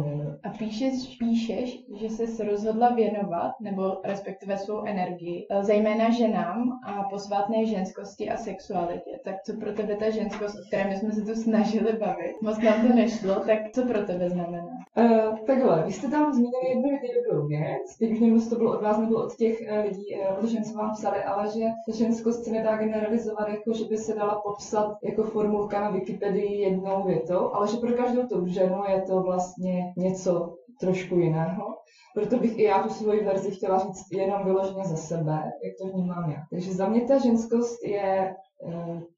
A 0.45 0.49
píšeš, 0.59 1.17
píšeš, 1.19 1.85
že 2.01 2.09
jsi 2.09 2.45
rozhodla 2.45 2.95
věnovat, 2.95 3.53
nebo 3.61 3.97
respektive 4.05 4.59
svou 4.59 4.85
energii 4.85 4.98
energii, 4.99 5.47
eh, 5.51 5.65
zejména 5.65 6.11
ženám 6.11 6.81
a 6.85 7.03
posvátné 7.03 7.67
ženskosti 7.67 8.31
a 8.31 8.37
sexualitě. 8.37 9.11
Tak 9.25 9.35
co 9.43 9.53
pro 9.57 9.73
tebe 9.73 9.97
ta 9.97 10.11
ženskost, 10.11 10.55
o 10.59 10.67
které 10.67 10.91
my 10.91 10.97
jsme 10.97 11.13
se 11.13 11.23
tu 11.23 11.35
snažili 11.35 11.93
bavit, 11.93 12.35
moc 12.43 12.59
nám 12.59 12.87
to 12.87 12.95
nešlo, 12.95 13.35
tak 13.35 13.59
co 13.73 13.83
pro 13.87 14.03
tebe 14.03 14.31
znamená? 14.31 14.79
Uh, 14.99 15.39
takhle, 15.47 15.83
vy 15.87 15.93
jste 15.93 16.09
tam 16.09 16.33
zmínili 16.33 16.69
jednu 16.69 16.91
dobrou 17.15 17.47
věc, 17.47 17.97
teď 17.99 18.11
už 18.11 18.21
nevím, 18.21 18.49
to 18.49 18.57
bylo 18.57 18.73
od 18.73 18.83
vás 18.83 18.99
nebo 18.99 19.15
od 19.15 19.37
těch 19.37 19.59
uh, 19.73 19.85
lidí, 19.85 20.07
uh, 20.15 20.45
od 20.45 20.51
žen, 20.51 20.65
co 20.65 20.79
vám 20.79 20.93
psali, 20.93 21.23
ale 21.25 21.51
že 21.51 21.65
ta 21.87 21.97
ženskost 21.97 22.45
se 22.45 22.51
nedá 22.51 22.77
generalizovat 22.77 23.49
jako, 23.49 23.73
že 23.73 23.85
by 23.85 23.97
se 23.97 24.15
dala 24.15 24.41
popsat 24.45 24.97
jako 25.03 25.23
formulka 25.23 25.81
na 25.81 25.91
Wikipedii 25.91 26.61
jednou 26.61 27.03
větou, 27.03 27.51
ale 27.53 27.69
že 27.69 27.77
pro 27.77 27.93
každou 27.93 28.23
tu 28.27 28.47
ženu 28.47 28.83
je 28.89 29.03
to 29.03 29.23
vlastně 29.23 29.93
něco 29.97 30.58
trošku 30.81 31.19
jiného. 31.19 31.77
Proto 32.15 32.39
bych 32.39 32.59
i 32.59 32.63
já 32.63 32.83
tu 32.83 32.89
svoji 32.89 33.25
verzi 33.25 33.51
chtěla 33.51 33.79
říct 33.79 34.07
jenom 34.13 34.45
vyloženě 34.45 34.85
za 34.85 34.97
sebe, 34.97 35.53
jak 35.65 35.75
to 35.83 35.89
vnímám 35.89 36.31
já. 36.31 36.43
Takže 36.51 36.73
za 36.73 36.89
mě 36.89 37.01
ta 37.01 37.19
ženskost 37.19 37.85
je 37.85 38.35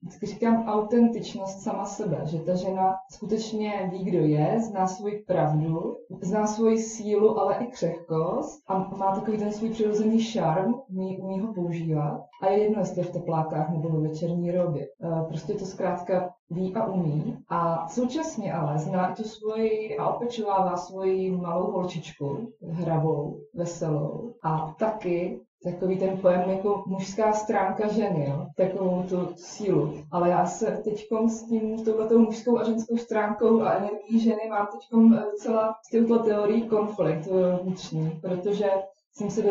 vždycky 0.02 0.26
říkám 0.26 0.68
autentičnost 0.68 1.62
sama 1.62 1.84
sebe, 1.84 2.20
že 2.24 2.38
ta 2.38 2.54
žena 2.54 2.96
skutečně 3.10 3.90
ví, 3.92 4.04
kdo 4.04 4.18
je, 4.18 4.60
zná 4.60 4.86
svoji 4.86 5.24
pravdu, 5.26 5.96
zná 6.20 6.46
svoji 6.46 6.78
sílu, 6.78 7.38
ale 7.40 7.56
i 7.56 7.66
křehkost 7.66 8.62
a 8.66 8.78
má 8.78 9.14
takový 9.14 9.38
ten 9.38 9.52
svůj 9.52 9.70
přirozený 9.70 10.20
šarm, 10.20 10.74
umí, 10.88 11.18
umí 11.18 11.40
ho 11.40 11.54
používat. 11.54 12.20
A 12.42 12.46
je 12.46 12.62
jedno, 12.62 12.80
jestli 12.80 13.00
je 13.00 13.04
v 13.04 13.12
teplákách 13.12 13.70
nebo 13.70 13.88
ve 13.88 14.08
večerní 14.08 14.50
robě. 14.50 14.86
Eh, 15.02 15.24
prostě 15.28 15.54
to 15.54 15.64
zkrátka 15.64 16.30
ví 16.50 16.74
a 16.74 16.86
umí. 16.86 17.38
A 17.48 17.88
současně 17.88 18.52
ale 18.52 18.78
zná 18.78 19.14
tu 19.14 19.22
svoji 19.22 19.98
a 19.98 20.14
opečovává 20.14 20.76
svoji 20.76 21.30
malou 21.30 21.70
holčičku, 21.70 22.52
hravou, 22.70 23.40
veselou. 23.54 24.32
A 24.42 24.74
taky 24.78 25.40
takový 25.64 25.98
ten 25.98 26.18
pojem 26.18 26.50
jako 26.50 26.82
mužská 26.86 27.32
stránka 27.32 27.88
ženy, 27.88 28.26
jo? 28.28 28.46
takovou 28.56 29.02
tu 29.02 29.28
sílu. 29.36 29.94
Ale 30.10 30.28
já 30.30 30.46
se 30.46 30.80
teď 30.84 31.06
s 31.26 31.42
tím, 31.42 31.84
touhletou 31.84 32.18
mužskou 32.18 32.58
a 32.58 32.64
ženskou 32.64 32.96
stránkou 32.96 33.62
a 33.62 33.72
energií 33.72 34.20
ženy 34.20 34.40
mám 34.50 34.66
teď 34.66 35.00
docela 35.32 35.74
s 35.88 35.90
touto 35.90 36.24
teorií 36.24 36.62
konflikt 36.62 37.28
eh, 37.28 37.58
vnitřní, 37.62 38.20
protože 38.22 38.70
jsem 39.12 39.30
se 39.30 39.42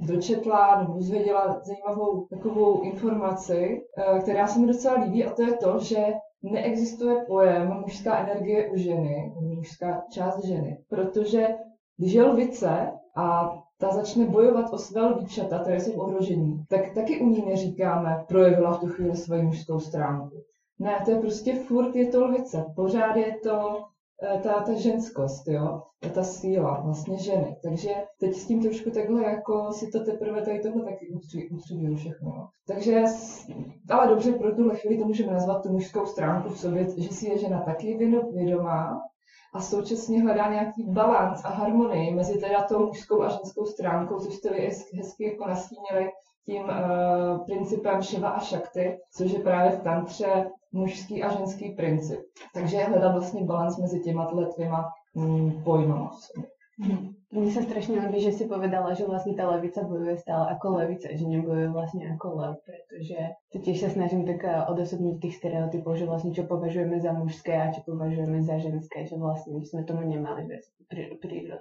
dočetla 0.00 0.80
nebo 0.80 0.92
dozvěděla 0.94 1.60
zajímavou 1.62 2.26
takovou 2.30 2.82
informaci, 2.82 3.82
eh, 3.96 4.18
která 4.20 4.46
se 4.46 4.58
mi 4.58 4.66
docela 4.66 5.02
líbí 5.04 5.24
a 5.24 5.32
to 5.32 5.42
je 5.42 5.56
to, 5.56 5.78
že 5.78 6.06
neexistuje 6.42 7.24
pojem 7.28 7.68
mužská 7.68 8.18
energie 8.18 8.70
u 8.70 8.76
ženy, 8.76 9.32
mužská 9.40 10.02
část 10.10 10.44
ženy, 10.44 10.78
protože 10.88 11.48
když 11.96 12.12
je 12.12 12.24
lvice 12.24 12.92
a 13.16 13.54
ta 13.80 13.90
začne 13.90 14.26
bojovat 14.26 14.72
o 14.72 14.78
své 14.78 15.06
lvíčata, 15.06 15.58
které 15.58 15.80
jsou 15.80 15.92
ohrožení, 15.92 16.64
tak 16.68 16.94
taky 16.94 17.20
u 17.20 17.26
ní 17.26 17.44
neříkáme, 17.46 18.24
projevila 18.28 18.72
v 18.72 18.80
tu 18.80 18.86
chvíli 18.86 19.16
svoji 19.16 19.42
mužskou 19.42 19.80
stránku. 19.80 20.42
Ne, 20.78 21.02
to 21.04 21.10
je 21.10 21.20
prostě 21.20 21.54
furt 21.54 21.96
je 21.96 22.06
to 22.06 22.24
lvice, 22.24 22.64
pořád 22.76 23.16
je 23.16 23.36
to 23.42 23.84
Eh, 24.22 24.40
ta, 24.42 24.60
ta 24.60 24.74
ženskost, 24.74 25.48
jo, 25.48 25.82
ta 26.14 26.22
síla 26.22 26.80
vlastně 26.80 27.18
ženy. 27.18 27.56
Takže 27.62 27.90
teď 28.18 28.34
s 28.34 28.46
tím 28.46 28.62
trošku 28.62 28.90
takhle 28.90 29.22
jako 29.22 29.72
si 29.72 29.90
to 29.90 30.04
teprve 30.04 30.42
tady 30.42 30.60
tohle 30.60 30.84
taky 30.84 31.08
utřibuju 31.50 31.96
všechno. 31.96 32.28
No. 32.28 32.48
Takže, 32.66 33.02
ale 33.90 34.08
dobře, 34.08 34.32
pro 34.32 34.54
tuhle 34.54 34.76
chvíli 34.76 34.98
to 34.98 35.04
můžeme 35.04 35.32
nazvat 35.32 35.62
tu 35.62 35.72
mužskou 35.72 36.06
stránku 36.06 36.48
v 36.48 36.58
sobě, 36.58 36.86
že 36.96 37.08
si 37.08 37.28
je 37.28 37.38
žena 37.38 37.62
taky 37.62 37.96
vědomá 38.32 39.00
a 39.54 39.60
současně 39.60 40.22
hledá 40.22 40.50
nějaký 40.50 40.84
balans 40.84 41.44
a 41.44 41.48
harmonii 41.48 42.14
mezi 42.14 42.40
teda 42.40 42.62
tou 42.62 42.86
mužskou 42.86 43.22
a 43.22 43.28
ženskou 43.28 43.64
stránkou, 43.64 44.18
což 44.18 44.34
jste 44.34 44.50
vy 44.50 44.70
hezky 44.94 45.24
jako 45.24 45.48
nastínili 45.48 46.10
tím 46.46 46.62
uh, 46.62 47.44
principem 47.46 48.02
Shiva 48.02 48.28
a 48.28 48.40
Shakti, 48.40 48.98
což 49.16 49.30
je 49.30 49.38
právě 49.38 49.70
v 49.70 49.82
tantře 49.82 50.50
mužský 50.72 51.22
a 51.22 51.32
ženský 51.32 51.70
princip. 51.70 52.20
Takže 52.54 52.84
hledat 52.84 53.12
vlastně 53.12 53.44
balans 53.44 53.78
mezi 53.78 54.00
těma 54.00 54.30
dvěma 54.56 54.88
mm, 55.14 55.62
pojmama. 55.64 56.10
Mm. 56.78 57.19
Mně 57.32 57.52
se 57.52 57.62
strašně 57.62 58.00
líbí, 58.00 58.20
že 58.20 58.32
si 58.32 58.44
povedala, 58.44 58.94
že 58.94 59.04
vlastně 59.04 59.34
ta 59.34 59.50
levica 59.50 59.82
bojuje 59.82 60.16
stále 60.16 60.46
jako 60.50 60.70
levice, 60.70 61.08
že 61.12 61.24
nebojuje 61.26 61.68
vlastně 61.68 62.06
jako 62.06 62.34
lev, 62.34 62.56
protože 62.66 63.16
to 63.52 63.58
tiež 63.58 63.80
sa 63.80 63.88
snažím 63.88 64.26
tak 64.26 64.42
eh, 64.44 64.66
odosobniť 64.66 65.22
tých 65.22 65.36
stereotypov, 65.38 65.94
že 65.94 66.10
vlastne 66.10 66.34
čo 66.34 66.42
považujeme 66.50 66.98
za 66.98 67.12
mužské 67.14 67.54
a 67.54 67.70
čo 67.70 67.86
považujeme 67.86 68.42
za 68.42 68.58
ženské, 68.58 69.06
že 69.06 69.14
vlastne 69.14 69.54
my 69.54 69.66
sme 69.66 69.82
tomu 69.86 70.02
nemali 70.10 70.42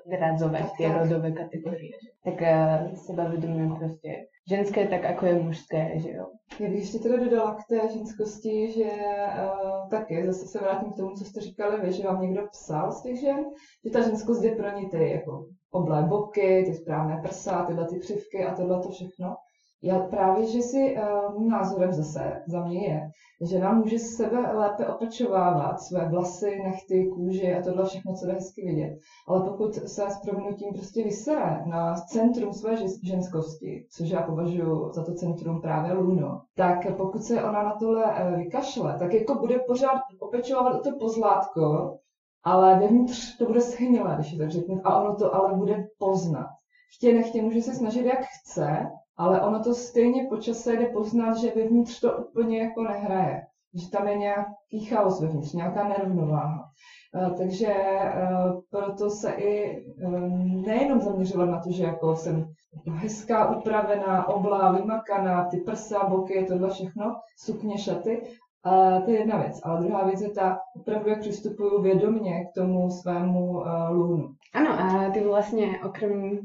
priradzovať 0.10 0.66
pri, 0.74 0.78
tie 0.78 0.88
rodové 0.90 1.30
kategorie. 1.38 1.94
Tak 2.26 2.38
uh, 2.42 2.50
seba 2.98 3.30
vedomujem 3.30 3.78
proste 3.78 4.34
ženské 4.48 4.88
tak, 4.88 5.06
ako 5.06 5.26
je 5.26 5.36
mužské, 5.36 6.00
že 6.00 6.12
jo. 6.12 6.26
Já 6.60 6.70
bych 6.70 6.80
ještě 6.80 7.00
teda 7.00 7.18
dodala 7.18 7.56
k 7.56 7.68
té 7.70 7.90
ženskosti, 7.90 8.72
že 8.72 8.84
uh, 8.84 9.90
taky 9.90 10.26
zase 10.26 10.48
se 10.48 10.60
vrátím 10.60 10.92
k 10.92 10.96
tomu, 10.96 11.16
co 11.16 11.26
jste 11.26 11.42
říkali 11.42 11.82
vy, 11.82 11.92
že 11.92 12.04
vám 12.04 12.22
někdo 12.22 12.48
psal 12.52 12.92
z 12.92 13.02
těch 13.02 13.20
žen, 13.20 13.46
že 13.86 13.92
ta 13.92 14.02
ženskost 14.02 14.44
je 14.44 14.56
pro 14.56 14.80
ní 14.80 14.90
ty 14.90 15.10
jako 15.10 15.46
oblé 15.72 16.04
boky, 16.04 16.64
ty 16.66 16.74
správné 16.74 17.20
prsa, 17.22 17.66
tyhle 17.66 17.88
ty 17.88 18.00
křivky 18.00 18.46
a 18.46 18.56
tohle 18.56 18.84
to 18.84 18.90
všechno. 18.90 19.36
Já 19.84 20.00
právě, 20.00 20.48
že 20.48 20.62
si 20.62 20.96
uh, 20.98 21.48
názorem 21.48 21.94
zase 21.94 22.42
za 22.48 22.66
mě 22.66 22.88
je, 22.88 23.10
že 23.42 23.60
nám 23.60 23.78
může 23.78 24.00
sebe 24.00 24.54
lépe 24.54 24.88
opečovávat 24.88 25.82
své 25.82 26.10
vlasy, 26.10 26.60
nechty, 26.64 27.10
kůži 27.14 27.54
a 27.54 27.62
tohle 27.62 27.86
všechno, 27.86 28.14
co 28.14 28.26
jde 28.26 28.34
hezky 28.34 28.66
vidět. 28.66 28.98
Ale 29.28 29.50
pokud 29.50 29.74
se 29.74 30.10
s 30.10 30.20
proměnutím 30.26 30.74
prostě 30.74 31.04
vysere 31.04 31.64
na 31.66 31.96
centrum 31.96 32.54
své 32.54 32.76
ženskosti, 33.04 33.86
což 33.92 34.10
já 34.10 34.22
považuji 34.22 34.92
za 34.94 35.04
to 35.04 35.14
centrum 35.14 35.62
právě 35.62 35.94
luno, 35.94 36.42
tak 36.56 36.98
pokud 36.98 37.24
se 37.24 37.44
ona 37.44 37.64
na 37.64 37.76
tohle 37.80 38.04
uh, 38.04 38.38
vykašle, 38.38 38.96
tak 39.00 39.14
jako 39.14 39.36
bude 39.36 39.60
pořád 39.60 40.02
opečovávat 40.20 40.84
to 40.84 40.90
pozlátko, 41.00 41.98
ale 42.44 42.80
vevnitř 42.80 43.38
to 43.38 43.46
bude 43.46 43.62
schnilé, 43.62 44.16
když 44.16 44.32
je 44.32 44.38
tak 44.38 44.52
řeknu, 44.52 44.82
a 44.84 45.02
ono 45.02 45.16
to 45.16 45.36
ale 45.36 45.54
bude 45.54 45.88
poznat. 45.98 46.48
Chtě 46.96 47.14
nechtě 47.14 47.42
může 47.42 47.62
se 47.62 47.74
snažit 47.74 48.06
jak 48.06 48.20
chce, 48.22 48.90
ale 49.20 49.42
ono 49.42 49.64
to 49.64 49.74
stejně 49.74 50.28
po 50.30 50.38
čase 50.38 50.76
jde 50.76 50.86
poznat, 50.86 51.38
že 51.38 51.52
vevnitř 51.56 52.00
to 52.00 52.18
úplně 52.18 52.60
jako 52.60 52.84
nehraje. 52.84 53.42
Že 53.74 53.90
tam 53.90 54.08
je 54.08 54.18
nějaký 54.18 54.86
chaos 54.90 55.22
vevnitř, 55.22 55.54
nějaká 55.54 55.88
nerovnováha. 55.88 56.70
Uh, 57.16 57.38
takže 57.38 57.74
uh, 57.76 58.62
proto 58.72 59.10
se 59.10 59.32
i 59.32 59.84
um, 60.06 60.62
nejenom 60.62 61.02
zaměřovat 61.02 61.50
na 61.50 61.60
to, 61.60 61.72
že 61.72 61.84
jako 61.84 62.16
jsem 62.16 62.46
hezká, 62.94 63.58
upravená, 63.58 64.28
oblá, 64.28 64.72
vymakaná, 64.72 65.46
ty 65.46 65.58
prsa, 65.58 66.04
boky, 66.10 66.46
tohle 66.48 66.70
všechno, 66.70 67.16
sukně, 67.38 67.78
šaty, 67.78 68.22
Uh, 68.66 69.06
to 69.06 69.12
je 69.12 69.20
jedna 69.20 69.38
věc. 69.38 69.60
Ale 69.64 69.82
druhá 69.82 70.04
věc 70.04 70.22
je 70.22 70.30
ta, 70.30 70.60
opravdu 70.76 71.10
jak 71.10 71.20
přistupuju 71.20 71.82
vědomně 71.82 72.46
k 72.46 72.54
tomu 72.54 72.90
svému 72.90 73.64
lůnu. 73.90 74.30
Ano, 74.54 74.70
a 74.70 75.10
ty 75.12 75.24
vlastně 75.24 75.80
okrem 75.86 76.40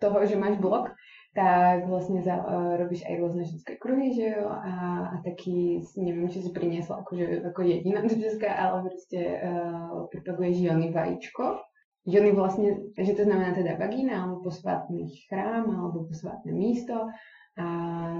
toho, 0.00 0.26
že 0.26 0.36
máš 0.36 0.58
blog, 0.58 0.90
tak 1.34 1.90
vlastne 1.90 2.22
za, 2.22 2.38
uh, 2.38 2.78
robíš 2.78 3.02
aj 3.02 3.14
rôzne 3.18 3.42
ženské 3.42 3.74
kruhy, 3.74 4.14
že 4.14 4.38
jo, 4.38 4.46
a, 4.46 4.72
a 5.10 5.14
taký, 5.26 5.82
neviem, 5.98 6.30
či 6.30 6.46
si 6.46 6.50
priniesla 6.54 7.02
akože 7.02 7.42
ako 7.50 7.60
jediná 7.66 8.06
do 8.06 8.14
Česka, 8.14 8.54
ale 8.54 8.86
proste 8.86 9.18
uh, 9.42 10.06
propaguješ 10.14 10.62
Jony 10.62 10.94
vajíčko. 10.94 11.58
Jony 12.06 12.32
vlastne, 12.36 12.94
že 12.94 13.16
to 13.18 13.26
znamená 13.26 13.50
teda 13.56 13.80
vagína, 13.80 14.22
alebo 14.22 14.46
posvátny 14.46 15.10
chrám, 15.26 15.66
alebo 15.74 16.06
posvátne 16.06 16.52
místo. 16.52 17.10
A 17.58 17.66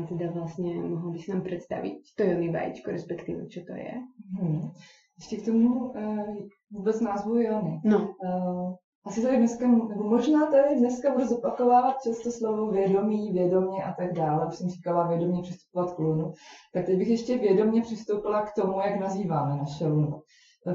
teda 0.09 0.31
vlastne 0.31 0.75
mohol 0.79 1.11
by 1.15 1.19
si 1.19 1.31
nám 1.31 1.43
představit 1.43 2.03
to 2.19 2.23
Jony 2.23 2.51
vajíčko, 2.51 2.91
respektive 2.91 3.47
čo 3.47 3.61
to 3.67 3.75
je? 3.75 3.95
Hmm. 4.41 4.71
Ještě 5.19 5.37
k 5.37 5.45
tomu 5.45 5.91
uh, 5.91 6.37
vůbec 6.73 7.01
názvu 7.01 7.39
Jony. 7.39 7.81
No. 7.85 7.99
Uh, 7.99 8.75
asi 9.07 9.23
tady 9.23 9.37
dneska, 9.37 9.69
nebo 9.69 10.05
možná 10.05 10.47
tady 10.47 10.77
dneska 10.77 11.13
budu 11.13 11.27
zopakovávat 11.27 12.03
často 12.03 12.31
slovo 12.31 12.71
vědomí, 12.71 13.33
vědomě 13.33 13.85
a 13.85 13.93
tak 13.93 14.13
dále. 14.13 14.47
Už 14.47 14.55
jsem 14.55 14.69
říkala 14.69 15.07
vědomě 15.07 15.43
přistupovat 15.43 15.93
k 15.95 15.99
lunu. 15.99 16.33
Tak 16.73 16.87
teď 16.87 16.99
bych 16.99 17.09
ještě 17.09 17.39
vědomě 17.39 17.83
přistoupila 17.83 18.43
k 18.47 18.55
tomu, 18.55 18.81
jak 18.81 19.01
nazýváme 19.01 19.57
naše 19.57 19.87
luno. 19.87 20.21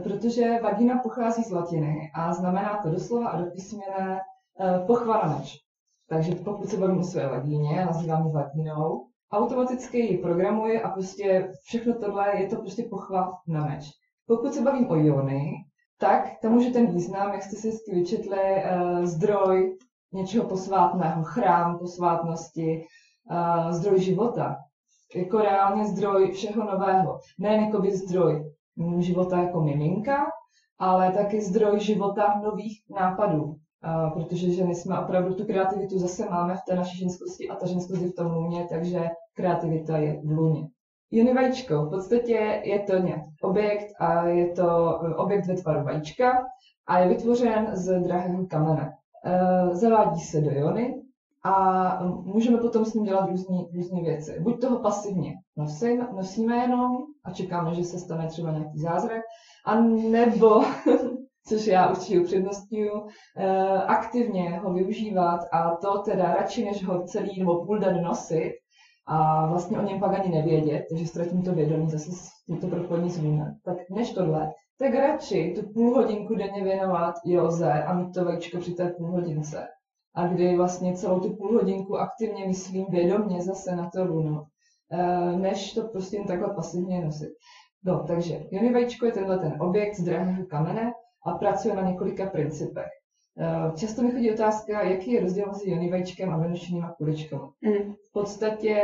Protože 0.03 0.59
vagina 0.61 0.99
pochází 1.03 1.43
z 1.43 1.51
latiny 1.51 2.11
a 2.15 2.33
znamená 2.33 2.79
to 2.83 2.89
doslova 2.89 3.27
a 3.27 3.41
do 3.41 3.51
písmene 3.51 4.19
uh, 4.59 4.87
pochvala 4.87 5.37
meč. 5.37 5.57
Takže 6.09 6.35
pokud 6.35 6.69
se 6.69 6.77
bavím 6.77 6.99
o 6.99 7.03
své 7.03 7.27
vagíně, 7.27 7.85
nazývám 7.85 8.25
ji 8.25 8.33
vagínou, 8.33 9.05
automaticky 9.31 9.99
ji 9.99 10.17
programuje 10.17 10.81
a 10.81 10.89
prostě 10.89 11.51
všechno 11.63 11.93
tohle 11.93 12.41
je 12.41 12.47
to 12.47 12.55
prostě 12.55 12.83
pochva 12.89 13.31
na 13.47 13.65
meč. 13.65 13.85
Pokud 14.27 14.53
se 14.53 14.61
bavím 14.61 14.89
o 14.89 14.95
iony, 14.95 15.51
tak 15.99 16.39
tam 16.41 16.57
už 16.57 16.65
je 16.65 16.71
ten 16.71 16.87
význam, 16.87 17.33
jak 17.33 17.43
jste 17.43 17.55
si 17.55 17.67
hezky 17.67 17.95
vyčetli, 17.95 18.39
uh, 18.39 19.05
zdroj 19.05 19.77
něčeho 20.13 20.45
posvátného, 20.45 21.23
chrám 21.23 21.77
posvátnosti, 21.79 22.85
uh, 23.31 23.71
zdroj 23.71 23.99
života. 23.99 24.55
Jako 25.15 25.37
reálně 25.37 25.85
zdroj 25.85 26.31
všeho 26.31 26.63
nového. 26.63 27.19
Ne 27.39 27.55
jako 27.55 27.81
by 27.81 27.97
zdroj 27.97 28.53
života 28.99 29.37
jako 29.37 29.61
miminka, 29.61 30.25
ale 30.79 31.11
taky 31.11 31.41
zdroj 31.41 31.79
života 31.79 32.41
nových 32.43 32.81
nápadů. 32.89 33.43
Uh, 33.43 34.13
protože 34.13 34.51
ženy 34.51 34.75
jsme 34.75 34.99
opravdu 34.99 35.35
tu 35.35 35.45
kreativitu 35.45 35.99
zase 35.99 36.29
máme 36.29 36.55
v 36.55 36.61
té 36.67 36.75
naší 36.75 36.97
ženskosti 36.97 37.49
a 37.49 37.55
ta 37.55 37.67
ženskost 37.67 38.01
je 38.01 38.07
v 38.09 38.15
tom 38.15 38.31
luně, 38.31 38.67
takže 38.69 39.07
kreativita 39.33 39.97
je 39.97 40.21
v 40.23 40.31
luně. 40.31 40.67
Jony 41.11 41.33
vajíčko, 41.33 41.85
v 41.85 41.89
podstatě 41.89 42.61
je 42.63 42.79
to 42.79 42.97
nějaký 42.97 43.35
objekt 43.41 43.93
a 43.99 44.27
je 44.27 44.51
to 44.51 44.99
eh, 45.03 45.15
objekt 45.15 45.45
ve 45.45 45.55
tvaru 45.55 45.83
vajíčka 45.83 46.45
a 46.87 46.99
je 46.99 47.09
vytvořen 47.09 47.69
z 47.73 47.99
drahého 47.99 48.45
kamene. 48.47 48.93
Eh, 49.25 49.75
zavádí 49.75 50.19
se 50.19 50.41
do 50.41 50.51
jony 50.51 51.01
a 51.43 52.03
můžeme 52.03 52.57
potom 52.57 52.85
s 52.85 52.93
ním 52.93 53.03
dělat 53.03 53.29
různé 53.73 54.01
věci. 54.01 54.39
Buď 54.39 54.61
toho 54.61 54.79
pasivně 54.79 55.33
nosím, 55.57 56.07
nosíme 56.15 56.57
jenom 56.57 56.97
a 57.23 57.31
čekáme, 57.31 57.73
že 57.73 57.83
se 57.83 57.99
stane 57.99 58.27
třeba 58.27 58.51
nějaký 58.51 58.79
zázrak, 58.79 59.21
a 59.65 59.81
nebo, 59.81 60.61
což 61.47 61.67
já 61.67 61.89
určitě 61.89 62.19
upřednostňuji, 62.19 62.91
eh, 63.37 63.83
aktivně 63.83 64.59
ho 64.59 64.73
využívat 64.73 65.39
a 65.51 65.75
to 65.75 65.97
teda 65.97 66.33
radši, 66.33 66.65
než 66.65 66.85
ho 66.85 67.03
celý 67.03 67.39
nebo 67.39 67.65
půl 67.65 67.79
den 67.79 68.03
nosit, 68.03 68.53
a 69.11 69.47
vlastně 69.47 69.79
o 69.79 69.81
něm 69.81 69.99
pak 69.99 70.19
ani 70.19 70.35
nevědět, 70.35 70.85
takže 70.89 71.07
ztratím 71.07 71.41
to 71.41 71.53
vědomí 71.53 71.89
zase 71.89 72.11
s 72.11 72.29
tímto 72.45 72.67
propojení 72.67 73.09
s 73.09 73.21
Tak 73.65 73.77
než 73.89 74.13
tohle, 74.13 74.53
tak 74.79 74.93
radši 74.93 75.53
tu 75.55 75.73
půl 75.73 75.95
hodinku 75.95 76.35
denně 76.35 76.63
věnovat 76.63 77.15
joze 77.25 77.83
a 77.83 77.93
mít 77.93 78.13
to 78.13 78.25
vajíčko 78.25 78.57
při 78.57 78.73
té 78.73 78.89
půl 78.89 79.11
hodince. 79.11 79.67
A 80.15 80.27
kdy 80.27 80.57
vlastně 80.57 80.93
celou 80.93 81.19
tu 81.19 81.35
půl 81.35 81.53
hodinku 81.53 81.97
aktivně 81.97 82.47
myslím 82.47 82.85
vědomně 82.89 83.41
zase 83.41 83.75
na 83.75 83.89
to 83.93 84.05
luno, 84.05 84.45
eh, 84.91 85.37
než 85.37 85.73
to 85.73 85.87
prostě 85.87 86.17
jen 86.17 86.25
takhle 86.25 86.53
pasivně 86.55 87.05
nosit. 87.05 87.29
No, 87.83 88.03
takže 88.07 88.39
jony 88.51 88.73
vajíčko 88.73 89.05
je 89.05 89.11
tenhle 89.11 89.39
ten 89.39 89.55
objekt 89.59 89.95
z 89.95 90.03
drahého 90.03 90.45
kamene 90.45 90.91
a 91.25 91.31
pracuje 91.31 91.75
na 91.75 91.81
několika 91.81 92.25
principech. 92.25 92.98
Eh, 93.37 93.71
často 93.75 94.01
mi 94.01 94.11
chodí 94.11 94.31
otázka, 94.31 94.81
jaký 94.81 95.11
je 95.11 95.21
rozdíl 95.21 95.45
mezi 95.47 95.69
jonivajčkem 95.69 96.33
a 96.33 96.37
venušenýma 96.37 96.93
kuličkami. 96.97 97.47
Mm. 97.61 97.93
V 97.93 98.11
podstatě 98.11 98.83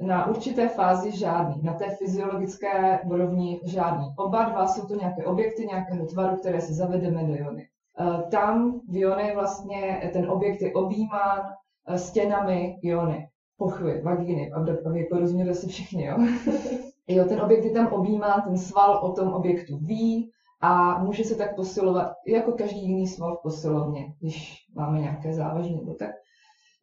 na 0.00 0.26
určité 0.26 0.68
fázi 0.68 1.16
žádný, 1.16 1.62
na 1.62 1.74
té 1.74 1.90
fyziologické 1.90 3.00
úrovni 3.00 3.60
žádný. 3.64 4.06
Oba 4.16 4.44
dva 4.44 4.66
jsou 4.66 4.86
to 4.86 4.94
nějaké 4.94 5.24
objekty 5.24 5.66
nějakého 5.66 6.06
tvaru, 6.06 6.36
které 6.36 6.60
si 6.60 6.74
zavedeme 6.74 7.24
do 7.24 7.34
jony. 7.34 7.68
Eh, 8.00 8.22
tam 8.30 8.80
v 8.88 8.96
jony 8.96 9.32
vlastně 9.34 10.10
ten 10.12 10.30
objekt 10.30 10.62
je 10.62 10.72
objímán 10.72 11.40
eh, 11.88 11.98
stěnami 11.98 12.76
jony, 12.82 13.28
pochvy, 13.56 14.02
vagíny, 14.02 14.52
aby 14.52 15.00
jako 15.00 15.18
rozuměli 15.18 15.54
se 15.54 15.66
všichni, 15.66 16.04
jo. 16.04 16.18
jo, 17.08 17.24
ten 17.24 17.40
objekt 17.40 17.64
je 17.64 17.70
tam 17.70 17.86
objímán, 17.86 18.42
ten 18.42 18.58
sval 18.58 18.98
o 19.04 19.12
tom 19.12 19.32
objektu 19.32 19.78
ví, 19.78 20.30
a 20.64 20.98
může 20.98 21.24
se 21.24 21.34
tak 21.34 21.56
posilovat 21.56 22.12
jako 22.26 22.52
každý 22.52 22.82
jiný 22.82 23.06
sval 23.06 23.36
v 23.36 23.42
posilovně, 23.42 24.14
když 24.20 24.66
máme 24.74 25.00
nějaké 25.00 25.32
závažné 25.32 25.76
nebo 25.76 25.94
tak. 25.94 26.10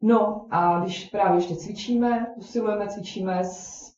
No 0.02 0.46
a 0.50 0.80
když 0.80 1.08
právě 1.08 1.38
ještě 1.38 1.56
cvičíme, 1.56 2.26
posilujeme, 2.34 2.88
cvičíme 2.88 3.42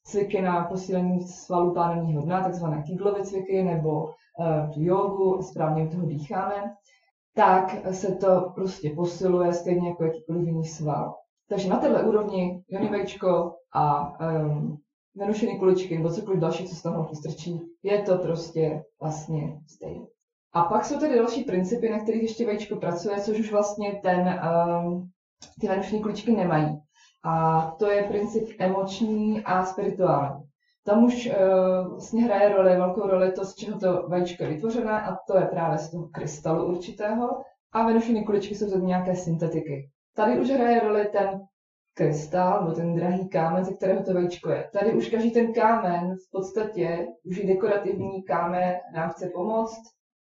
cviky 0.04 0.42
na 0.42 0.64
posílení 0.64 1.20
svalu 1.20 1.74
pánevního 1.74 2.22
dna, 2.22 2.42
takzvané 2.42 2.82
kýglovy 2.82 3.24
cviky 3.24 3.62
nebo 3.62 4.02
uh, 4.02 4.70
tu 4.74 4.82
jogu, 4.82 5.42
správně 5.42 5.84
u 5.84 5.88
toho 5.88 6.06
dýcháme, 6.06 6.74
tak 7.34 7.94
se 7.94 8.14
to 8.14 8.52
prostě 8.54 8.90
posiluje 8.90 9.52
stejně 9.52 9.88
jako 9.88 10.04
jakýkoliv 10.04 10.46
jiný 10.46 10.64
sval. 10.64 11.14
Takže 11.48 11.68
na 11.68 11.76
této 11.76 12.08
úrovni 12.08 12.62
jonivejčko 12.68 13.54
a 13.74 14.12
um, 14.20 14.78
nerušený 15.14 15.58
kuličky 15.58 15.98
nebo 15.98 16.10
cokoliv 16.10 16.40
další, 16.40 16.68
co 16.68 16.74
se 16.76 16.82
tam 16.82 17.06
postrčí, 17.06 17.73
je 17.84 18.02
to 18.02 18.18
prostě 18.18 18.82
vlastně 19.00 19.60
stejné. 19.66 20.06
A 20.52 20.62
pak 20.62 20.84
jsou 20.84 20.98
tady 20.98 21.16
další 21.16 21.44
principy, 21.44 21.90
na 21.90 21.98
kterých 21.98 22.22
ještě 22.22 22.46
vajíčko 22.46 22.76
pracuje, 22.76 23.20
což 23.20 23.38
už 23.38 23.52
vlastně 23.52 24.00
ten, 24.02 24.40
um, 24.84 25.10
ty 25.60 25.68
venušené 25.68 26.02
kuličky 26.02 26.32
nemají. 26.32 26.80
A 27.24 27.60
to 27.78 27.90
je 27.90 28.02
princip 28.02 28.48
emoční 28.58 29.44
a 29.44 29.64
spirituální. 29.64 30.44
Tam 30.84 31.04
už 31.04 31.26
uh, 31.26 31.88
vlastně 31.88 32.22
hraje 32.22 32.48
roli, 32.48 32.76
velkou 32.76 33.08
roli 33.08 33.32
to, 33.32 33.44
z 33.44 33.54
čeho 33.54 33.78
to 33.78 34.08
vajíčko 34.08 34.42
je 34.42 34.48
vytvořené, 34.48 35.02
a 35.02 35.16
to 35.26 35.38
je 35.38 35.44
právě 35.44 35.78
z 35.78 35.90
toho 35.90 36.08
krystalu 36.08 36.66
určitého. 36.66 37.42
A 37.72 37.86
venušené 37.86 38.24
kuličky 38.24 38.54
jsou 38.54 38.70
to 38.70 38.78
nějaké 38.78 39.16
syntetiky. 39.16 39.90
Tady 40.16 40.40
už 40.40 40.50
hraje 40.50 40.80
roli 40.80 41.08
ten 41.12 41.40
krystal, 41.94 42.60
nebo 42.60 42.74
ten 42.74 42.94
drahý 42.94 43.28
kámen, 43.28 43.64
ze 43.64 43.74
kterého 43.74 44.02
to 44.02 44.14
vajíčko 44.14 44.50
je. 44.50 44.68
Tady 44.72 44.94
už 44.94 45.08
každý 45.08 45.30
ten 45.30 45.52
kámen 45.52 46.16
v 46.16 46.30
podstatě, 46.32 47.06
už 47.24 47.38
i 47.38 47.46
dekorativní 47.46 48.22
kámen 48.22 48.74
nám 48.94 49.10
chce 49.10 49.30
pomoct. 49.34 49.82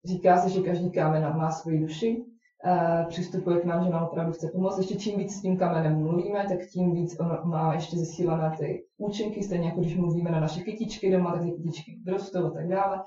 Říká 0.06 0.38
se, 0.38 0.50
že 0.50 0.62
každý 0.62 0.92
kámen 0.92 1.38
má 1.38 1.52
svoji 1.52 1.80
duši, 1.80 2.24
Uh, 2.66 3.08
přistupuje 3.08 3.60
k 3.60 3.66
nám, 3.66 3.84
že 3.84 3.90
nám 3.90 4.04
opravdu 4.04 4.32
chce 4.32 4.48
pomoct. 4.48 4.78
Ještě 4.78 4.96
čím 4.96 5.20
víc 5.20 5.36
s 5.36 5.42
tím 5.42 5.58
kamenem 5.58 6.00
mluvíme, 6.00 6.46
tak 6.50 6.60
tím 6.74 6.94
víc 6.94 7.20
on 7.20 7.50
má 7.50 7.74
ještě 7.74 7.98
zesílené 7.98 8.56
ty 8.60 8.84
účinky, 8.98 9.44
stejně 9.44 9.68
jako 9.68 9.80
když 9.80 9.96
mluvíme 9.96 10.32
na 10.32 10.40
naše 10.40 10.62
kytičky 10.62 11.12
doma, 11.12 11.32
tak 11.32 11.42
ty 11.42 11.52
kytičky 11.52 12.00
rostou 12.08 12.46
a 12.46 12.50
tak 12.50 12.68
dále. 12.68 13.02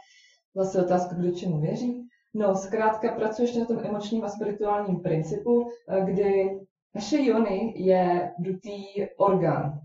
Zase 0.57 0.85
otázka, 0.85 1.17
kdo 1.17 1.31
čemu 1.31 1.61
věří. 1.61 2.03
No, 2.35 2.55
zkrátka 2.55 3.15
pracuje 3.15 3.45
ještě 3.45 3.61
na 3.61 3.67
tom 3.67 3.79
emočním 3.85 4.25
a 4.25 4.29
spirituálním 4.29 5.01
principu, 5.01 5.69
eh, 5.89 6.01
kdy 6.05 6.59
naše 6.97 7.23
jony 7.23 7.75
je 7.77 8.33
dutý 8.39 8.85
orgán 9.17 9.81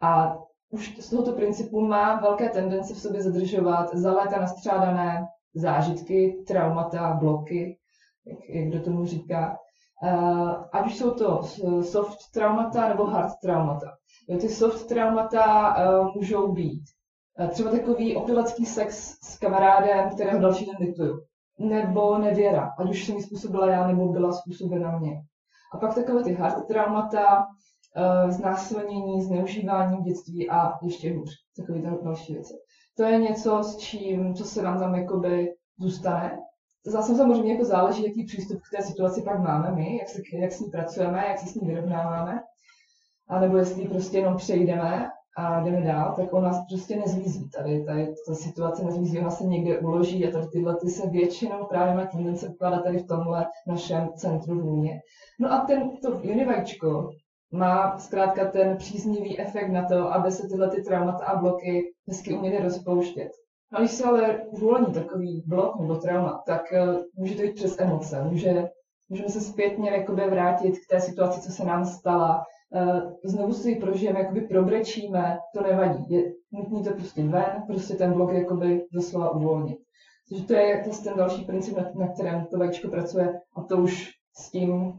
a 0.00 0.38
už 0.70 0.96
z 0.98 1.10
tohoto 1.10 1.32
principu 1.32 1.80
má 1.80 2.20
velké 2.20 2.48
tendence 2.48 2.94
v 2.94 2.98
sobě 2.98 3.22
zadržovat 3.22 3.94
za 3.94 4.12
léta 4.12 4.40
nastřádané 4.40 5.26
zážitky, 5.54 6.44
traumata, 6.46 7.12
bloky, 7.12 7.78
jak, 8.26 8.38
jak 8.48 8.68
kdo 8.68 8.80
tomu 8.80 9.04
říká. 9.04 9.58
Uh, 10.02 10.50
ať 10.72 10.86
už 10.86 10.96
jsou 10.96 11.10
to 11.10 11.42
soft 11.82 12.18
traumata 12.32 12.88
nebo 12.88 13.04
hard 13.04 13.32
traumata. 13.42 13.96
Jo, 14.28 14.38
ty 14.38 14.48
soft 14.48 14.88
traumata 14.88 15.76
uh, 15.76 16.14
můžou 16.14 16.52
být 16.52 16.84
uh, 17.40 17.48
třeba 17.48 17.70
takový 17.70 18.16
opilecký 18.16 18.66
sex 18.66 19.18
s 19.22 19.38
kamarádem, 19.38 20.10
kterého 20.10 20.40
další 20.40 20.66
den. 20.66 20.94
Nebo 21.58 22.18
nevěra, 22.18 22.72
ať 22.78 22.90
už 22.90 23.04
jsem 23.04 23.16
ji 23.16 23.22
způsobila 23.22 23.70
já, 23.70 23.86
nebo 23.86 24.08
byla 24.08 24.32
způsobena 24.32 24.98
mě. 24.98 25.22
A 25.74 25.76
pak 25.76 25.94
takové 25.94 26.24
ty 26.24 26.32
hard 26.32 26.66
traumata, 26.66 27.38
uh, 27.38 28.30
znásilnění, 28.30 29.22
zneužívání 29.22 29.96
v 29.96 30.02
dětství 30.02 30.50
a 30.50 30.72
ještě 30.82 31.14
hůř, 31.14 31.30
takové 31.56 31.78
další 32.04 32.34
věci. 32.34 32.54
To 32.96 33.02
je 33.02 33.18
něco, 33.18 33.62
s 33.62 33.76
čím, 33.76 34.34
co 34.34 34.44
se 34.44 34.62
nám 34.62 34.78
tam 34.78 34.94
jakoby 34.94 35.54
zůstane. 35.78 36.38
Zase 36.86 37.14
samozřejmě 37.14 37.52
jako 37.52 37.64
záleží, 37.64 38.04
jaký 38.04 38.24
přístup 38.24 38.60
k 38.60 38.76
té 38.76 38.82
situaci 38.82 39.22
pak 39.22 39.38
máme 39.38 39.72
my, 39.72 39.98
jak, 39.98 40.08
se, 40.08 40.22
jak 40.32 40.52
s 40.52 40.60
ní 40.60 40.70
pracujeme, 40.70 41.24
jak 41.28 41.38
se 41.38 41.46
s 41.46 41.54
ní 41.54 41.66
vyrovnáváme, 41.68 42.42
a 43.28 43.40
nebo 43.40 43.56
jestli 43.56 43.88
prostě 43.88 44.18
jenom 44.18 44.36
přejdeme 44.36 45.10
a 45.36 45.60
jdeme 45.60 45.80
dál, 45.80 46.14
tak 46.16 46.32
ona 46.32 46.64
prostě 46.68 46.96
nezmizí. 46.96 47.50
Tady, 47.50 47.84
tady 47.84 48.14
ta 48.26 48.34
situace 48.34 48.84
nezmizí, 48.84 49.18
ona 49.18 49.30
se 49.30 49.44
někde 49.44 49.78
uloží 49.78 50.26
a 50.26 50.30
tady 50.30 50.46
tyhle 50.46 50.76
ty 50.76 50.88
se 50.88 51.08
většinou 51.08 51.64
právě 51.64 51.94
má 51.94 52.06
tendence 52.06 52.48
ukládat 52.48 52.84
tady 52.84 52.98
v 52.98 53.06
tomhle 53.06 53.46
našem 53.66 54.08
centru 54.16 54.60
vůně. 54.60 55.00
No 55.40 55.52
a 55.52 55.58
ten, 55.58 55.90
to 55.96 56.10
univačko 56.10 57.10
má 57.52 57.98
zkrátka 57.98 58.44
ten 58.50 58.76
příznivý 58.76 59.40
efekt 59.40 59.68
na 59.68 59.88
to, 59.88 60.12
aby 60.12 60.32
se 60.32 60.48
tyhle 60.48 60.70
ty 60.70 60.82
traumata 60.82 61.24
a 61.24 61.40
bloky 61.40 61.82
hezky 62.08 62.34
uměly 62.34 62.62
rozpouštět. 62.62 63.28
A 63.72 63.80
když 63.80 63.90
se 63.90 64.04
ale 64.04 64.38
uvolní 64.38 64.94
takový 64.94 65.42
blok 65.46 65.80
nebo 65.80 65.96
trauma, 65.96 66.42
tak 66.46 66.62
uh, 66.72 67.02
může 67.16 67.34
to 67.34 67.42
jít 67.42 67.54
přes 67.54 67.80
emoce. 67.80 68.24
Může 68.24 68.68
Můžeme 69.08 69.28
se 69.28 69.40
zpětně 69.40 70.04
vrátit 70.30 70.78
k 70.78 70.86
té 70.90 71.00
situaci, 71.00 71.40
co 71.40 71.52
se 71.52 71.64
nám 71.64 71.84
stala, 71.84 72.38
eh, 72.38 72.44
znovu 73.24 73.52
si 73.52 73.70
ji 73.70 73.80
prožijeme, 73.80 74.20
jakoby 74.20 74.40
probrečíme, 74.40 75.38
to 75.54 75.62
nevadí. 75.62 76.14
Je 76.14 76.32
nutný 76.52 76.84
to 76.84 76.90
prostě 76.90 77.22
ven, 77.22 77.62
prostě 77.66 77.94
ten 77.94 78.12
blok 78.12 78.32
jakoby 78.32 78.84
doslova 78.92 79.30
uvolnit. 79.30 79.78
Takže 80.28 80.44
to 80.44 80.54
je 80.54 80.84
to 80.84 80.90
ten 81.04 81.16
další 81.16 81.44
princip, 81.44 81.76
na, 81.76 81.90
na 81.94 82.08
kterém 82.08 82.46
to 82.46 82.58
vajíčko 82.58 82.88
pracuje 82.88 83.40
a 83.56 83.62
to 83.62 83.76
už 83.76 84.10
s 84.36 84.50
tím, 84.50 84.92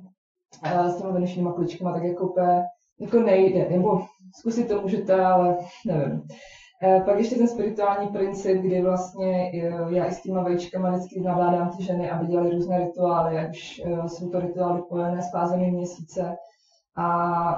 eh, 0.63 0.89
s 0.89 0.97
těma 0.97 1.11
venušníma 1.11 1.53
kličkama 1.53 1.93
tak 1.93 2.03
jako 2.03 2.27
úplně 2.27 2.63
jako 2.99 3.19
nejde, 3.19 3.69
nebo 3.69 4.01
zkusit 4.39 4.67
to 4.67 4.81
můžete, 4.81 5.25
ale 5.25 5.57
nevím. 5.87 6.23
Eh, 6.83 7.01
pak 7.05 7.17
ještě 7.17 7.35
ten 7.35 7.47
spirituální 7.47 8.07
princip, 8.07 8.61
kdy 8.61 8.81
vlastně 8.81 9.51
eh, 9.53 9.95
já 9.95 10.05
i 10.05 10.11
s 10.11 10.21
těma 10.21 10.43
vajíčkama 10.43 10.89
vždycky 10.89 11.21
navládám 11.21 11.71
ty 11.77 11.83
ženy, 11.83 12.09
aby 12.09 12.27
dělali 12.27 12.49
různé 12.49 12.79
rituály, 12.79 13.37
ať 13.37 13.49
už 13.49 13.81
jsou 14.07 14.29
to 14.29 14.39
rituály 14.39 14.81
pojené 14.89 15.21
s 15.21 15.31
fázemi 15.31 15.71
měsíce, 15.71 16.35
a 16.95 17.51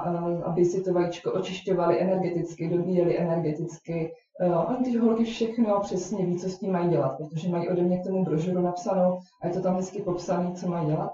aby 0.44 0.64
si 0.64 0.82
to 0.82 0.92
vajíčko 0.92 1.32
očišťovali 1.32 2.00
energeticky, 2.00 2.68
dobíjeli 2.68 3.18
energeticky, 3.18 4.12
Uh, 4.46 4.70
oni 4.70 4.84
ty 4.84 4.98
holky 4.98 5.24
všechno 5.24 5.80
přesně 5.80 6.26
ví, 6.26 6.38
co 6.38 6.48
s 6.48 6.58
tím 6.58 6.72
mají 6.72 6.88
dělat, 6.90 7.16
protože 7.16 7.48
mají 7.48 7.68
ode 7.68 7.82
mě 7.82 7.98
k 7.98 8.04
tomu 8.04 8.24
brožuru 8.24 8.60
napsanou 8.60 9.18
a 9.42 9.46
je 9.46 9.52
to 9.52 9.60
tam 9.60 9.76
hezky 9.76 10.02
popsané, 10.02 10.52
co 10.52 10.68
mají 10.68 10.86
dělat. 10.86 11.10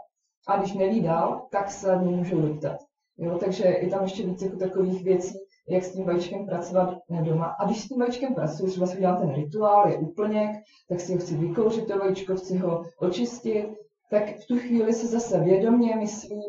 A 0.49 0.57
když 0.57 0.73
neví 0.73 1.01
dál, 1.01 1.47
tak 1.51 1.71
se 1.71 1.99
mě 1.99 2.17
můžou 2.17 2.41
doptat. 2.41 2.77
Jo, 3.19 3.39
takže 3.39 3.65
je 3.65 3.89
tam 3.89 4.03
ještě 4.03 4.27
víc 4.27 4.43
jako 4.43 4.57
takových 4.57 5.05
věcí, 5.05 5.39
jak 5.69 5.85
s 5.85 5.93
tím 5.93 6.05
vajíčkem 6.05 6.47
pracovat 6.47 6.99
doma. 7.23 7.45
A 7.45 7.65
když 7.65 7.85
s 7.85 7.89
tím 7.89 7.99
vajíčkem 7.99 8.35
pracuji, 8.35 8.71
třeba 8.71 8.87
si 8.87 8.97
udělám 8.97 9.21
ten 9.21 9.35
rituál, 9.35 9.89
je 9.89 9.97
úplněk, 9.97 10.51
tak 10.89 11.01
si 11.01 11.13
ho 11.13 11.19
chci 11.19 11.37
vykouřit, 11.37 11.87
to 11.87 11.99
vajíčko, 11.99 12.37
chci 12.37 12.59
ho 12.59 12.83
očistit, 12.99 13.69
tak 14.11 14.37
v 14.37 14.47
tu 14.47 14.59
chvíli 14.59 14.93
se 14.93 15.07
zase 15.07 15.41
vědomě 15.41 15.97
myslím 15.97 16.43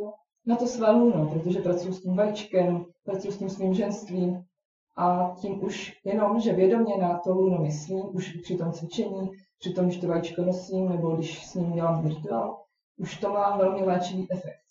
na 0.48 0.56
to 0.56 0.68
své 0.68 0.92
luno, 0.92 1.30
protože 1.34 1.60
pracuji 1.60 1.94
s 1.94 2.02
tím 2.02 2.16
vajíčkem, 2.16 2.86
pracuji 3.06 3.32
s 3.32 3.38
tím 3.38 3.50
svým 3.50 3.74
ženstvím, 3.74 4.46
a 4.98 5.36
tím 5.42 5.64
už 5.64 5.94
jenom, 6.06 6.40
že 6.40 6.54
vědomě 6.54 6.98
na 6.98 7.20
to 7.24 7.34
luno 7.34 7.58
myslím, 7.58 8.16
už 8.16 8.38
při 8.44 8.58
tom 8.58 8.72
cvičení, 8.72 9.32
při 9.60 9.74
tom, 9.74 9.86
když 9.86 9.98
to 9.98 10.08
vajíčko 10.08 10.42
nosím, 10.42 10.90
nebo 10.90 11.16
když 11.16 11.46
s 11.46 11.54
ním 11.54 11.74
dělám 11.74 12.04
virtuál, 12.04 12.58
už 12.98 13.18
to 13.18 13.30
má 13.30 13.58
velmi 13.58 13.86
léčivý 13.86 14.28
efekt. 14.32 14.66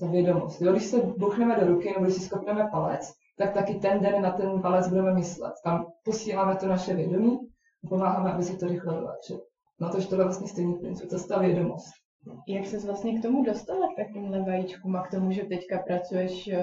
Ta 0.00 0.06
vědomost. 0.06 0.60
Jo, 0.60 0.72
když 0.72 0.84
se 0.84 1.00
buchneme 1.00 1.60
do 1.60 1.66
ruky, 1.66 1.92
nebo 1.92 2.04
když 2.04 2.14
si 2.16 2.20
skopneme 2.20 2.68
palec, 2.72 3.12
tak 3.38 3.52
taky 3.52 3.74
ten 3.74 4.00
den 4.00 4.22
na 4.22 4.30
ten 4.30 4.62
palec 4.62 4.88
budeme 4.88 5.14
myslet. 5.14 5.52
Tam 5.64 5.86
posíláme 6.04 6.56
to 6.56 6.66
naše 6.66 6.94
vědomí 6.94 7.38
a 7.84 7.88
pomáháme, 7.88 8.32
aby 8.32 8.42
se 8.42 8.56
to 8.56 8.66
rychle 8.68 8.94
vyléčilo. 8.94 9.40
No 9.80 9.90
to, 9.90 10.00
že 10.00 10.08
to 10.08 10.14
je 10.14 10.24
vlastně 10.24 10.48
stejný 10.48 10.74
princip, 10.74 11.10
to 11.10 11.16
je 11.16 11.22
ta 11.22 11.38
vědomost. 11.38 12.03
Jak 12.48 12.66
ses 12.66 12.84
vlastně 12.84 13.18
k 13.18 13.22
tomu 13.22 13.44
dostala 13.44 13.86
k 13.86 13.96
takovýmhle 13.96 14.42
vajíčkům 14.42 14.96
a 14.96 15.02
k 15.02 15.10
tomu, 15.10 15.32
že 15.32 15.42
teďka 15.44 15.78
pracuješ 15.78 16.48
eh, 16.48 16.58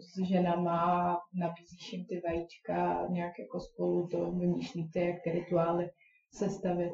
s 0.00 0.18
ženama, 0.28 1.16
nabízíš 1.34 1.92
jim 1.92 2.04
ty 2.04 2.22
vajíčka, 2.28 3.06
nějak 3.10 3.32
jako 3.38 3.60
spolu 3.60 4.06
to 4.06 4.30
vymýšlíte, 4.30 5.00
jak 5.00 5.16
ty 5.24 5.30
rituály 5.30 5.90
sestavit? 6.34 6.92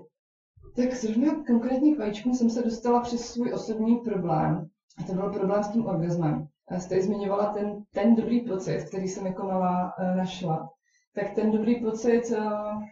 Tak 0.76 0.94
zrovna 0.94 1.44
konkrétních 1.46 1.98
vajíčkům 1.98 2.34
jsem 2.34 2.50
se 2.50 2.62
dostala 2.62 3.00
přes 3.00 3.32
svůj 3.32 3.52
osobní 3.52 3.96
problém. 3.96 4.66
A 4.98 5.02
to 5.06 5.12
byl 5.12 5.32
problém 5.32 5.62
s 5.62 5.68
tím 5.68 5.86
orgasmem. 5.86 6.46
A 6.68 6.78
jste 6.80 7.02
zmiňovala 7.02 7.52
ten, 7.52 7.82
ten 7.94 8.14
dobrý 8.14 8.40
pocit, 8.40 8.84
který 8.88 9.08
jsem 9.08 9.26
jako 9.26 9.46
malá 9.46 9.92
uh, 9.98 10.16
našla. 10.16 10.68
Tak 11.14 11.34
ten 11.34 11.50
dobrý 11.50 11.84
pocit 11.84 12.22
uh, 12.30 12.82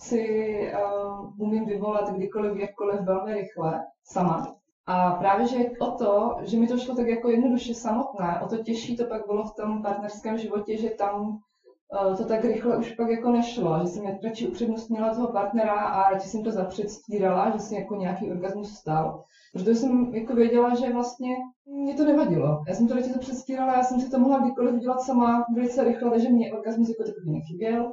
si 0.00 0.58
uh, 0.72 1.30
umím 1.38 1.64
vyvolat 1.64 2.10
kdykoliv, 2.10 2.56
jakkoliv 2.56 3.00
velmi 3.00 3.34
rychle 3.34 3.80
sama. 4.04 4.56
A 4.86 5.10
právě, 5.10 5.46
že 5.46 5.70
o 5.80 5.90
to, 5.90 6.36
že 6.42 6.56
mi 6.58 6.66
to 6.66 6.78
šlo 6.78 6.94
tak 6.94 7.06
jako 7.06 7.30
jednoduše 7.30 7.74
samotné, 7.74 8.40
o 8.44 8.48
to 8.48 8.56
těžší 8.56 8.96
to 8.96 9.04
pak 9.04 9.26
bylo 9.26 9.44
v 9.44 9.54
tom 9.54 9.82
partnerském 9.82 10.38
životě, 10.38 10.76
že 10.76 10.90
tam 10.90 11.20
uh, 11.20 12.16
to 12.16 12.24
tak 12.24 12.44
rychle 12.44 12.76
už 12.76 12.94
pak 12.94 13.10
jako 13.10 13.30
nešlo, 13.30 13.78
že 13.82 13.86
jsem 13.86 14.04
radši 14.24 14.48
upřednostnila 14.48 15.14
toho 15.14 15.32
partnera 15.32 15.74
a 15.74 16.10
radši 16.10 16.28
jsem 16.28 16.44
to 16.44 16.50
zapředstírala, 16.50 17.50
že 17.50 17.58
si 17.58 17.74
jako 17.74 17.94
nějaký 17.94 18.30
orgasmus 18.30 18.74
stal. 18.74 19.22
Protože 19.52 19.74
jsem 19.74 20.14
jako 20.14 20.34
věděla, 20.34 20.74
že 20.74 20.92
vlastně 20.92 21.36
mě 21.66 21.94
to 21.94 22.04
nevadilo. 22.04 22.62
Já 22.68 22.74
jsem 22.74 22.88
to 22.88 22.94
radši 22.94 23.12
zapředstírala, 23.12 23.76
já 23.76 23.82
jsem 23.82 24.00
si 24.00 24.10
to 24.10 24.18
mohla 24.18 24.38
kdykoliv 24.38 24.74
udělat 24.74 25.00
sama 25.00 25.44
velice 25.54 25.84
rychle, 25.84 26.10
takže 26.10 26.28
mě 26.28 26.52
orgasmus 26.52 26.88
jako 26.88 27.02
takový 27.02 27.32
nechyběl. 27.32 27.92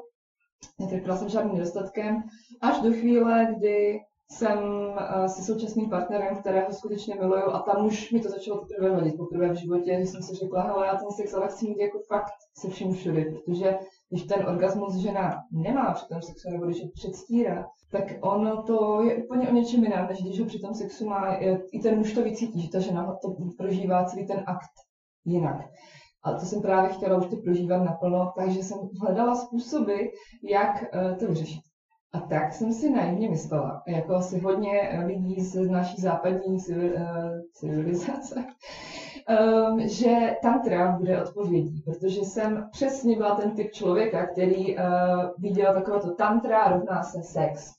Netrpěla 0.80 1.18
jsem 1.18 1.30
žádným 1.30 1.54
nedostatkem, 1.58 2.24
až 2.62 2.82
do 2.82 2.92
chvíle, 2.92 3.56
kdy 3.58 4.00
jsem 4.32 4.60
uh, 4.60 5.26
se 5.26 5.44
současným 5.44 5.90
partnerem, 5.90 6.36
kterého 6.36 6.74
skutečně 6.74 7.16
miluju 7.16 7.44
a 7.44 7.60
tam 7.60 7.86
už 7.86 8.12
mi 8.12 8.20
to 8.20 8.30
začalo 8.30 8.60
poprvé 8.60 8.90
vadit, 8.90 9.18
poprvé 9.18 9.50
v 9.50 9.56
životě, 9.56 9.98
že 10.00 10.06
jsem 10.06 10.24
si 10.24 10.36
řekla, 10.36 10.62
hele, 10.62 10.88
já 10.88 10.96
ten 10.96 11.12
sex 11.12 11.34
ale 11.34 11.48
chci 11.48 11.70
mít 11.70 11.78
jako 11.78 12.00
fakt 12.08 12.34
se 12.58 12.70
vším 12.70 12.94
všude, 12.94 13.26
protože 13.26 13.78
když 14.10 14.24
ten 14.24 14.48
orgasmus 14.48 14.96
žena 14.96 15.44
nemá 15.52 15.94
při 15.94 16.08
tom 16.08 16.22
sexu, 16.22 16.50
nebo 16.50 16.66
když 16.66 16.84
ho 16.84 16.90
předstírá, 16.94 17.66
tak 17.92 18.04
ono 18.22 18.64
to 18.64 19.04
je 19.04 19.24
úplně 19.24 19.50
o 19.50 19.54
něčem 19.54 19.84
jiném, 19.84 20.08
než 20.08 20.22
když 20.24 20.40
ho 20.40 20.46
při 20.46 20.60
tom 20.60 20.74
sexu 20.74 21.10
má, 21.10 21.36
i 21.72 21.80
ten 21.80 21.98
muž 21.98 22.14
to 22.14 22.24
vycítí, 22.24 22.62
že 22.62 22.70
ta 22.70 22.80
žena 22.80 23.16
to 23.22 23.36
prožívá 23.58 24.06
celý 24.06 24.28
ten 24.28 24.44
akt 24.48 24.72
jinak. 25.26 25.66
A 26.28 26.34
to 26.34 26.46
jsem 26.46 26.62
právě 26.62 26.90
chtěla 26.90 27.18
už 27.18 27.26
to 27.26 27.36
prožívat 27.36 27.78
naplno, 27.78 28.34
takže 28.38 28.64
jsem 28.64 28.78
hledala 29.02 29.36
způsoby, 29.36 30.06
jak 30.44 30.84
uh, 30.94 31.18
to 31.18 31.28
vyřešit. 31.28 31.62
A 32.14 32.20
tak 32.20 32.54
jsem 32.54 32.74
si 32.74 32.90
naivně 32.90 33.30
myslela, 33.30 33.82
jako 33.88 34.16
asi 34.16 34.40
hodně 34.40 35.04
lidí 35.06 35.42
z 35.42 35.70
naší 35.70 36.02
západní 36.02 36.58
eh, 36.72 37.42
civilizace, 37.54 38.46
um, 39.70 39.80
že 39.88 40.36
tantra 40.42 40.98
bude 40.98 41.24
odpovědí, 41.24 41.82
protože 41.86 42.22
jsem 42.22 42.68
přesně 42.72 43.18
byla 43.18 43.36
ten 43.36 43.52
typ 43.52 43.72
člověka, 43.72 44.28
který 44.28 44.78
uh, 44.78 44.84
viděl 45.38 45.74
takové 45.74 46.00
to 46.00 46.16
tantra 46.16 46.68
rovná 46.68 47.04
se 47.04 47.24
sex. 47.24 47.72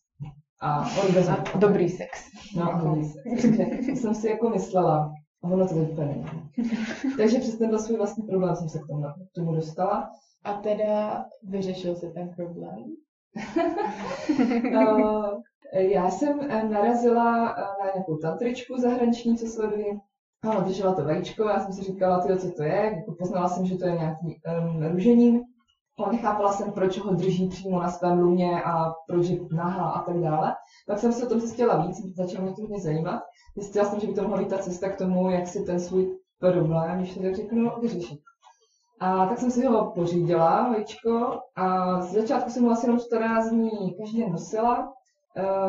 A 0.60 0.84
orgasm. 1.04 1.32
A 1.54 1.58
dobrý 1.58 1.88
sex. 1.88 2.20
No, 2.56 2.80
dobrý 2.84 3.04
sex. 3.04 3.42
Takže 3.70 3.92
jsem 3.92 4.14
si 4.14 4.28
jako 4.28 4.50
myslela, 4.50 5.12
a 5.42 5.48
ono 5.48 5.68
to 5.68 5.74
úplně 5.74 6.06
není. 6.06 6.24
Takže 7.16 7.38
přes 7.38 7.58
ten 7.58 7.78
svůj 7.78 7.96
vlastní 7.96 8.26
problém 8.26 8.56
jsem 8.56 8.68
se 8.68 8.78
k 8.78 8.86
tomu, 8.86 9.02
k 9.02 9.34
tomu 9.34 9.54
dostala. 9.54 10.10
A 10.44 10.52
teda 10.52 11.24
vyřešil 11.42 11.96
se 11.96 12.10
ten 12.10 12.30
problém? 12.36 12.84
uh, 14.64 15.42
já 15.74 16.10
jsem 16.10 16.40
eh, 16.40 16.68
narazila 16.68 17.50
eh, 17.50 17.60
na 17.60 17.92
nějakou 17.94 18.16
tantričku 18.16 18.80
zahraniční, 18.80 19.38
co 19.38 19.46
sleduji. 19.46 19.98
Ona 20.44 20.60
držela 20.60 20.94
to 20.94 21.04
vajíčko, 21.04 21.44
já 21.44 21.60
jsem 21.60 21.72
si 21.72 21.82
říkala, 21.82 22.20
tyjo, 22.22 22.38
co 22.38 22.50
to 22.52 22.62
je, 22.62 22.74
jako 22.96 23.14
poznala 23.18 23.48
jsem, 23.48 23.66
že 23.66 23.76
to 23.76 23.86
je 23.86 23.92
nějaký 23.92 24.40
um, 24.58 24.86
růžením, 24.92 25.34
ale 25.34 25.44
nechápala 26.06 26.52
jsem, 26.52 26.72
proč 26.72 26.98
ho 26.98 27.14
drží 27.14 27.48
přímo 27.48 27.80
na 27.80 27.90
svém 27.90 28.18
lumě 28.18 28.62
a 28.62 28.92
proč 29.08 29.26
je 29.26 29.38
nahá 29.52 29.90
a 29.90 30.02
tak 30.02 30.20
dále. 30.20 30.54
Tak 30.86 30.98
jsem 30.98 31.12
se 31.12 31.26
o 31.26 31.28
tom 31.28 31.40
zjistila 31.40 31.86
víc, 31.86 32.16
začalo 32.16 32.44
mě 32.44 32.54
to 32.54 32.62
hodně 32.62 32.80
zajímat. 32.80 33.22
Zjistila 33.56 33.84
jsem, 33.84 34.00
že 34.00 34.06
by 34.06 34.14
to 34.14 34.22
mohla 34.22 34.38
být 34.38 34.48
ta 34.48 34.58
cesta 34.58 34.88
k 34.88 34.98
tomu, 34.98 35.30
jak 35.30 35.46
si 35.46 35.64
ten 35.64 35.80
svůj 35.80 36.18
problém, 36.40 36.98
když 36.98 37.14
to 37.14 37.22
tak 37.22 37.34
řeknu, 37.34 37.70
vyřešit. 37.80 38.18
A 39.00 39.26
tak 39.26 39.38
jsem 39.38 39.50
si 39.50 39.66
ho 39.66 39.90
pořídila, 39.90 40.68
vajíčko, 40.68 41.38
a 41.56 42.00
z 42.00 42.12
začátku 42.12 42.50
jsem 42.50 42.64
ho 42.64 42.70
asi 42.70 42.86
jenom 42.86 43.00
14 43.00 43.50
dní 43.50 43.94
každý 43.98 44.18
den 44.18 44.32
nosila, 44.32 44.92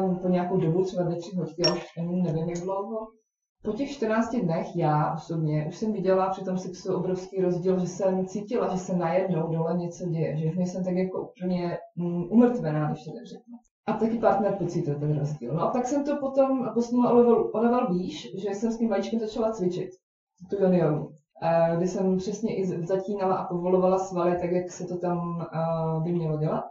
um, 0.04 0.20
po 0.20 0.28
nějakou 0.28 0.58
dobu, 0.58 0.84
třeba 0.84 1.04
dvě, 1.04 1.18
tři 1.18 1.36
hodky, 1.36 1.62
já 1.68 1.74
už 1.74 1.96
nevím, 1.98 2.50
jak 2.50 2.60
dlouho. 2.60 3.08
Po 3.64 3.72
těch 3.72 3.92
14 3.92 4.36
dnech 4.36 4.76
já 4.76 5.14
osobně 5.14 5.66
už 5.70 5.78
jsem 5.78 5.94
viděla 5.94 6.30
při 6.30 6.44
tom 6.44 6.58
sexu 6.58 6.96
obrovský 6.96 7.42
rozdíl, 7.42 7.80
že 7.80 7.88
jsem 7.88 8.26
cítila, 8.26 8.68
že 8.68 8.78
se 8.78 8.98
najednou 8.98 9.54
dole 9.54 9.78
něco 9.78 10.06
děje, 10.06 10.38
že 10.38 10.50
v 10.52 10.58
jsem 10.58 10.84
tak 10.84 10.96
jako 10.96 11.22
úplně 11.22 11.78
um, 11.98 12.28
umrtvená, 12.32 12.92
když 12.92 13.04
to 13.04 13.12
tak 13.12 13.26
řeknu. 13.26 13.58
A 13.88 13.94
taky 13.94 14.18
partner 14.18 14.56
pocítil 14.56 15.00
ten 15.00 15.20
rozdíl. 15.20 15.54
No 15.54 15.62
a 15.62 15.72
tak 15.72 15.88
jsem 15.88 16.04
to 16.04 16.18
potom 16.18 16.74
posunula 16.74 17.12
o 17.12 17.16
level, 17.16 17.52
o 17.54 17.58
level 17.58 17.94
výš, 17.94 18.28
že 18.44 18.50
jsem 18.50 18.72
s 18.72 18.78
tím 18.78 18.90
vajíčkem 18.90 19.20
začala 19.20 19.52
cvičit, 19.52 19.90
tu 20.50 20.56
jonionu 20.64 21.10
kdy 21.76 21.88
jsem 21.88 22.18
přesně 22.18 22.58
i 22.58 22.66
zatínala 22.66 23.36
a 23.36 23.48
povolovala 23.48 24.00
svaly, 24.00 24.38
tak 24.42 24.52
jak 24.52 24.72
se 24.72 24.86
to 24.86 24.98
tam 24.98 25.48
by 26.04 26.12
mělo 26.12 26.38
dělat. 26.38 26.64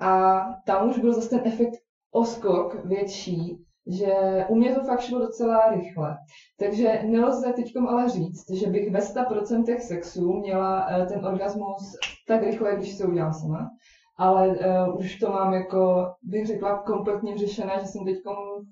A 0.00 0.40
tam 0.66 0.88
už 0.88 0.98
byl 0.98 1.14
zase 1.14 1.28
ten 1.28 1.40
efekt 1.44 1.74
oskok 2.10 2.84
větší, 2.84 3.65
že 3.86 4.44
u 4.48 4.54
mě 4.54 4.74
to 4.74 4.84
fakt 4.84 5.00
šlo 5.00 5.18
docela 5.18 5.68
rychle. 5.68 6.16
Takže 6.58 7.00
nelze 7.04 7.52
teď 7.52 7.72
ale 7.88 8.08
říct, 8.08 8.50
že 8.50 8.66
bych 8.66 8.92
ve 8.92 8.98
100% 8.98 9.78
sexu 9.78 10.32
měla 10.32 10.86
e, 10.90 11.06
ten 11.06 11.26
orgasmus 11.26 11.96
tak 12.28 12.42
rychle, 12.42 12.76
když 12.76 12.94
se 12.94 13.04
udělám 13.04 13.32
sama 13.32 13.70
ale 14.18 14.48
uh, 14.48 14.98
už 14.98 15.18
to 15.18 15.30
mám 15.30 15.52
jako, 15.52 16.12
bych 16.22 16.46
řekla, 16.46 16.82
kompletně 16.82 17.32
vyřešené, 17.32 17.72
že 17.80 17.86
jsem 17.86 18.04
teď 18.04 18.16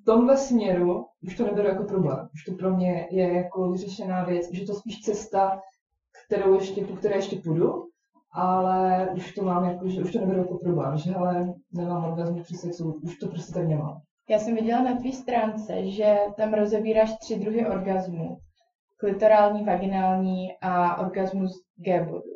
v 0.01 0.05
tomhle 0.05 0.37
směru, 0.37 1.07
už 1.23 1.37
to 1.37 1.47
neberu 1.47 1.69
jako 1.69 1.85
problém. 1.85 2.29
Už 2.35 2.45
to 2.45 2.53
pro 2.53 2.77
mě 2.77 3.09
je 3.11 3.33
jako 3.33 3.71
vyřešená 3.71 4.25
věc, 4.25 4.53
že 4.53 4.67
to 4.67 4.75
spíš 4.75 5.01
cesta, 5.01 5.61
kterou 6.27 6.55
ještě, 6.55 6.85
po 6.85 6.97
které 6.97 7.17
ještě 7.17 7.37
půjdu, 7.37 7.89
ale 8.33 9.09
už 9.17 9.35
to 9.35 9.45
mám 9.45 9.65
jako, 9.65 9.89
že 9.89 10.03
už 10.03 10.13
to 10.13 10.21
neberu 10.21 10.39
jako 10.39 10.59
problém, 10.59 10.97
že 10.97 11.15
ale 11.15 11.55
nemám 11.73 12.05
orgasmus 12.05 12.43
při 12.43 12.55
sexu, 12.55 13.01
už 13.03 13.19
to 13.19 13.29
prostě 13.29 13.53
tak 13.53 13.69
nemám. 13.69 14.01
Já 14.29 14.39
jsem 14.39 14.55
viděla 14.55 14.83
na 14.83 14.97
tvý 14.97 15.13
stránce, 15.13 15.91
že 15.91 16.17
tam 16.37 16.55
rozebíráš 16.55 17.19
tři 17.19 17.39
druhy 17.39 17.67
orgazmu. 17.67 18.39
Klitorální, 18.97 19.65
vaginální 19.65 20.49
a 20.61 20.97
orgasmus 20.97 21.53
G-bodu. 21.77 22.35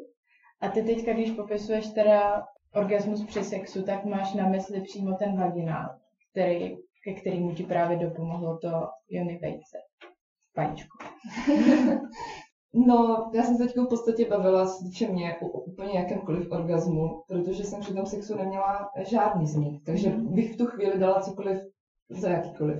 A 0.61 0.69
ty 0.69 0.83
teďka, 0.83 1.13
když 1.13 1.31
popisuješ 1.31 1.87
teda 1.87 2.47
orgasmus 2.75 3.27
při 3.27 3.45
sexu, 3.45 3.83
tak 3.83 4.05
máš 4.05 4.35
na 4.35 4.49
mysli 4.49 4.81
přímo 4.81 5.17
ten 5.17 5.37
vaginál, 5.37 5.89
který, 6.31 6.77
ke 7.05 7.13
kterému 7.21 7.55
ti 7.55 7.65
právě 7.65 7.97
dopomohlo 7.97 8.59
to 8.59 8.89
Jony 9.11 9.39
Vejce. 9.43 9.79
Vajíčko. 10.57 10.99
No, 12.75 13.31
já 13.35 13.43
jsem 13.43 13.57
se 13.57 13.65
teď 13.65 13.77
v 13.77 13.89
podstatě 13.89 14.29
bavila 14.29 14.67
s 14.67 15.01
mě 15.01 15.37
o 15.43 15.47
úplně 15.47 15.99
jakémkoliv 15.99 16.51
orgazmu, 16.51 17.23
protože 17.29 17.65
jsem 17.65 17.81
při 17.81 17.95
tom 17.95 18.07
sexu 18.07 18.37
neměla 18.37 18.91
žádný 19.11 19.47
z 19.47 19.57
nich, 19.57 19.83
takže 19.85 20.11
mhm. 20.11 20.35
bych 20.35 20.55
v 20.55 20.57
tu 20.57 20.67
chvíli 20.67 20.99
dala 20.99 21.21
cokoliv 21.21 21.59
za 22.11 22.29
jakýkoliv. 22.29 22.79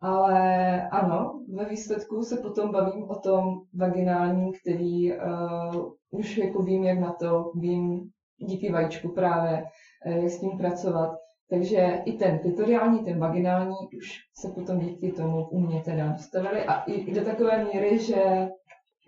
Ale 0.00 0.88
ano, 0.88 1.40
ve 1.54 1.64
výsledku 1.64 2.22
se 2.22 2.36
potom 2.36 2.72
bavím 2.72 3.10
o 3.10 3.14
tom 3.14 3.60
vaginálním, 3.74 4.52
který 4.52 5.12
uh, 5.12 5.92
už 6.10 6.36
jako 6.36 6.62
vím, 6.62 6.84
jak 6.84 6.98
na 6.98 7.12
to, 7.12 7.52
vím 7.54 8.10
díky 8.38 8.72
vajíčku 8.72 9.08
právě, 9.08 9.64
uh, 10.06 10.12
jak 10.12 10.30
s 10.30 10.40
tím 10.40 10.58
pracovat. 10.58 11.16
Takže 11.50 12.02
i 12.04 12.12
ten 12.12 12.38
klitoriální, 12.38 13.04
ten 13.04 13.18
vaginální 13.18 13.76
už 13.96 14.18
se 14.36 14.48
potom 14.48 14.78
díky 14.78 15.12
tomu 15.12 15.48
u 15.48 15.60
mě 15.60 15.80
teda 15.80 16.08
dostavili 16.08 16.64
a 16.64 16.82
i, 16.82 16.92
i 16.92 17.14
do 17.14 17.24
takové 17.24 17.64
míry, 17.64 17.98
že 17.98 18.48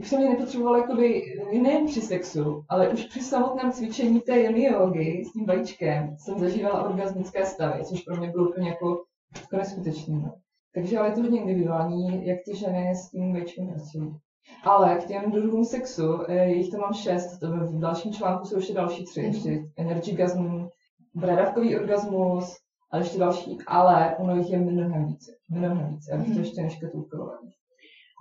už 0.00 0.08
jsem 0.08 0.22
je 0.22 0.28
nepotřebovala 0.28 0.78
jakoby 0.78 1.22
nejen 1.62 1.86
při 1.86 2.00
sexu, 2.00 2.64
ale 2.68 2.88
už 2.88 3.04
při 3.04 3.20
samotném 3.20 3.72
cvičení 3.72 4.20
té 4.20 4.42
jogy 4.42 5.24
s 5.24 5.32
tím 5.32 5.46
vajíčkem 5.46 6.16
jsem 6.18 6.38
zažívala 6.38 6.82
orgasmické 6.82 7.46
stavy, 7.46 7.84
což 7.84 8.02
pro 8.02 8.16
mě 8.16 8.30
bylo 8.30 8.48
úplně 8.48 8.68
jako 8.68 9.02
to 9.50 9.56
neskutečný. 9.56 10.22
No. 10.22 10.34
Takže 10.74 10.98
ale 10.98 11.08
je 11.08 11.12
to 11.12 11.20
hodně 11.20 11.40
individuální, 11.40 12.26
jak 12.26 12.38
ty 12.44 12.56
ženy 12.56 12.94
s 12.94 13.10
tím 13.10 13.32
vajíčkem 13.32 13.68
pracují. 13.68 14.16
Ale 14.64 14.96
k 14.96 15.06
těm 15.06 15.30
druhům 15.30 15.64
sexu, 15.64 16.22
eh, 16.28 16.48
jich 16.48 16.70
tam 16.70 16.80
mám 16.80 16.94
šest, 16.94 17.38
to 17.38 17.46
v 17.46 17.80
dalším 17.80 18.12
článku 18.12 18.44
jsou 18.44 18.56
ještě 18.56 18.74
další 18.74 19.04
tři, 19.04 19.20
ještě 19.20 19.50
mhm. 19.50 19.66
energygasm, 19.78 20.66
bradavkový 21.14 21.76
orgasmus, 21.76 22.56
a 22.92 22.98
ještě 22.98 23.18
další, 23.18 23.58
ale 23.66 24.16
ono 24.18 24.36
jich 24.36 24.50
je 24.50 24.58
mnohem 24.58 25.06
více, 25.06 25.32
mnohem 25.50 25.88
více, 25.88 26.12
abych 26.12 26.26
to 26.26 26.32
mhm. 26.32 26.40
ještě 26.40 26.62
neškatulkovala. 26.62 27.38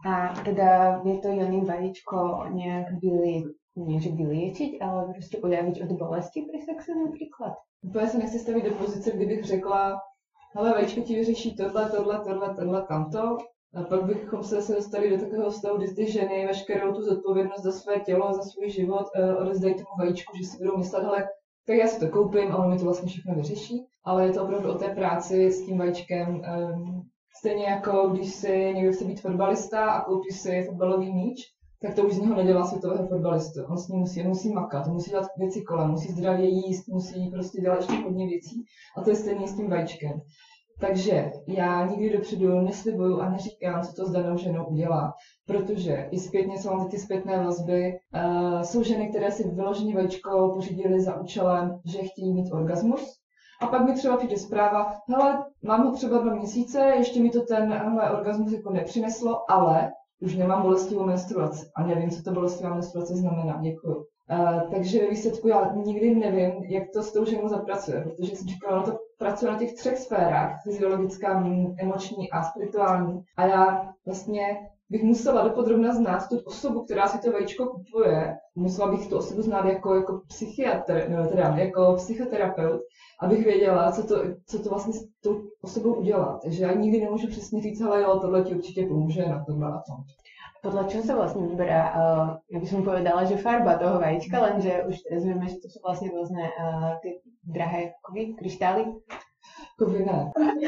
A 0.05 0.33
teda 0.45 0.97
vie 0.97 1.17
to 1.19 1.27
Jony 1.27 1.61
vajíčko 1.65 2.45
nějak 2.49 2.85
byli, 2.93 3.43
nie 3.75 4.01
že 4.01 4.09
vyliečiť, 4.09 4.81
ale 4.81 5.13
prostě 5.13 5.37
uľaviť 5.37 5.83
od 5.83 5.91
bolesti 5.91 6.41
při 6.41 6.65
sexe 6.65 6.91
například? 7.05 7.53
Úplně 7.81 8.07
se 8.07 8.17
nechci 8.17 8.39
stavit 8.39 8.65
do 8.65 8.75
pozice, 8.75 9.11
kdybych 9.11 9.43
řekla, 9.43 9.99
hele, 10.53 10.71
vajíčko 10.71 11.01
ti 11.01 11.15
vyřeší 11.15 11.55
tohle, 11.55 11.89
tohle, 11.89 12.19
tohle, 12.19 12.55
tohle, 12.55 12.85
tamto. 12.87 13.37
A 13.73 13.83
pak 13.83 14.03
bychom 14.03 14.43
se 14.43 14.55
zase 14.55 14.75
dostali 14.75 15.09
do 15.09 15.17
takového 15.17 15.51
stavu, 15.51 15.77
kdy 15.77 15.93
ty 15.93 16.11
ženy 16.11 16.47
veškerou 16.47 16.93
tu 16.93 17.01
zodpovědnost 17.01 17.63
za 17.63 17.71
své 17.71 17.99
tělo, 17.99 18.33
za 18.33 18.41
svůj 18.43 18.69
život 18.69 19.05
uh, 19.15 19.41
odezdají 19.41 19.73
tomu 19.73 19.87
vajíčku, 19.99 20.37
že 20.37 20.43
si 20.43 20.57
budou 20.57 20.77
myslet, 20.77 21.03
hele, 21.03 21.27
tak 21.67 21.75
já 21.75 21.87
si 21.87 21.99
to 21.99 22.07
koupím 22.07 22.51
a 22.51 22.57
ono 22.57 22.69
mi 22.69 22.77
to 22.77 22.83
vlastně 22.83 23.09
všechno 23.09 23.35
vyřeší. 23.35 23.85
Ale 24.03 24.25
je 24.25 24.33
to 24.33 24.43
opravdu 24.43 24.71
o 24.71 24.77
té 24.77 24.89
práci 24.89 25.51
s 25.51 25.65
tím 25.65 25.77
vajíčkem. 25.77 26.27
Um, 26.29 27.01
stejně 27.39 27.65
jako 27.65 28.07
když 28.07 28.33
si 28.33 28.73
někdo 28.73 28.91
chce 28.91 29.05
být 29.05 29.21
fotbalista 29.21 29.91
a 29.91 30.05
koupí 30.05 30.29
si 30.31 30.63
fotbalový 30.63 31.13
míč, 31.13 31.41
tak 31.81 31.95
to 31.95 32.03
už 32.03 32.13
z 32.13 32.19
něho 32.19 32.35
nedělá 32.35 32.63
světového 32.63 33.07
fotbalistu. 33.07 33.65
On 33.69 33.77
s 33.77 33.87
ním 33.87 33.99
musí, 33.99 34.23
musí 34.23 34.53
makat, 34.53 34.87
musí 34.87 35.09
dělat 35.09 35.27
věci 35.37 35.61
kolem, 35.61 35.91
musí 35.91 36.11
zdravě 36.11 36.49
jíst, 36.49 36.87
musí 36.87 37.29
prostě 37.29 37.61
dělat 37.61 37.75
ještě 37.75 38.03
hodně 38.03 38.27
věcí. 38.27 38.65
A 38.97 39.01
to 39.01 39.09
je 39.09 39.15
stejné 39.15 39.47
s 39.47 39.55
tím 39.55 39.69
vajíčkem. 39.69 40.21
Takže 40.79 41.31
já 41.47 41.85
nikdy 41.85 42.09
dopředu 42.17 42.61
neslibuju 42.61 43.19
a 43.19 43.29
neříkám, 43.29 43.83
co 43.83 43.93
to 43.93 44.05
s 44.05 44.11
danou 44.11 44.37
ženou 44.37 44.65
udělá, 44.65 45.13
protože 45.47 46.07
i 46.11 46.19
zpětně 46.19 46.59
jsou 46.59 46.87
ty 46.87 46.99
zpětné 46.99 47.43
vazby. 47.43 47.93
Uh, 48.15 48.61
jsou 48.61 48.83
ženy, 48.83 49.09
které 49.09 49.31
si 49.31 49.49
vyloženě 49.49 49.95
vajíčko 49.95 50.51
pořídily 50.53 51.01
za 51.01 51.21
účelem, 51.21 51.79
že 51.85 51.97
chtějí 51.97 52.33
mít 52.33 52.51
orgasmus, 52.51 53.21
a 53.61 53.67
pak 53.67 53.85
mi 53.85 53.93
třeba 53.93 54.17
přijde 54.17 54.37
zpráva, 54.37 54.93
hele, 55.09 55.45
mám 55.63 55.85
ho 55.85 55.91
třeba 55.91 56.17
dva 56.17 56.33
měsíce, 56.33 56.93
ještě 56.97 57.21
mi 57.21 57.29
to 57.29 57.41
ten 57.41 57.73
orgasmus 58.13 58.51
jako 58.51 58.73
nepřineslo, 58.73 59.51
ale 59.51 59.91
už 60.21 60.35
nemám 60.35 60.61
bolestivou 60.61 61.05
menstruaci 61.05 61.65
a 61.75 61.87
nevím, 61.87 62.09
co 62.09 62.23
to 62.23 62.31
bolestivá 62.31 62.73
menstruace 62.73 63.15
znamená. 63.15 63.59
Děkuji. 63.61 63.95
Uh, 63.95 64.71
takže 64.71 64.99
ve 64.99 65.07
výsledku 65.07 65.47
já 65.47 65.73
nikdy 65.75 66.15
nevím, 66.15 66.63
jak 66.63 66.83
to 66.93 67.03
s 67.03 67.13
tou 67.13 67.25
ženou 67.25 67.47
zapracuje, 67.47 68.01
protože 68.01 68.35
jsem 68.35 68.47
říkala, 68.47 68.77
ono 68.77 68.91
to 68.91 68.99
pracuje 69.17 69.51
na 69.51 69.57
těch 69.57 69.73
třech 69.73 69.97
sférách, 69.97 70.63
fyziologická, 70.63 71.45
emoční 71.79 72.31
a 72.31 72.43
spirituální. 72.43 73.21
A 73.37 73.45
já 73.45 73.93
vlastně 74.05 74.69
bych 74.91 75.03
musela 75.03 75.47
dopodrobna 75.47 75.93
znát 75.93 76.29
tu 76.29 76.39
osobu, 76.45 76.83
která 76.83 77.07
si 77.07 77.21
to 77.21 77.31
vajíčko 77.31 77.65
kupuje. 77.65 78.37
Musela 78.55 78.91
bych 78.91 79.09
tu 79.09 79.17
osobu 79.17 79.41
znát 79.41 79.65
jako, 79.65 79.95
jako 79.95 80.21
psychiatr, 80.27 81.05
no, 81.09 81.27
teda 81.27 81.57
jako 81.57 81.93
psychoterapeut, 81.95 82.81
abych 83.21 83.45
věděla, 83.45 83.91
co 83.91 84.07
to, 84.07 84.15
co 84.45 84.63
to 84.63 84.69
vlastně 84.69 84.93
s 84.93 85.07
tou 85.23 85.41
osobou 85.61 85.93
udělá. 85.93 86.39
Takže 86.43 86.63
já 86.63 86.73
nikdy 86.73 87.01
nemůžu 87.01 87.27
přesně 87.27 87.61
říct, 87.61 87.81
ale 87.81 88.01
jo, 88.01 88.19
tohle 88.19 88.43
ti 88.43 88.55
určitě 88.55 88.85
pomůže 88.85 89.25
na 89.25 89.43
tohle 89.45 89.67
a 89.67 89.77
to. 89.77 89.93
Podle 90.63 90.85
čeho 90.85 91.03
se 91.03 91.15
vlastně 91.15 91.47
vyberá, 91.47 91.93
uh, 91.95 92.29
já 92.51 92.59
bych 92.59 92.85
povedala, 92.85 93.23
že 93.23 93.37
farba 93.37 93.77
toho 93.77 93.99
vajíčka, 93.99 94.41
lenže 94.41 94.83
už 94.89 94.99
teraz 94.99 95.23
víme, 95.23 95.47
že 95.47 95.55
to 95.55 95.69
jsou 95.69 95.79
vlastně 95.85 96.11
různé 96.11 96.41
uh, 96.41 96.99
ty 97.01 97.19
drahé 97.43 97.91
kovy, 98.01 98.33
kryštály, 98.33 98.85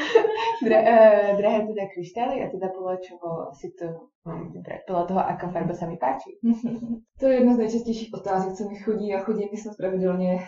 Dra, 0.64 0.78
uh, 0.80 1.36
drahé 1.36 1.58
teda 1.66 1.86
kryštály 1.94 2.42
a 2.42 2.50
teda 2.50 2.68
podle 2.68 2.96
čeho 2.96 3.50
si 3.60 3.70
to 3.78 3.86
vybrat? 4.52 4.80
Podle 4.86 5.04
toho, 5.04 5.20
jaká 5.20 5.48
farba 5.48 5.74
se 5.74 5.86
mi 5.86 5.96
páčí? 5.96 6.30
to 7.20 7.26
je 7.26 7.34
jedna 7.34 7.54
z 7.54 7.58
nejčastějších 7.58 8.10
otázek, 8.14 8.52
co 8.52 8.68
mi 8.68 8.76
chodí 8.76 9.14
a 9.14 9.20
chodí 9.20 9.48
mi 9.52 9.56
snad 9.58 9.76
pravidelně 9.76 10.38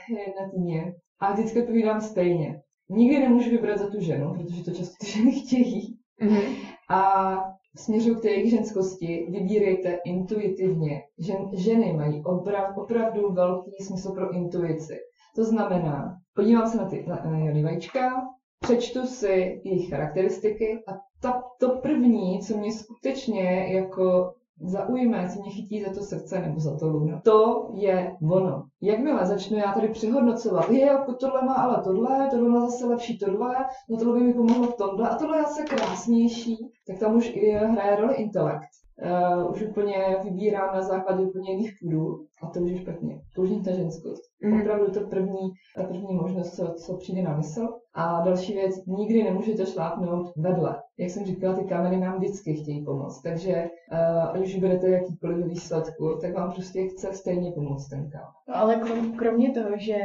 na 0.41 0.51
týdně. 0.51 0.95
A 1.21 1.33
vždycky 1.33 1.61
odpovídám 1.61 2.01
stejně. 2.01 2.61
Nikdy 2.91 3.19
nemůžu 3.19 3.51
vybrat 3.51 3.79
za 3.79 3.91
tu 3.91 4.01
ženu, 4.01 4.35
protože 4.35 4.64
to 4.64 4.71
často 4.71 4.95
ty 5.01 5.07
ženy 5.07 5.33
chtějí. 5.33 5.99
Mm-hmm. 6.23 6.55
A 6.91 7.35
směřu 7.77 8.14
k 8.14 8.23
té 8.23 8.29
jejich 8.29 8.51
ženskosti, 8.51 9.27
vybírejte 9.31 9.99
intuitivně. 10.05 11.03
Žen, 11.19 11.49
ženy 11.53 11.93
mají 11.93 12.25
oprav, 12.25 12.77
opravdu 12.77 13.33
velký 13.33 13.85
smysl 13.85 14.12
pro 14.12 14.33
intuici. 14.33 14.99
To 15.37 15.45
znamená, 15.45 16.17
podívám 16.35 16.67
se 16.67 16.77
na 16.77 16.89
ty 16.89 17.05
na, 17.09 17.23
na 17.25 17.39
Jony 17.39 17.62
vajíčka, 17.62 18.23
přečtu 18.61 19.07
si 19.07 19.61
jejich 19.64 19.90
charakteristiky 19.90 20.82
a 20.88 20.92
ta, 21.22 21.42
to 21.61 21.68
první, 21.68 22.40
co 22.40 22.57
mě 22.57 22.72
skutečně 22.72 23.66
jako 23.74 24.32
zaujme, 24.61 25.28
co 25.32 25.40
mě 25.40 25.50
chytí 25.50 25.82
za 25.82 25.92
to 25.92 26.00
srdce 26.00 26.38
nebo 26.38 26.61
za 26.61 26.76
to 26.76 26.88
luna. 26.88 27.20
To 27.24 27.68
je 27.74 28.16
ono. 28.30 28.62
Jakmile 28.82 29.26
začnu 29.26 29.59
já 29.59 29.72
tady 29.72 29.88
přehodnocovat, 29.88 30.70
je, 30.70 30.86
jako 30.86 31.12
tohle 31.14 31.42
má 31.42 31.54
ale 31.54 31.82
tohle, 31.84 32.28
tohle 32.30 32.48
má 32.48 32.61
zase 32.61 32.86
lepší 32.86 33.18
tohle, 33.18 33.57
no 33.90 33.96
tohle 33.96 34.18
by 34.18 34.26
mi 34.26 34.34
pomohlo 34.34 34.66
v 34.66 34.76
tomhle 34.76 35.09
a 35.09 35.14
tohle 35.14 35.38
je 35.38 35.42
zase 35.42 35.62
krásnější, 35.62 36.57
tak 36.86 36.98
tam 36.98 37.16
už 37.16 37.36
hraje 37.70 37.96
roli 37.96 38.14
intelekt. 38.14 38.68
Uh, 39.04 39.50
už 39.50 39.62
úplně 39.62 40.16
vybírám 40.24 40.74
na 40.74 40.82
základě 40.82 41.22
úplně 41.22 41.50
jiných 41.50 41.72
půdů 41.80 42.26
a 42.43 42.47
to 42.47 42.61
už 42.61 42.70
je 42.70 42.78
špatně. 42.78 43.20
To 43.34 43.43
už 43.43 43.51
není 43.51 43.62
ta 43.62 43.72
ženskost. 43.72 44.22
Mm. 44.43 44.61
Opravdu 44.61 44.93
to 44.93 45.01
první, 45.01 45.51
ta 45.76 45.82
první 45.84 46.14
možnost, 46.14 46.57
co, 46.57 46.74
co 46.74 46.97
přijde 46.97 47.22
na 47.22 47.37
mysl. 47.37 47.68
A 47.95 48.20
další 48.20 48.53
věc, 48.53 48.87
nikdy 48.87 49.22
nemůžete 49.22 49.66
šlápnout 49.66 50.32
vedle. 50.37 50.82
Jak 50.99 51.11
jsem 51.11 51.24
říkala, 51.24 51.57
ty 51.57 51.64
kameny 51.64 51.97
nám 51.97 52.16
vždycky 52.18 52.55
chtějí 52.55 52.84
pomoct. 52.84 53.22
Takže 53.22 53.68
uh, 53.93 54.30
ať 54.30 54.41
už 54.41 54.57
budete 54.57 54.91
jakýkoliv 54.91 55.47
výsledku, 55.47 56.18
tak 56.20 56.34
vám 56.34 56.53
prostě 56.53 56.89
chce 56.89 57.12
stejně 57.12 57.53
pomoct 57.53 57.89
ten 57.89 58.11
kámen. 58.11 58.32
No 58.49 58.57
ale 58.57 58.80
kromě 59.16 59.51
toho, 59.51 59.70
že 59.76 59.97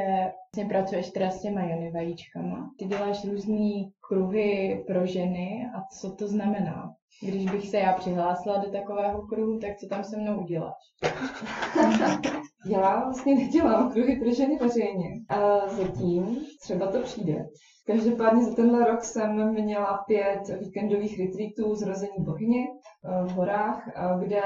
vlastně 0.55 0.65
pracuješ 0.69 1.11
teda 1.11 1.29
s 1.29 1.41
těma 1.41 1.63
jony 1.63 1.91
vajíčkama, 1.91 2.69
ty 2.79 2.85
děláš 2.85 3.25
různý 3.25 3.91
kruhy 4.07 4.83
pro 4.87 5.05
ženy 5.05 5.65
a 5.77 5.81
co 5.99 6.11
to 6.11 6.27
znamená? 6.27 6.93
Když 7.23 7.51
bych 7.51 7.69
se 7.69 7.77
já 7.77 7.93
přihlásila 7.93 8.57
do 8.57 8.71
takového 8.71 9.21
kruhu, 9.27 9.59
tak 9.59 9.77
co 9.77 9.87
tam 9.87 10.03
se 10.03 10.17
mnou 10.17 10.41
uděláš? 10.41 10.73
já 12.65 13.03
vlastně 13.05 13.35
nedělám 13.35 13.91
kruhy 13.91 14.15
pro 14.15 14.33
ženy 14.33 14.57
veřejně. 14.57 15.09
A 15.29 15.69
zatím 15.69 16.39
třeba 16.61 16.87
to 16.87 17.01
přijde. 17.01 17.45
Každopádně 17.91 18.43
za 18.43 18.55
tenhle 18.55 18.85
rok 18.85 19.03
jsem 19.03 19.51
měla 19.51 20.03
pět 20.07 20.59
víkendových 20.59 21.19
retreatů 21.19 21.75
zrození 21.75 22.15
bohyně 22.19 22.67
eh, 22.67 23.23
v 23.23 23.31
horách, 23.31 23.87
eh, 23.87 24.25
kde 24.25 24.41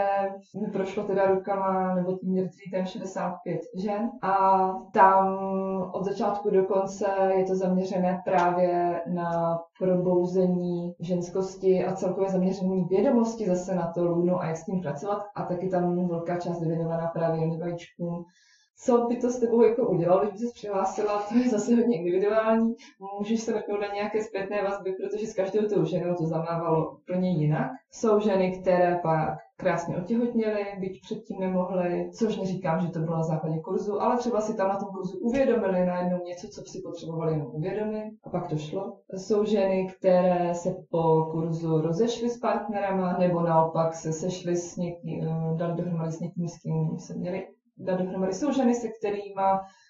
mi 0.61 0.71
prošlo 0.71 1.03
teda 1.03 1.25
rukama 1.25 1.95
nebo 1.95 2.17
tím 2.17 2.35
retreatem 2.35 2.85
65 2.85 3.61
žen. 3.75 4.09
A 4.21 4.67
tam 4.93 5.37
od 5.93 6.03
začátku 6.03 6.49
do 6.49 6.63
konce 6.63 7.05
je 7.37 7.45
to 7.45 7.55
zaměřené 7.55 8.21
právě 8.25 9.01
na 9.07 9.59
probouzení 9.79 10.93
ženskosti 10.99 11.85
a 11.85 11.95
celkově 11.95 12.29
zaměření 12.29 12.85
vědomosti 12.89 13.45
zase 13.45 13.75
na 13.75 13.91
to 13.95 14.05
lůno 14.05 14.39
a 14.39 14.45
jak 14.45 14.57
s 14.57 14.65
tím 14.65 14.81
pracovat. 14.81 15.23
A 15.35 15.43
taky 15.43 15.69
tam 15.69 16.07
velká 16.07 16.39
část 16.39 16.61
věnovaná 16.61 17.07
právě 17.07 17.57
vajíčkům 17.57 18.25
co 18.77 19.05
by 19.07 19.15
to 19.15 19.29
s 19.29 19.39
tebou 19.39 19.61
jako 19.61 19.87
udělalo, 19.87 20.21
když 20.21 20.31
by 20.31 20.37
se 20.37 20.53
přihlásila, 20.53 21.23
to 21.29 21.37
je 21.37 21.49
zase 21.49 21.75
hodně 21.75 21.97
individuální, 21.97 22.75
můžeš 23.17 23.41
se 23.41 23.51
napnout 23.51 23.81
na 23.81 23.93
nějaké 23.93 24.23
zpětné 24.23 24.63
vazby, 24.63 24.93
protože 24.93 25.27
s 25.27 25.33
každou 25.33 25.67
tou 25.67 25.85
ženou 25.85 26.15
to 26.15 26.25
zamávalo 26.25 26.91
úplně 26.91 27.31
jinak. 27.31 27.71
Jsou 27.91 28.19
ženy, 28.19 28.59
které 28.61 28.99
pak 29.03 29.37
krásně 29.57 29.97
otěhotněly, 29.97 30.65
byť 30.79 31.01
předtím 31.01 31.39
nemohly, 31.39 32.09
což 32.13 32.37
neříkám, 32.37 32.79
že 32.81 32.87
to 32.87 32.99
bylo 32.99 33.17
na 33.17 33.23
základě 33.23 33.59
kurzu, 33.59 34.01
ale 34.01 34.17
třeba 34.17 34.41
si 34.41 34.57
tam 34.57 34.69
na 34.69 34.75
tom 34.75 34.89
kurzu 34.89 35.17
uvědomili 35.19 35.85
najednou 35.85 36.25
něco, 36.25 36.47
co 36.47 36.61
si 36.65 36.81
potřebovali 36.81 37.33
jenom 37.33 37.47
uvědomit 37.53 38.11
a 38.23 38.29
pak 38.29 38.49
to 38.49 38.57
šlo. 38.57 38.97
Jsou 39.13 39.45
ženy, 39.45 39.87
které 39.97 40.53
se 40.53 40.75
po 40.91 41.25
kurzu 41.31 41.81
rozešly 41.81 42.29
s 42.29 42.37
partnerama 42.37 43.17
nebo 43.17 43.41
naopak 43.41 43.93
se 43.93 44.13
sešly 44.13 44.55
s 44.55 44.77
někým, 44.77 45.27
dali 45.55 45.73
dohromady 45.73 46.11
s 46.11 46.19
někým, 46.19 46.47
s 46.47 46.57
kým 46.57 46.99
se 46.99 47.13
měli 47.13 47.47
dát 47.77 47.99
dohromady. 47.99 48.33
Jsou 48.33 48.51
ženy, 48.51 48.75
se 48.75 48.87
kterými 48.87 49.33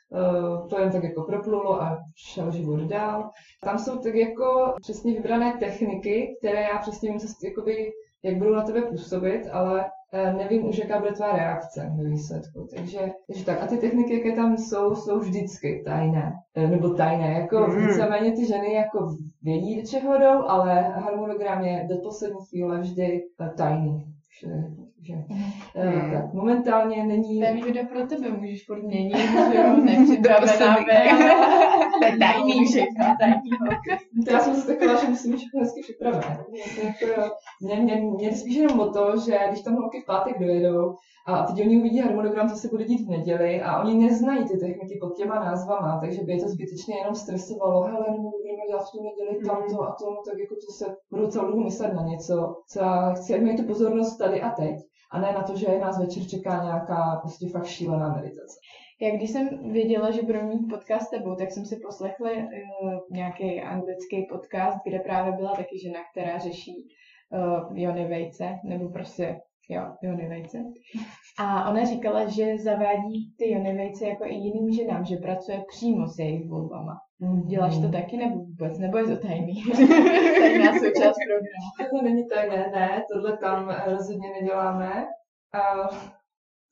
uh, 0.10 0.68
to 0.68 0.80
jen 0.80 0.92
tak 0.92 1.04
jako 1.04 1.24
proplulo 1.24 1.82
a 1.82 1.98
šel 2.16 2.52
život 2.52 2.80
dál. 2.80 3.30
Tam 3.64 3.80
jsou 3.80 3.98
tak 3.98 4.16
jako 4.16 4.74
přesně 4.82 5.14
vybrané 5.14 5.58
techniky, 5.60 6.36
které 6.40 6.62
já 6.62 6.78
přesně 6.78 7.10
vím, 7.10 7.20
co, 7.20 7.28
jakoby, 7.44 7.92
jak 8.24 8.38
budou 8.38 8.56
na 8.56 8.64
tebe 8.64 8.82
působit, 8.82 9.48
ale 9.52 9.86
uh, 10.14 10.38
nevím 10.38 10.66
už, 10.66 10.78
jaká 10.78 11.00
bude 11.00 11.12
tvá 11.12 11.32
reakce 11.32 11.92
ve 11.98 12.10
výsledku. 12.10 12.68
Takže, 12.76 13.00
takže 13.28 13.46
tak. 13.46 13.64
A 13.64 13.68
ty 13.68 13.78
techniky, 13.78 14.14
jaké 14.18 14.36
tam 14.36 14.58
jsou, 14.58 14.96
jsou 14.96 15.20
vždycky 15.20 15.84
tajné. 15.86 16.34
Uh, 16.58 16.70
nebo 16.70 16.90
tajné. 16.90 17.32
Jako 17.32 17.60
mm. 17.60 17.88
víceméně 17.88 18.32
ty 18.32 18.46
ženy 18.46 18.74
jako 18.74 19.16
vědí, 19.44 19.82
do 19.82 19.88
čeho 19.88 20.18
jdou, 20.18 20.48
ale 20.48 20.82
harmonogram 20.82 21.64
je 21.64 21.88
do 21.90 21.96
poslední 22.04 22.46
chvíle 22.50 22.80
vždy 22.80 23.24
tajný. 23.58 24.06
Že, 25.06 25.14
hmm. 25.14 26.12
tak 26.12 26.34
momentálně 26.34 27.04
není... 27.04 27.40
To 27.40 27.46
je 27.46 27.54
video 27.54 27.86
pro 27.86 28.08
tebe, 28.08 28.30
můžeš 28.30 28.66
furt 28.66 28.84
měnit, 28.84 29.18
že 29.52 29.58
jo, 29.58 29.78
nepřipravená 29.78 30.76
To 32.00 32.06
je 32.06 32.18
tajný 32.18 32.66
všechno, 32.66 33.06
tajný. 33.20 33.50
To 34.26 34.32
já 34.32 34.40
jsem 34.40 34.56
si 34.56 34.68
taková, 34.68 35.02
že 35.02 35.08
musím 35.08 35.38
všechno 35.38 35.60
hezky 35.60 35.82
připravené. 35.82 36.46
Jako, 36.84 37.36
mě, 37.62 37.76
mě, 37.76 37.96
mě 37.96 38.36
spíš 38.36 38.56
jenom 38.56 38.80
o 38.80 38.90
to, 38.90 39.20
že 39.26 39.40
když 39.50 39.62
tam 39.62 39.76
holky 39.76 40.02
v 40.02 40.06
pátek 40.06 40.40
dojedou 40.40 40.96
a 41.28 41.44
teď 41.44 41.66
oni 41.66 41.80
uvidí 41.80 42.00
harmonogram, 42.00 42.50
co 42.50 42.56
se 42.56 42.68
bude 42.68 42.84
dít 42.84 43.06
v 43.06 43.10
neděli 43.10 43.62
a 43.62 43.84
oni 43.84 43.94
neznají 43.94 44.46
ty 44.46 44.58
techniky 44.58 45.00
pod 45.02 45.18
těma 45.18 45.36
názvama, 45.36 46.00
takže 46.02 46.24
by 46.24 46.32
je 46.32 46.44
to 46.44 46.50
zbytečně 46.50 46.98
jenom 46.98 47.16
stresovalo, 47.16 47.84
hele, 47.84 48.06
nebo 48.12 48.32
budeme 48.32 48.68
dělat 48.68 48.88
v 48.88 48.92
tu 48.92 49.04
neděli 49.04 49.46
tamto 49.46 49.84
a 49.84 49.96
to, 50.00 50.06
tak 50.30 50.40
jako 50.40 50.56
to 50.56 50.74
se 50.74 50.96
budu 51.12 51.28
celou 51.28 51.48
dobu 51.48 51.64
myslet 51.64 51.94
na 51.94 52.04
něco, 52.04 52.56
co 52.70 52.80
já 52.80 53.14
chci, 53.14 53.36
ať 53.36 53.42
mají 53.42 53.58
tu 53.58 53.64
pozornost 53.64 54.18
tady 54.18 54.42
a 54.42 54.50
teď 54.50 54.76
a 55.12 55.20
ne 55.20 55.32
na 55.32 55.44
to, 55.44 55.56
že 55.56 55.80
nás 55.80 56.00
večer 56.00 56.28
čeká 56.28 56.64
nějaká 56.64 57.20
prostě 57.22 57.50
fakt 57.50 57.66
šílená 57.66 58.14
meditace. 58.16 58.56
Já 59.02 59.16
když 59.16 59.30
jsem 59.30 59.72
věděla, 59.72 60.12
že 60.12 60.22
budu 60.22 60.42
mít 60.42 60.68
podcast 60.70 61.08
s 61.08 61.10
tebou, 61.10 61.36
tak 61.36 61.52
jsem 61.52 61.66
si 61.66 61.80
poslechla 61.86 62.30
uh, 62.32 62.94
nějaký 63.12 63.62
anglický 63.62 64.28
podcast, 64.30 64.78
kde 64.86 65.00
právě 65.00 65.32
byla 65.32 65.56
taky 65.56 65.80
žena, 65.80 66.00
která 66.12 66.38
řeší 66.38 66.88
uh, 67.30 67.78
Jony 67.78 68.08
Vejce, 68.08 68.60
nebo 68.64 68.90
prostě 68.90 69.40
jo, 69.70 69.82
Jony 70.02 70.30
Vejce. 70.30 70.58
A 71.40 71.70
ona 71.70 71.86
říkala, 71.86 72.26
že 72.26 72.58
zavádí 72.58 73.36
ty 73.38 73.52
Jony 73.52 73.78
Vejce 73.78 74.08
jako 74.08 74.26
i 74.26 74.34
jiným 74.34 74.72
ženám, 74.72 75.06
že 75.06 75.16
pracuje 75.18 75.64
přímo 75.68 76.08
s 76.08 76.20
jejich 76.20 76.50
volbama. 76.50 76.94
Mm. 77.20 77.46
Děláš 77.48 77.78
to 77.78 77.90
taky 77.92 78.18
nebo 78.18 78.36
vůbec? 78.36 78.80
Nebo 78.80 78.98
je 78.98 79.04
to 79.04 79.18
tajný? 79.18 79.64
Tajná 80.40 80.74
součást 80.74 81.16
programu. 81.28 81.90
To 81.92 82.02
není 82.04 82.28
tajné, 82.28 82.72
ne, 82.76 83.04
tohle 83.14 83.38
tam 83.38 83.76
rozhodně 83.86 84.30
neděláme. 84.42 85.06
A 85.54 85.90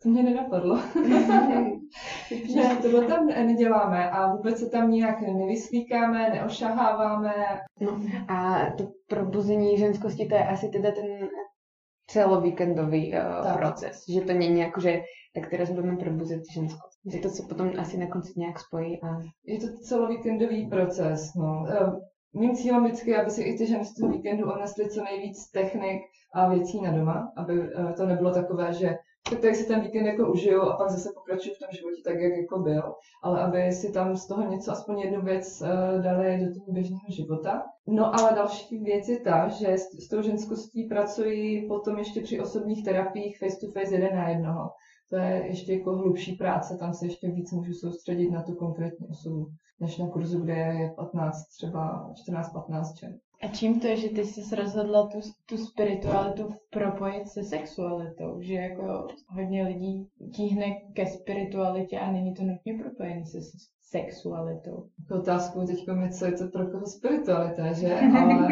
to 0.04 0.10
mě 0.10 0.24
nenapadlo. 0.24 0.76
ne, 2.56 2.76
tohle 2.82 3.06
tam 3.08 3.28
neděláme 3.28 4.10
a 4.10 4.36
vůbec 4.36 4.60
se 4.60 4.70
tam 4.70 4.92
nijak 4.92 5.22
nevyslíkáme, 5.22 6.30
neošaháváme. 6.30 7.34
No 7.82 8.00
a 8.28 8.66
to 8.78 8.84
probuzení 9.08 9.78
ženskosti, 9.78 10.26
to 10.26 10.36
je 10.36 10.48
asi 10.48 10.70
teda 10.70 10.92
ten 10.92 11.30
celovíkendový 12.08 13.14
uh, 13.14 13.58
proces. 13.58 14.04
Že 14.10 14.22
to 14.22 14.34
není 14.34 14.60
jako, 14.60 14.82
že 14.82 15.02
tak 15.36 15.50
teraz 15.50 15.70
budeme 15.70 15.98
probuzet 15.98 16.42
ženskost. 16.54 17.00
Že 17.12 17.20
to 17.20 17.30
se 17.30 17.44
potom 17.50 17.72
asi 17.80 17.98
na 17.98 18.08
konci 18.08 18.34
nějak 18.38 18.60
spojí. 18.60 19.02
A... 19.02 19.08
Je 19.46 19.60
to 19.60 19.68
celovíkendový 19.78 20.68
proces. 20.70 21.34
No. 21.36 21.66
Uh, 21.82 22.00
mým 22.42 22.56
cílem 22.56 22.84
vždycky 22.84 23.16
aby 23.16 23.30
si 23.30 23.44
i 23.44 23.58
ty 23.58 23.68
ženy 23.68 23.86
z 23.86 23.96
toho 23.96 24.12
víkendu 24.12 24.52
odnesly 24.52 24.90
co 24.90 25.04
nejvíc 25.04 25.52
technik 25.52 26.02
a 26.34 26.50
věcí 26.50 26.82
na 26.82 26.92
doma, 26.92 27.32
aby 27.38 27.60
uh, 27.60 27.94
to 27.94 28.06
nebylo 28.06 28.34
takové, 28.34 28.74
že 28.74 28.96
tak 29.42 29.56
si 29.56 29.68
ten 29.68 29.82
víkend 29.82 30.06
jako 30.06 30.32
užiju 30.32 30.62
a 30.62 30.78
pak 30.78 30.90
zase 30.90 31.10
pokračuju 31.16 31.56
v 31.56 31.60
tom 31.60 31.68
životě 31.72 32.02
tak, 32.04 32.20
jak 32.20 32.34
jako 32.38 32.60
byl, 32.60 32.94
ale 33.24 33.44
aby 33.44 33.72
si 33.72 33.92
tam 33.92 34.16
z 34.16 34.28
toho 34.28 34.52
něco, 34.52 34.72
aspoň 34.72 35.00
jednu 35.00 35.22
věc 35.22 35.62
uh, 35.62 36.02
dali 36.04 36.40
do 36.46 36.60
toho 36.60 36.72
běžného 36.74 37.06
života. 37.10 37.64
No 37.88 38.16
ale 38.16 38.36
další 38.36 38.80
věc 38.80 39.08
je 39.08 39.20
ta, 39.20 39.48
že 39.48 39.68
s, 39.68 40.06
s 40.06 40.08
tou 40.08 40.22
ženskostí 40.22 40.84
pracuji 40.84 41.68
potom 41.68 41.98
ještě 41.98 42.22
při 42.22 42.40
osobních 42.40 42.86
terapiích 42.86 43.40
face 43.40 43.58
to 43.62 43.72
face 43.72 43.96
jeden 43.96 44.16
na 44.16 44.30
jednoho. 44.30 44.70
To 45.10 45.16
je 45.16 45.44
ještě 45.48 45.74
jako 45.74 45.96
hlubší 45.96 46.36
práce, 46.36 46.78
tam 46.80 46.94
se 46.94 47.06
ještě 47.06 47.32
víc 47.32 47.52
můžu 47.52 47.74
soustředit 47.74 48.32
na 48.32 48.42
tu 48.42 48.56
konkrétní 48.56 49.08
osobu, 49.08 49.48
než 49.80 49.98
na 49.98 50.10
kurzu, 50.10 50.40
kde 50.42 50.54
je 50.54 50.94
15, 50.96 51.46
třeba 51.58 52.12
14-15 52.30 52.84
žen. 53.00 53.20
A 53.44 53.48
čím 53.48 53.80
to 53.80 53.88
je, 53.88 53.98
že 53.98 54.10
ty 54.10 54.26
jsi 54.26 54.56
rozhodla 54.56 55.08
tu, 55.08 55.20
tu 55.46 55.58
spiritualitu 55.58 56.50
propojit 56.70 57.28
se 57.28 57.44
sexualitou? 57.44 58.42
Že 58.42 58.54
jako 58.54 59.08
hodně 59.28 59.64
lidí 59.64 60.08
tíhne 60.36 60.66
ke 60.94 61.06
spiritualitě 61.06 62.00
a 62.00 62.12
není 62.12 62.34
to 62.34 62.44
nutně 62.44 62.84
propojené 62.84 63.26
se 63.26 63.40
sexualitou. 63.82 64.90
Otázkou 65.12 65.68
teď 65.68 65.88
mi, 65.88 66.12
co 66.12 66.26
je 66.26 66.32
to 66.32 66.48
pro 66.48 66.72
koho 66.72 66.86
spiritualita, 66.86 67.74
že? 67.74 67.94
Ale 68.22 68.48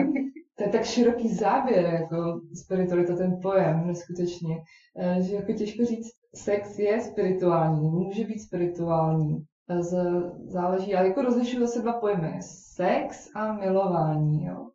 to 0.55 0.63
je 0.63 0.69
tak 0.69 0.85
široký 0.85 1.33
záběr, 1.35 1.85
jako 1.85 2.41
spiritualita, 2.53 3.15
ten 3.15 3.39
pojem, 3.41 3.87
neskutečně, 3.87 4.55
eh, 4.99 5.21
že 5.21 5.35
jako 5.35 5.53
těžko 5.53 5.85
říct, 5.85 6.11
sex 6.35 6.79
je 6.79 7.01
spirituální, 7.01 7.89
může 7.89 8.23
být 8.23 8.39
spirituální, 8.39 9.45
eh, 9.69 9.83
z, 9.83 9.97
záleží, 10.45 10.95
ale 10.95 11.07
jako 11.07 11.21
rozlišuju 11.21 11.61
zase 11.61 11.81
dva 11.81 11.93
pojmy, 11.93 12.37
sex 12.41 13.29
a 13.35 13.53
milování, 13.53 14.45
jo. 14.45 14.70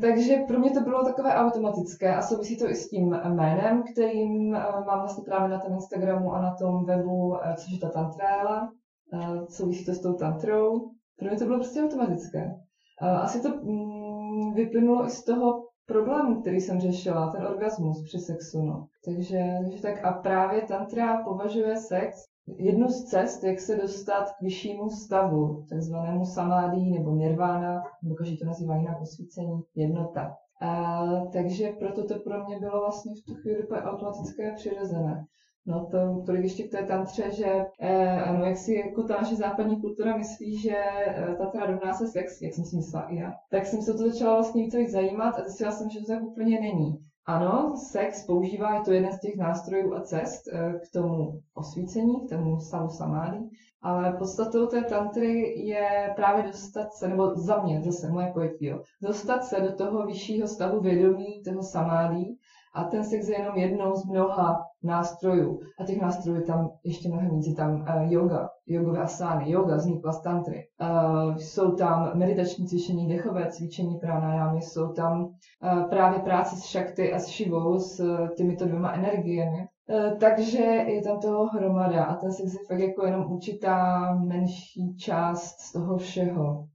Takže 0.00 0.36
pro 0.46 0.58
mě 0.58 0.70
to 0.70 0.80
bylo 0.80 1.04
takové 1.04 1.34
automatické 1.34 2.14
a 2.14 2.22
souvisí 2.22 2.58
to 2.58 2.70
i 2.70 2.74
s 2.74 2.88
tím 2.88 3.10
jménem, 3.28 3.82
kterým 3.92 4.48
uh, 4.48 4.86
mám 4.86 4.98
vlastně 5.00 5.24
právě 5.24 5.48
na 5.48 5.60
tom 5.60 5.72
Instagramu 5.72 6.32
a 6.32 6.42
na 6.42 6.54
tom 6.54 6.84
webu, 6.84 7.28
uh, 7.28 7.54
což 7.56 7.72
je 7.72 7.78
ta 7.78 7.88
tantrála. 7.88 8.72
Uh, 9.12 9.46
souvisí 9.48 9.84
to 9.84 9.94
s 9.94 10.00
tou 10.00 10.12
tantrou. 10.14 10.90
Pro 11.18 11.28
mě 11.28 11.38
to 11.38 11.44
bylo 11.44 11.58
prostě 11.58 11.82
automatické. 11.82 12.54
Asi 13.00 13.42
to 13.42 13.54
um, 13.54 14.54
vyplynulo 14.54 15.06
i 15.06 15.10
z 15.10 15.24
toho 15.24 15.64
problému, 15.86 16.40
který 16.40 16.60
jsem 16.60 16.80
řešila, 16.80 17.30
ten 17.30 17.46
orgasmus 17.46 18.04
při 18.04 18.18
sexu. 18.18 18.62
No. 18.62 18.86
Takže, 19.04 19.44
takže 19.62 19.82
tak 19.82 20.04
a 20.04 20.12
právě 20.12 20.62
tantra 20.62 21.22
považuje 21.24 21.76
sex 21.76 22.24
jednu 22.58 22.88
z 22.88 23.04
cest, 23.04 23.44
jak 23.44 23.60
se 23.60 23.76
dostat 23.76 24.32
k 24.32 24.42
vyššímu 24.42 24.90
stavu, 24.90 25.66
takzvanému 25.68 26.24
samádí 26.24 26.90
nebo 26.90 27.10
nirvána, 27.10 27.82
nebo 28.02 28.14
každý 28.14 28.38
to 28.38 28.44
nazývá 28.44 28.76
jinak 28.76 29.00
osvícení, 29.02 29.62
jednota. 29.74 30.36
A, 30.62 31.02
takže 31.32 31.68
proto 31.78 32.04
to 32.04 32.18
pro 32.18 32.44
mě 32.44 32.58
bylo 32.58 32.80
vlastně 32.80 33.12
v 33.14 33.24
tu 33.24 33.34
chvíli 33.34 33.68
automatické 33.68 34.52
a 34.52 34.54
přirozené. 34.54 35.26
No 35.66 35.86
to 35.90 36.22
tolik 36.26 36.42
ještě 36.42 36.62
k 36.62 36.70
té 36.70 36.82
tantře, 36.82 37.30
že 37.30 37.64
eh, 37.80 38.22
ano, 38.22 38.44
jak 38.44 38.56
si 38.56 38.74
jako 38.74 39.02
ta 39.02 39.14
naše 39.14 39.36
západní 39.36 39.80
kultura 39.80 40.16
myslí, 40.16 40.58
že 40.58 40.76
eh, 40.76 41.34
tantra 41.38 41.66
rovná 41.66 41.92
se 41.92 42.06
sex, 42.06 42.42
jak 42.42 42.54
jsem 42.54 42.64
si 42.64 42.76
myslela 42.76 43.06
i 43.06 43.16
já, 43.16 43.32
tak 43.50 43.66
jsem 43.66 43.82
se 43.82 43.92
to 43.92 43.98
začala 43.98 44.34
vlastně 44.34 44.62
více 44.62 44.88
zajímat 44.88 45.38
a 45.38 45.42
zjistila 45.42 45.70
jsem, 45.70 45.90
že 45.90 46.00
to 46.00 46.06
tak 46.06 46.22
úplně 46.22 46.60
není. 46.60 47.05
Ano, 47.28 47.74
sex 47.76 48.26
používá, 48.26 48.74
je 48.74 48.80
to 48.80 48.92
jeden 48.92 49.12
z 49.12 49.20
těch 49.20 49.36
nástrojů 49.36 49.94
a 49.94 50.00
cest 50.00 50.48
eh, 50.52 50.72
k 50.72 50.92
tomu 50.92 51.40
osvícení, 51.54 52.26
k 52.26 52.28
tomu 52.28 52.60
stavu 52.60 52.88
samády, 52.88 53.38
ale 53.82 54.12
podstatou 54.12 54.66
té 54.66 54.82
tantry 54.82 55.60
je 55.66 56.12
právě 56.16 56.42
dostat 56.42 56.92
se, 56.92 57.08
nebo 57.08 57.34
za 57.36 57.62
mě, 57.62 57.82
zase 57.82 58.10
moje 58.10 58.32
pojetí, 58.32 58.66
jo, 58.66 58.82
dostat 59.02 59.44
se 59.44 59.60
do 59.60 59.74
toho 59.74 60.06
vyššího 60.06 60.48
stavu 60.48 60.80
vědomí, 60.80 61.42
toho 61.42 61.62
samádí, 61.62 62.38
a 62.74 62.84
ten 62.84 63.04
sex 63.04 63.28
je 63.28 63.38
jenom 63.38 63.56
jednou 63.56 63.94
z 63.94 64.04
mnoha 64.04 64.66
nástrojů. 64.86 65.60
A 65.80 65.84
těch 65.84 66.00
nástrojů 66.00 66.44
tam 66.44 66.70
ještě 66.84 67.08
mnohem 67.08 67.30
víc. 67.30 67.46
Je 67.46 67.54
tam 67.54 67.74
uh, 67.74 68.12
yoga, 68.12 68.48
jogové 68.66 68.98
asány, 68.98 69.50
yoga 69.50 69.76
vznikla 69.76 70.12
z 70.12 70.22
tantry. 70.22 70.64
Uh, 70.80 71.36
jsou 71.36 71.72
tam 71.72 72.10
meditační 72.14 72.66
cvičení, 72.66 73.08
dechové 73.08 73.50
cvičení 73.50 73.98
pranajámy, 73.98 74.62
jsou 74.62 74.92
tam 74.92 75.22
uh, 75.22 75.88
právě 75.90 76.18
práce 76.18 76.56
s 76.56 76.64
šakty 76.64 77.12
a 77.12 77.18
s 77.18 77.26
šivou, 77.26 77.78
s 77.78 78.00
uh, 78.00 78.28
těmito 78.28 78.64
dvěma 78.64 78.92
energiemi. 78.92 79.66
Uh, 79.88 80.18
takže 80.18 80.62
je 80.62 81.02
tam 81.02 81.20
toho 81.20 81.46
hromada 81.46 82.04
a 82.04 82.14
ten 82.14 82.32
sex 82.32 82.52
je 82.52 82.58
fakt 82.68 82.78
jako 82.78 83.06
jenom 83.06 83.32
určitá 83.32 84.14
menší 84.14 84.96
část 84.96 85.60
z 85.60 85.72
toho 85.72 85.96
všeho. 85.96 86.66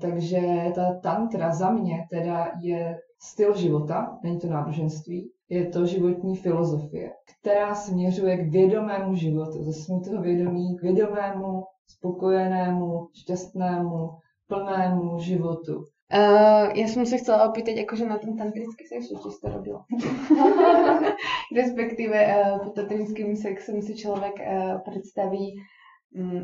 Takže 0.00 0.40
ta 0.74 0.94
tantra 1.02 1.52
za 1.52 1.70
mě 1.70 2.06
teda 2.10 2.52
je 2.60 2.98
styl 3.22 3.56
života, 3.56 4.18
není 4.22 4.38
to 4.38 4.46
náboženství. 4.46 5.30
Je 5.50 5.66
to 5.66 5.86
životní 5.86 6.36
filozofie, 6.36 7.10
která 7.40 7.74
směřuje 7.74 8.36
k 8.36 8.52
vědomému 8.52 9.14
životu, 9.14 9.64
ze 9.64 9.72
smutného 9.72 10.22
vědomí 10.22 10.76
k 10.78 10.82
vědomému, 10.82 11.64
spokojenému, 11.88 13.08
šťastnému, 13.14 14.10
plnému 14.46 15.18
životu. 15.18 15.84
Uh, 16.10 16.74
ja 16.74 16.90
som 16.90 17.06
sa 17.06 17.22
chcela 17.22 17.46
opýtať 17.46 17.86
akože 17.86 18.02
na 18.02 18.18
ten 18.18 18.34
tantrický 18.34 18.82
sex, 18.82 19.14
si 19.14 19.14
to 19.14 19.46
robila. 19.46 19.86
Respektíve 21.60 22.18
uh, 22.18 22.66
pod 22.66 22.74
tantrickým 22.74 23.38
sexom 23.38 23.78
si 23.78 23.94
človek 23.94 24.34
uh, 24.42 24.82
predstaví, 24.82 25.54
um, 25.54 25.79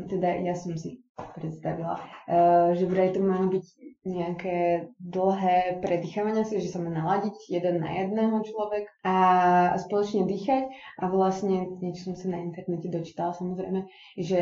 teda 0.07 0.29
ja 0.47 0.55
som 0.55 0.79
si 0.79 1.03
predstavila, 1.35 1.99
uh, 1.99 2.71
že 2.77 2.87
vraj 2.87 3.11
to 3.11 3.19
má 3.19 3.41
byť 3.47 3.65
nejaké 4.07 4.87
dlhé 5.03 5.83
predýchavanie 5.83 6.47
si, 6.47 6.63
že 6.63 6.71
sa 6.71 6.79
má 6.79 6.87
naladiť 6.87 7.35
jeden 7.51 7.83
na 7.83 7.91
jedného 7.99 8.39
človek 8.47 8.87
a 9.03 9.15
spoločne 9.83 10.23
dýchať 10.23 10.71
a 11.03 11.03
vlastne 11.11 11.67
niečo 11.83 12.11
som 12.11 12.15
sa 12.15 12.31
na 12.31 12.39
internete 12.39 12.87
dočítala 12.87 13.35
samozrejme, 13.35 13.83
že 14.15 14.41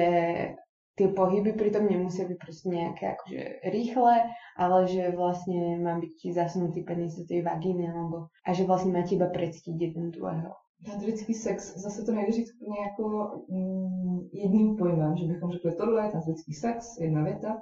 tie 0.95 1.07
pohyby 1.11 1.57
pritom 1.57 1.89
nemusia 1.89 2.23
byť 2.23 2.37
proste 2.39 2.71
nejaké 2.71 3.17
akože 3.19 3.41
rýchle, 3.67 4.15
ale 4.55 4.77
že 4.87 5.11
vlastne 5.11 5.75
má 5.81 5.99
byť 5.99 6.31
zasunutý 6.31 6.87
penis 6.87 7.19
do 7.19 7.27
tej 7.27 7.43
vagíny 7.43 7.89
alebo, 7.89 8.31
a 8.47 8.49
že 8.55 8.63
vlastne 8.63 8.95
máte 8.95 9.19
iba 9.19 9.27
precítiť 9.27 9.75
jeden 9.75 10.15
druhého. 10.15 10.55
Tantrický 10.85 11.33
sex, 11.33 11.77
zase 11.77 12.05
to 12.05 12.11
nejde 12.11 12.31
říct 12.31 12.53
úplně 12.61 12.79
jako 12.81 13.29
mm, 13.49 14.29
jedním 14.33 14.75
pojmem, 14.75 15.17
že 15.17 15.25
bychom 15.25 15.51
řekli 15.51 15.75
tohle 15.75 16.05
je 16.05 16.11
tantrický 16.11 16.53
sex, 16.53 16.97
jedna 16.99 17.23
věta, 17.23 17.57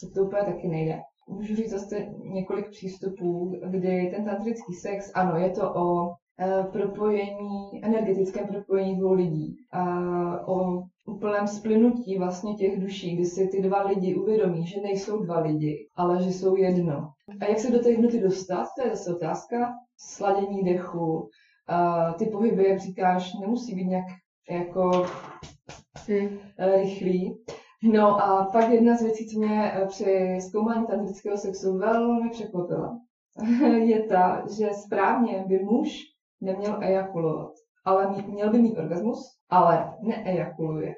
to, 0.00 0.10
to 0.10 0.26
úplně 0.26 0.42
taky 0.42 0.68
nejde. 0.68 1.00
Můžu 1.28 1.56
říct 1.56 1.70
zase 1.70 2.06
několik 2.32 2.70
přístupů, 2.70 3.52
kdy 3.70 4.12
ten 4.16 4.24
tantrický 4.24 4.74
sex, 4.74 5.10
ano, 5.14 5.38
je 5.38 5.50
to 5.50 5.74
o 5.74 6.14
e, 6.40 6.64
propojení, 6.72 7.84
energetickém 7.84 8.46
propojení 8.46 8.98
dvou 8.98 9.12
lidí, 9.12 9.56
a 9.72 9.84
o 10.48 10.82
úplném 11.06 11.46
splynutí 11.46 12.18
vlastně 12.18 12.54
těch 12.54 12.80
duší, 12.80 13.14
kdy 13.14 13.24
si 13.24 13.48
ty 13.48 13.62
dva 13.62 13.82
lidi 13.82 14.14
uvědomí, 14.14 14.66
že 14.66 14.80
nejsou 14.80 15.24
dva 15.24 15.40
lidi, 15.40 15.88
ale 15.96 16.22
že 16.22 16.32
jsou 16.32 16.56
jedno. 16.56 17.10
A 17.40 17.44
jak 17.44 17.58
se 17.58 17.70
do 17.70 17.78
té 17.78 17.90
jednoty 17.90 18.20
dostat, 18.20 18.66
to 18.76 18.86
je 18.86 18.96
zase 18.96 19.14
otázka. 19.16 19.72
Sladění 19.96 20.62
dechu, 20.62 21.28
ty 22.18 22.26
pohyby, 22.26 22.68
jak 22.68 22.80
říkáš, 22.80 23.34
nemusí 23.40 23.74
být 23.74 23.84
nějak 23.84 24.06
jako 24.50 25.06
hmm. 26.08 26.38
rychlý. 26.58 27.44
No 27.82 28.22
a 28.22 28.44
pak 28.52 28.70
jedna 28.70 28.96
z 28.96 29.02
věcí, 29.02 29.28
co 29.28 29.38
mě 29.38 29.72
eh, 29.72 29.86
při 29.86 30.38
zkoumání 30.48 30.86
tantrického 30.86 31.36
sexu 31.36 31.78
velmi 31.78 32.30
překvapila, 32.30 32.98
je 33.84 34.02
ta, 34.02 34.44
že 34.58 34.68
správně 34.86 35.44
by 35.48 35.58
muž 35.58 36.00
neměl 36.40 36.82
ejakulovat 36.82 37.52
ale 37.84 38.14
měl 38.26 38.50
by 38.50 38.58
mít 38.58 38.78
orgasmus, 38.78 39.26
ale 39.50 39.94
neejakuluje. 40.02 40.94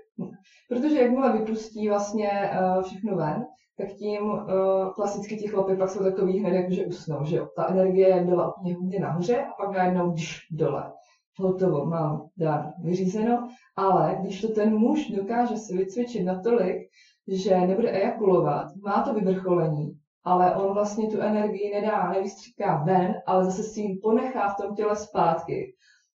Protože 0.68 1.00
jakmile 1.00 1.38
vypustí 1.38 1.88
vlastně 1.88 2.30
uh, 2.30 2.82
všechno 2.82 3.16
ven, 3.16 3.46
tak 3.78 3.88
tím 3.88 4.22
uh, 4.24 4.44
klasicky 4.94 5.36
ti 5.36 5.48
chlapy 5.48 5.76
pak 5.76 5.90
jsou 5.90 6.04
takový 6.04 6.38
hned 6.38 6.54
jako, 6.54 6.70
že 6.70 6.86
usnou, 6.86 7.24
že 7.24 7.36
jo. 7.36 7.48
Ta 7.56 7.68
energie 7.68 8.24
byla 8.24 8.56
úplně 8.56 8.74
hodně 8.74 9.00
nahoře 9.00 9.44
a 9.44 9.52
pak 9.52 9.76
najednou 9.76 10.12
dž, 10.12 10.38
dole. 10.50 10.92
Hotovo, 11.38 11.86
mám 11.86 12.28
dar 12.36 12.72
vyřízeno, 12.82 13.48
ale 13.76 14.18
když 14.20 14.40
to 14.40 14.48
ten 14.48 14.78
muž 14.78 15.10
dokáže 15.10 15.56
si 15.56 15.76
vycvičit 15.76 16.24
natolik, 16.24 16.76
že 17.28 17.60
nebude 17.60 17.90
ejakulovat, 17.90 18.66
má 18.84 19.02
to 19.02 19.14
vyvrcholení, 19.14 19.98
ale 20.24 20.56
on 20.56 20.74
vlastně 20.74 21.08
tu 21.08 21.20
energii 21.20 21.74
nedá, 21.74 22.10
nevystříká 22.12 22.82
ven, 22.86 23.14
ale 23.26 23.44
zase 23.44 23.62
si 23.62 23.80
ji 23.80 23.98
ponechá 24.02 24.48
v 24.48 24.56
tom 24.56 24.74
těle 24.74 24.96
zpátky 24.96 25.76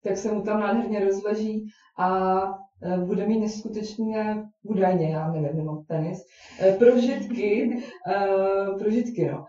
tak 0.07 0.17
se 0.17 0.31
mu 0.31 0.41
tam 0.41 0.59
nádherně 0.59 1.05
rozleží 1.05 1.67
a 1.97 2.39
bude 3.05 3.27
mít 3.27 3.39
neskutečné, 3.39 4.49
údajně, 4.63 5.09
já 5.09 5.31
nevím, 5.31 5.57
nemám 5.57 5.83
tenis, 5.87 6.19
e, 6.61 6.71
prožitky, 6.71 7.77
e, 8.07 8.77
prožitky, 8.79 9.31
no. 9.31 9.45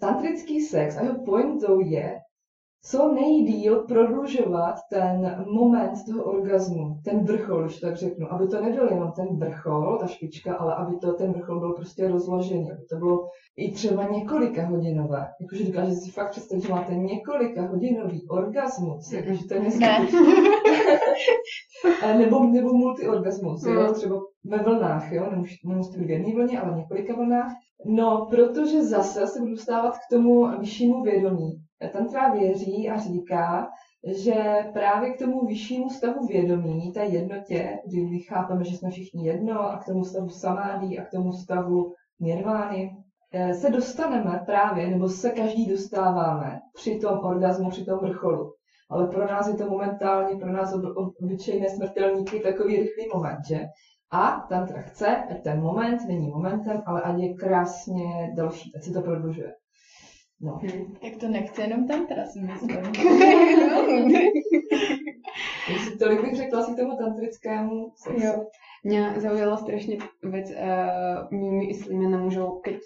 Tantrický 0.00 0.60
sex 0.60 0.96
a 0.96 1.02
jeho 1.02 1.24
pointou 1.24 1.80
je 1.80 2.20
co 2.86 3.12
nejdíl 3.12 3.76
prodlužovat 3.76 4.74
ten 4.90 5.44
moment 5.48 5.92
toho 6.08 6.24
orgazmu, 6.24 6.96
ten 7.04 7.24
vrchol, 7.24 7.62
když 7.62 7.80
tak 7.80 7.96
řeknu, 7.96 8.32
aby 8.32 8.48
to 8.48 8.60
nebyl 8.60 8.88
jenom 8.88 9.12
ten 9.12 9.38
vrchol, 9.38 9.98
ta 10.00 10.06
špička, 10.06 10.54
ale 10.54 10.74
aby 10.74 10.96
to 10.96 11.12
ten 11.12 11.32
vrchol 11.32 11.60
byl 11.60 11.72
prostě 11.72 12.08
rozložený, 12.08 12.72
aby 12.72 12.84
to 12.90 12.96
bylo 12.96 13.28
i 13.56 13.72
třeba 13.72 14.08
několika 14.08 14.66
hodinové. 14.66 15.26
Jakože 15.40 15.64
dokážete 15.64 15.96
si 15.96 16.10
fakt 16.10 16.30
představit, 16.30 16.62
že 16.62 16.72
máte 16.72 16.94
několika 16.94 17.66
hodinový 17.66 18.28
orgasmus, 18.28 19.12
jakože 19.12 19.48
to 19.48 19.54
je 19.54 19.60
nebo, 22.18 22.44
nebo 22.44 22.72
multiorgasmus, 22.72 23.66
jo? 23.66 23.80
Mm. 23.80 23.94
třeba 23.94 24.16
ve 24.44 24.58
vlnách, 24.58 25.12
jo? 25.12 25.26
Nemusí, 25.30 25.54
nemusí 25.64 25.98
být 25.98 26.06
v 26.06 26.10
jedné 26.10 26.34
vlně, 26.34 26.60
ale 26.60 26.72
v 26.72 26.76
několika 26.76 27.14
vlnách. 27.14 27.52
No, 27.86 28.26
protože 28.30 28.84
zase 28.84 29.26
se 29.26 29.40
budu 29.40 29.50
dostávat 29.50 29.96
k 29.96 30.10
tomu 30.10 30.58
vyššímu 30.58 31.02
vědomí. 31.02 31.63
Tantra 31.92 32.32
věří 32.32 32.90
a 32.90 32.98
říká, 32.98 33.68
že 34.06 34.66
právě 34.72 35.10
k 35.10 35.18
tomu 35.18 35.46
vyššímu 35.46 35.90
stavu 35.90 36.26
vědomí, 36.26 36.92
té 36.92 37.04
jednotě, 37.04 37.78
kdy 37.86 38.04
my 38.04 38.18
chápeme, 38.18 38.64
že 38.64 38.76
jsme 38.76 38.90
všichni 38.90 39.26
jedno, 39.26 39.60
a 39.60 39.78
k 39.78 39.84
tomu 39.86 40.04
stavu 40.04 40.28
samádí 40.28 40.98
a 40.98 41.04
k 41.04 41.10
tomu 41.10 41.32
stavu 41.32 41.92
nirvány, 42.20 42.96
eh, 43.32 43.54
se 43.54 43.70
dostaneme 43.70 44.42
právě, 44.46 44.90
nebo 44.90 45.08
se 45.08 45.30
každý 45.30 45.66
dostáváme 45.66 46.60
při 46.74 46.98
tom 46.98 47.18
orgazmu, 47.18 47.70
při 47.70 47.84
tom 47.84 47.98
vrcholu. 47.98 48.52
Ale 48.90 49.06
pro 49.06 49.26
nás 49.26 49.48
je 49.48 49.54
to 49.54 49.70
momentálně, 49.70 50.36
pro 50.36 50.52
nás 50.52 50.74
obyčejné 51.22 51.68
smrtelníky 51.68 52.40
takový 52.40 52.76
rychlý 52.76 53.08
moment, 53.14 53.38
že? 53.48 53.64
A 54.10 54.46
tantra 54.48 54.82
chce, 54.82 55.16
ať 55.16 55.42
ten 55.42 55.60
moment 55.60 56.00
není 56.08 56.28
momentem, 56.28 56.82
ale 56.86 57.02
ať 57.02 57.18
je 57.18 57.34
krásně 57.34 58.32
další, 58.36 58.72
ať 58.76 58.82
se 58.82 58.92
to 58.92 59.02
prodlužuje. 59.02 59.54
No. 60.40 60.52
Hmm. 60.62 60.94
Tak 61.02 61.16
to 61.20 61.28
nechce 61.28 61.62
jenom 61.62 61.88
tantra, 61.88 62.26
si 62.26 62.40
myslím. 62.40 62.80
Takže 65.66 65.90
tolik 65.98 66.20
bych 66.20 66.36
řekla 66.36 66.62
si 66.62 66.76
tomu 66.76 66.96
tantrickému 66.96 67.92
sexu. 67.96 68.26
Jo. 68.26 68.46
Mě 68.84 69.14
zaujala 69.16 69.56
strašně 69.56 69.98
věc, 70.22 70.50
uh, 70.50 71.38
my 71.40 71.50
myslíme 71.66 72.08
na 72.08 72.18
mužov, 72.18 72.60
keď, 72.62 72.76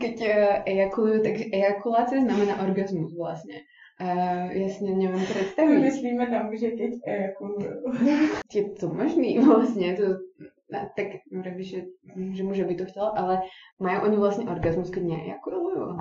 keď 0.00 0.20
uh, 0.20 0.28
ejakulujú, 0.66 1.22
tak 1.22 1.34
ejakulace 1.52 2.20
znamená 2.20 2.62
orgasmus 2.62 3.16
vlastně. 3.16 3.54
Uh, 4.00 4.50
jasně 4.52 4.94
nevím 4.94 5.24
představit. 5.24 5.74
My 5.74 5.78
myslíme 5.78 6.30
na 6.30 6.42
muže, 6.42 6.70
keď 6.70 6.90
ejakulujú. 7.06 7.92
Je 8.54 8.70
to 8.70 8.88
možný 8.88 9.38
vlastně, 9.38 9.96
to, 9.96 10.02
tak 10.96 11.06
řekl, 11.42 11.62
že, 11.62 11.82
že 12.32 12.42
muže 12.42 12.64
by 12.64 12.74
to 12.74 12.84
chtěla, 12.84 13.08
ale 13.08 13.42
mají 13.80 13.98
oni 13.98 14.16
vlastně 14.16 14.50
orgasmus, 14.50 14.90
keď 14.90 15.02
neejakulujú. 15.02 15.98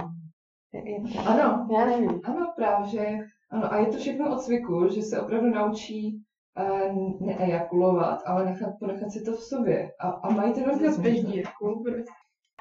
Ano, 1.26 1.68
já 1.72 1.86
nevím. 1.86 2.22
Ano, 2.24 2.54
právě. 2.56 3.28
Ano, 3.52 3.74
a 3.74 3.78
je 3.78 3.86
to 3.86 3.98
všechno 3.98 4.36
od 4.36 4.42
cviku, 4.42 4.88
že 4.88 5.02
se 5.02 5.22
opravdu 5.22 5.50
naučí 5.50 6.24
uh, 6.60 7.28
neejakulovat, 7.28 8.22
ale 8.26 8.46
nechat, 8.46 8.74
ponechat 8.80 9.12
si 9.12 9.24
to 9.26 9.32
v 9.32 9.44
sobě. 9.44 9.92
A, 10.00 10.10
a 10.10 10.30
mají 10.30 10.54
ten 10.54 10.70
orgasmus. 10.70 11.06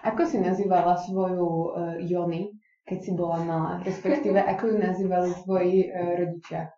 Ako 0.04 0.26
si 0.26 0.40
nazývala 0.40 0.96
svoju 0.96 1.46
uh, 1.46 1.94
Jony, 1.98 2.48
keď 2.86 3.04
si 3.04 3.12
byla 3.12 3.44
malá? 3.44 3.82
Respektive, 3.82 4.42
ako 4.42 4.66
ji 4.66 4.78
nazývali 4.78 5.34
tvoji 5.44 5.92
uh, 5.92 6.16
rodiče? 6.18 6.68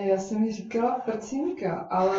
Já 0.00 0.16
jsem 0.16 0.44
ji 0.44 0.52
říkala 0.52 1.00
prcinka, 1.04 1.88
ale, 1.90 2.16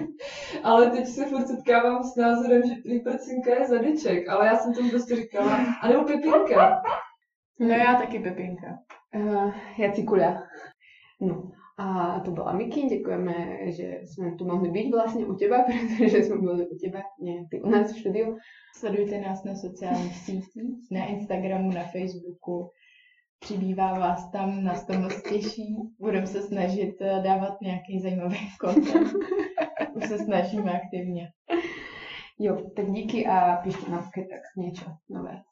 ale 0.62 0.90
teď 0.90 1.06
se 1.06 1.26
furt 1.26 1.46
setkávám 1.46 2.02
s 2.02 2.16
názorem, 2.16 2.62
že 2.62 2.74
prý 2.82 3.00
prcinka 3.00 3.54
je 3.54 3.68
zadeček, 3.68 4.28
ale 4.28 4.46
já 4.46 4.56
jsem 4.56 4.74
tomu 4.74 4.90
prostě 4.90 5.16
říkala, 5.16 5.58
anebo 5.82 6.04
pepinka. 6.04 6.82
No 7.60 7.68
já 7.68 7.94
taky 7.94 8.18
Pepinka. 8.18 8.78
Uh, 9.16 9.52
já 9.78 9.92
Cikulia. 9.92 10.42
No. 11.20 11.50
A 11.78 12.20
to 12.20 12.30
byla 12.30 12.52
Miki, 12.52 12.82
děkujeme, 12.82 13.58
že 13.72 14.00
jsme 14.04 14.34
tu 14.34 14.44
mohli 14.44 14.70
být 14.70 14.90
vlastně 14.90 15.26
u 15.26 15.34
těba, 15.34 15.64
protože 15.98 16.22
jsme 16.22 16.38
byli 16.38 16.68
u 16.68 16.76
těba, 16.76 17.02
ne 17.20 17.32
ty 17.50 17.62
u 17.62 17.68
nás 17.68 17.92
v 17.92 17.98
studiu. 17.98 18.36
Sledujte 18.76 19.20
nás 19.20 19.44
na 19.44 19.54
sociálních 19.54 20.16
sítích, 20.16 20.90
na 20.90 21.06
Instagramu, 21.06 21.70
na 21.70 21.82
Facebooku. 21.82 22.70
Přibývá 23.38 23.98
vás 23.98 24.30
tam, 24.30 24.64
nás 24.64 24.86
to 24.86 24.92
moc 24.92 25.22
těší. 25.22 25.76
Budeme 26.00 26.26
se 26.26 26.42
snažit 26.42 26.96
eh, 27.00 27.22
dávat 27.24 27.60
nějaký 27.62 28.00
zajímavý 28.00 28.38
content. 28.60 29.12
Už 29.94 30.06
se 30.08 30.18
snažíme 30.18 30.80
aktivně. 30.80 31.28
Jo, 32.38 32.70
tak 32.76 32.90
díky 32.90 33.26
a 33.26 33.56
pište 33.56 33.90
nám 33.90 34.10
tak 34.14 34.40
něco 34.56 34.84
nové. 35.10 35.42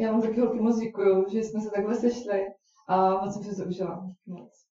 Já 0.00 0.12
vám 0.12 0.22
taky 0.22 0.40
holky 0.40 0.60
moc 0.60 0.78
děkuju, 0.78 1.28
že 1.28 1.38
jsme 1.38 1.60
se 1.60 1.70
takhle 1.70 1.94
sešli 1.94 2.46
a 2.88 3.24
moc 3.24 3.34
jsem 3.34 3.42
si 3.44 3.62
to 3.62 3.68
užila. 3.68 4.06
Moc. 4.26 4.67